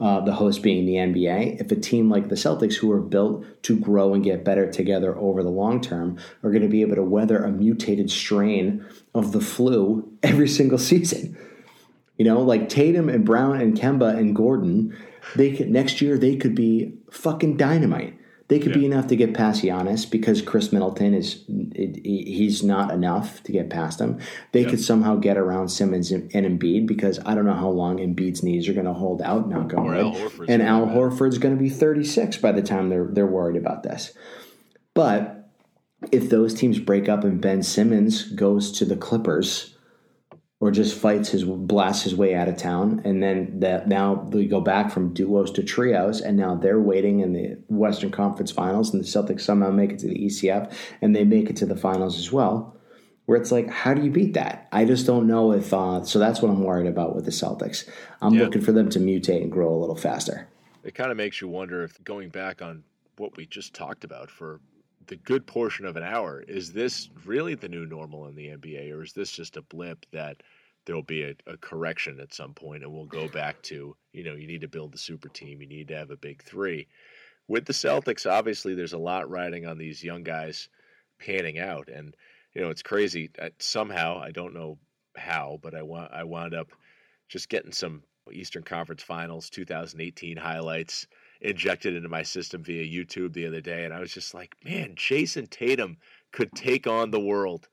Uh, 0.00 0.18
the 0.18 0.32
host 0.32 0.62
being 0.62 0.86
the 0.86 0.94
NBA. 0.94 1.60
If 1.60 1.70
a 1.70 1.76
team 1.76 2.08
like 2.08 2.30
the 2.30 2.34
Celtics, 2.34 2.76
who 2.76 2.90
are 2.90 3.02
built 3.02 3.44
to 3.64 3.78
grow 3.78 4.14
and 4.14 4.24
get 4.24 4.46
better 4.46 4.70
together 4.70 5.14
over 5.18 5.42
the 5.42 5.50
long 5.50 5.82
term, 5.82 6.18
are 6.42 6.50
going 6.50 6.62
to 6.62 6.68
be 6.68 6.80
able 6.80 6.96
to 6.96 7.02
weather 7.02 7.44
a 7.44 7.50
mutated 7.50 8.10
strain 8.10 8.82
of 9.14 9.32
the 9.32 9.42
flu 9.42 10.10
every 10.22 10.48
single 10.48 10.78
season. 10.78 11.36
You 12.16 12.24
know, 12.24 12.40
like 12.40 12.68
Tatum 12.70 13.10
and 13.10 13.26
Brown 13.26 13.60
and 13.60 13.76
Kemba 13.76 14.16
and 14.16 14.34
Gordon, 14.34 14.96
they 15.36 15.54
could 15.54 15.70
next 15.70 16.00
year 16.00 16.18
they 16.18 16.36
could 16.36 16.54
be 16.54 16.94
fucking 17.10 17.56
dynamite. 17.56 18.19
They 18.50 18.58
could 18.58 18.72
yeah. 18.72 18.78
be 18.78 18.86
enough 18.86 19.06
to 19.06 19.16
get 19.16 19.32
past 19.32 19.62
Giannis 19.62 20.10
because 20.10 20.42
Khris 20.42 20.72
Middleton 20.72 21.14
is 21.14 21.44
it, 21.48 22.04
he's 22.04 22.64
not 22.64 22.90
enough 22.90 23.40
to 23.44 23.52
get 23.52 23.70
past 23.70 24.00
him. 24.00 24.18
They 24.50 24.62
yeah. 24.62 24.70
could 24.70 24.80
somehow 24.80 25.14
get 25.14 25.38
around 25.38 25.68
Simmons 25.68 26.10
and, 26.10 26.28
Embiid 26.32 26.84
because 26.84 27.20
I 27.24 27.36
don't 27.36 27.46
know 27.46 27.54
how 27.54 27.68
long 27.68 27.98
Embiid's 27.98 28.42
knees 28.42 28.68
are 28.68 28.72
going 28.72 28.86
to 28.86 28.92
hold 28.92 29.22
out. 29.22 29.48
Knock 29.48 29.72
on 29.74 29.86
wood. 29.86 30.48
And 30.48 30.62
Al 30.62 30.86
Horford's 30.86 31.38
going 31.38 31.56
to 31.56 31.62
be 31.62 31.70
36 31.70 32.38
by 32.38 32.50
the 32.50 32.60
time 32.60 32.88
they're 32.88 33.06
they're 33.06 33.24
worried 33.24 33.56
about 33.56 33.84
this. 33.84 34.14
But 34.94 35.48
if 36.10 36.28
those 36.28 36.52
teams 36.52 36.80
break 36.80 37.08
up 37.08 37.22
and 37.22 37.40
Ben 37.40 37.62
Simmons 37.62 38.32
goes 38.32 38.72
to 38.72 38.84
the 38.84 38.96
Clippers 38.96 39.76
or 40.60 40.70
just 40.70 40.94
fights 40.96 41.30
his 41.30 41.44
blasts 41.44 42.04
his 42.04 42.14
way 42.14 42.34
out 42.34 42.46
of 42.46 42.56
town. 42.56 43.00
And 43.04 43.22
then 43.22 43.60
that 43.60 43.88
now 43.88 44.26
they 44.28 44.44
go 44.44 44.60
back 44.60 44.92
from 44.92 45.14
duos 45.14 45.50
to 45.52 45.62
trios 45.62 46.20
and 46.20 46.36
now 46.36 46.54
they're 46.54 46.80
waiting 46.80 47.20
in 47.20 47.32
the 47.32 47.58
western 47.68 48.10
conference 48.10 48.50
finals 48.52 48.92
and 48.92 49.02
the 49.02 49.08
celtics 49.08 49.40
somehow 49.40 49.70
make 49.70 49.90
it 49.90 49.98
to 50.00 50.06
the 50.06 50.26
ecf 50.26 50.72
and 51.00 51.16
they 51.16 51.24
make 51.24 51.48
it 51.48 51.56
to 51.56 51.66
the 51.66 51.76
finals 51.76 52.18
as 52.18 52.30
well 52.30 52.76
where 53.30 53.40
it's 53.40 53.52
like 53.52 53.70
how 53.70 53.94
do 53.94 54.02
you 54.02 54.10
beat 54.10 54.34
that? 54.34 54.66
I 54.72 54.84
just 54.84 55.06
don't 55.06 55.28
know 55.28 55.52
if 55.52 55.72
uh, 55.72 56.02
so 56.04 56.18
that's 56.18 56.42
what 56.42 56.50
i'm 56.50 56.64
worried 56.64 56.88
about 56.88 57.14
with 57.14 57.24
the 57.24 57.30
celtics. 57.30 57.88
I'm 58.20 58.34
yeah. 58.34 58.42
looking 58.42 58.60
for 58.60 58.72
them 58.72 58.88
to 58.90 58.98
mutate 58.98 59.40
and 59.40 59.52
grow 59.52 59.72
a 59.72 59.78
little 59.78 59.96
faster. 59.96 60.48
It 60.82 60.96
kind 60.96 61.10
of 61.10 61.16
makes 61.16 61.40
you 61.40 61.46
wonder 61.46 61.84
if 61.84 62.02
going 62.02 62.30
back 62.30 62.60
on 62.60 62.82
what 63.18 63.36
we 63.36 63.46
just 63.46 63.72
talked 63.72 64.02
about 64.02 64.30
for 64.30 64.60
the 65.10 65.16
good 65.16 65.44
portion 65.44 65.84
of 65.84 65.96
an 65.96 66.04
hour. 66.04 66.40
Is 66.46 66.72
this 66.72 67.10
really 67.26 67.56
the 67.56 67.68
new 67.68 67.84
normal 67.84 68.28
in 68.28 68.36
the 68.36 68.46
NBA, 68.46 68.92
or 68.92 69.02
is 69.02 69.12
this 69.12 69.32
just 69.32 69.56
a 69.56 69.62
blip 69.62 70.06
that 70.12 70.40
there'll 70.86 71.02
be 71.02 71.24
a, 71.24 71.34
a, 71.48 71.56
correction 71.56 72.20
at 72.20 72.32
some 72.32 72.54
point 72.54 72.84
and 72.84 72.92
we'll 72.92 73.06
go 73.06 73.28
back 73.28 73.60
to, 73.62 73.94
you 74.12 74.24
know, 74.24 74.34
you 74.34 74.46
need 74.46 74.60
to 74.60 74.68
build 74.68 74.92
the 74.92 74.98
super 74.98 75.28
team, 75.28 75.60
you 75.60 75.66
need 75.66 75.88
to 75.88 75.96
have 75.96 76.10
a 76.10 76.16
big 76.16 76.42
three. 76.42 76.86
With 77.48 77.66
the 77.66 77.72
Celtics, 77.72 78.30
obviously, 78.30 78.74
there's 78.74 78.92
a 78.92 78.98
lot 78.98 79.28
riding 79.28 79.66
on 79.66 79.78
these 79.78 80.02
young 80.02 80.22
guys 80.22 80.68
panning 81.18 81.58
out. 81.58 81.88
And, 81.88 82.14
you 82.54 82.62
know, 82.62 82.70
it's 82.70 82.82
crazy. 82.82 83.30
Uh, 83.36 83.50
somehow, 83.58 84.20
I 84.20 84.30
don't 84.30 84.54
know 84.54 84.78
how, 85.16 85.58
but 85.60 85.74
I, 85.74 85.82
wa- 85.82 86.08
I 86.12 86.22
wound 86.22 86.54
up 86.54 86.68
just 87.28 87.48
getting 87.48 87.72
some 87.72 88.04
Eastern 88.32 88.62
Conference 88.62 89.02
Finals 89.02 89.50
2018 89.50 90.36
highlights 90.36 91.08
injected 91.40 91.94
into 91.94 92.08
my 92.08 92.22
system 92.22 92.62
via 92.62 92.84
YouTube 92.84 93.32
the 93.32 93.46
other 93.46 93.60
day, 93.60 93.84
and 93.84 93.94
I 93.94 94.00
was 94.00 94.12
just 94.12 94.34
like, 94.34 94.56
man, 94.64 94.94
Jayson 94.94 95.46
Tatum 95.46 95.96
could 96.32 96.52
take 96.52 96.86
on 96.86 97.10
the 97.10 97.20
world. 97.20 97.68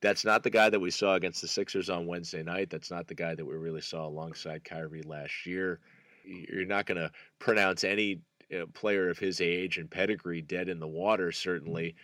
That's 0.00 0.24
not 0.24 0.42
the 0.42 0.50
guy 0.50 0.68
that 0.68 0.80
we 0.80 0.90
saw 0.90 1.14
against 1.14 1.40
the 1.40 1.48
Sixers 1.48 1.88
on 1.88 2.06
Wednesday 2.06 2.42
night. 2.42 2.70
That's 2.70 2.90
not 2.90 3.06
the 3.06 3.14
guy 3.14 3.34
that 3.34 3.44
we 3.44 3.54
really 3.54 3.80
saw 3.80 4.06
alongside 4.06 4.64
Kyrie 4.64 5.02
last 5.02 5.46
year. 5.46 5.78
You're 6.24 6.64
not 6.64 6.86
going 6.86 6.98
to 6.98 7.10
pronounce 7.38 7.84
any 7.84 8.20
uh, 8.52 8.66
player 8.74 9.08
of 9.08 9.18
his 9.18 9.40
age 9.40 9.78
and 9.78 9.90
pedigree 9.90 10.42
dead 10.42 10.68
in 10.68 10.80
the 10.80 10.88
water, 10.88 11.30
certainly. 11.30 11.94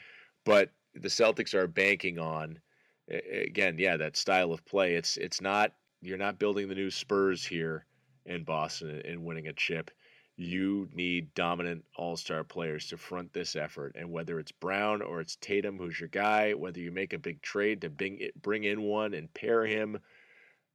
But 0.45 0.71
the 0.95 1.09
Celtics 1.09 1.55
are 1.55 1.66
banking 1.66 2.19
on, 2.19 2.61
again, 3.09 3.77
yeah, 3.79 3.97
that 3.97 4.16
style 4.16 4.53
of 4.53 4.64
play. 4.64 4.95
It's 4.95 5.16
it's 5.16 5.41
not 5.41 5.73
you're 6.01 6.16
not 6.16 6.39
building 6.39 6.69
the 6.69 6.75
new 6.75 6.91
Spurs 6.91 7.45
here 7.45 7.85
in 8.27 8.45
Boston 8.45 9.03
and 9.05 9.25
winning 9.25 9.49
a 9.49 9.53
chip 9.53 9.91
you 10.39 10.89
need 10.95 11.34
dominant 11.34 11.84
all 11.97 12.16
star 12.16 12.45
players 12.45 12.86
to 12.86 12.97
front 12.97 13.32
this 13.32 13.57
effort. 13.57 13.97
And 13.99 14.11
whether 14.11 14.39
it's 14.39 14.53
Brown 14.53 15.03
or 15.03 15.20
it's 15.20 15.36
Tatum, 15.36 15.76
who's 15.76 15.99
your 15.99 16.09
guy, 16.09 16.55
whether 16.55 16.78
you 16.78 16.93
make 16.93 17.12
a 17.12 17.18
big 17.18 17.43
trade 17.43 17.80
to 17.82 17.91
bring, 17.91 18.30
bring 18.41 18.64
in 18.64 18.82
one 18.82 19.14
and 19.14 19.32
pair 19.34 19.66
him, 19.66 19.99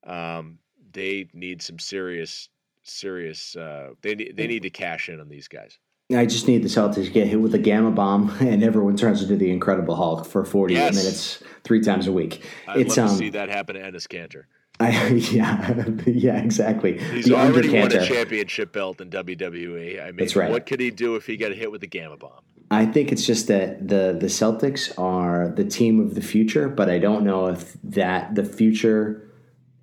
um, 0.05 0.59
they 0.91 1.30
need 1.34 1.61
some 1.61 1.80
serious 1.80 2.49
serious. 2.84 3.55
Uh, 3.55 3.91
they 4.01 4.14
they 4.16 4.47
need 4.47 4.64
to 4.64 4.70
cash 4.70 5.09
in 5.09 5.20
on 5.20 5.30
these 5.30 5.47
guys. 5.47 5.80
I 6.14 6.26
just 6.26 6.47
need 6.47 6.64
the 6.64 6.68
Celtics 6.68 7.05
to 7.05 7.09
get 7.09 7.28
hit 7.28 7.39
with 7.39 7.55
a 7.55 7.59
gamma 7.59 7.89
bomb, 7.89 8.30
and 8.39 8.64
everyone 8.64 8.95
turns 8.97 9.22
into 9.24 9.36
the 9.36 9.49
Incredible 9.49 9.95
Hulk 9.95 10.26
for 10.26 10.45
48 10.45 10.76
Yes. 10.78 10.95
minutes, 10.95 11.43
three 11.64 11.82
times 11.82 12.07
a 12.07 12.11
week. 12.11 12.43
I'd 12.68 12.82
it's 12.82 12.97
love 12.97 13.09
um, 13.09 13.16
to 13.16 13.18
see 13.18 13.30
that 13.32 13.49
happen 13.49 13.76
to 13.76 13.82
Enes 13.82 14.07
Kanter. 14.07 14.43
I, 14.84 15.08
yeah, 15.32 15.86
yeah, 16.06 16.42
exactly. 16.42 17.00
He's 17.00 17.26
the 17.26 17.36
already 17.36 17.70
won 17.70 17.92
a 17.92 18.06
championship 18.06 18.74
belt 18.74 19.02
in 19.02 19.10
WWE. 19.10 20.02
I 20.02 20.08
mean, 20.08 20.18
That's 20.18 20.36
right. 20.36 20.52
what 20.52 20.66
could 20.66 20.80
he 20.80 20.92
do 20.92 21.16
if 21.16 21.26
he 21.26 21.38
got 21.38 21.52
hit 21.54 21.72
with 21.72 21.82
the 21.82 21.88
gamma 21.88 22.18
bomb? 22.18 22.42
I 22.72 22.86
think 22.86 23.12
it's 23.12 23.26
just 23.26 23.48
that 23.48 23.88
the 23.88 24.18
the 24.20 24.28
Celtics 24.28 24.98
are 24.98 25.50
the 25.50 25.64
team 25.64 26.00
of 26.00 26.16
the 26.16 26.22
future, 26.22 26.70
but 26.70 26.90
I 26.90 26.98
don't 26.98 27.24
know 27.24 27.48
if 27.48 27.74
that 27.84 28.36
the 28.36 28.44
future 28.44 29.30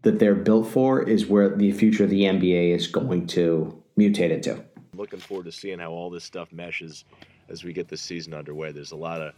that 0.02 0.18
they're 0.18 0.34
built 0.34 0.66
for 0.66 1.02
is 1.02 1.26
where 1.26 1.54
the 1.54 1.72
future 1.72 2.04
of 2.04 2.10
the 2.10 2.22
NBA 2.22 2.74
is 2.74 2.86
going 2.86 3.26
to 3.28 3.80
mutate 3.98 4.30
into. 4.30 4.54
I'm 4.54 4.98
looking 4.98 5.20
forward 5.20 5.44
to 5.44 5.52
seeing 5.52 5.78
how 5.78 5.90
all 5.90 6.10
this 6.10 6.24
stuff 6.24 6.52
meshes 6.52 7.04
as 7.48 7.64
we 7.64 7.72
get 7.72 7.88
this 7.88 8.00
season 8.00 8.34
underway. 8.34 8.72
There's 8.72 8.92
a 8.92 8.96
lot 8.96 9.20
of 9.20 9.34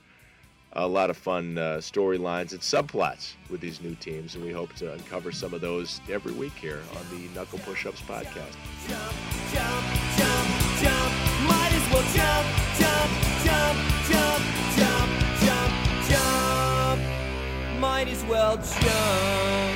a 0.75 0.87
lot 0.87 1.11
of 1.11 1.17
fun 1.17 1.59
uh, 1.59 1.77
storylines 1.79 2.53
and 2.53 2.61
subplots 2.61 3.35
with 3.51 3.61
these 3.61 3.81
new 3.81 3.95
teams, 3.97 4.35
and 4.35 4.45
we 4.45 4.51
hope 4.53 4.73
to 4.75 4.93
uncover 4.93 5.31
some 5.33 5.53
of 5.55 5.61
those 5.61 6.01
every 6.11 6.33
week 6.33 6.55
here 6.55 6.81
on 6.97 7.17
the 7.17 7.29
Knuckle 7.35 7.59
Push-Ups 7.61 8.01
podcast. 8.03 8.57
jump, 8.89 9.13
jump, 9.53 9.85
jump, 10.17 10.49
jump. 10.81 11.13
Might 11.47 11.73
as 11.73 11.93
well 11.93 12.07
jump, 12.15 12.47
jump, 12.79 13.11
jump, 13.45 13.79
jump, 14.09 14.43
jump, 14.77 15.11
jump, 15.45 15.73
jump. 16.09 17.81
Might 17.81 18.09
as 18.09 18.25
well 18.25 18.57
jump. 18.57 19.72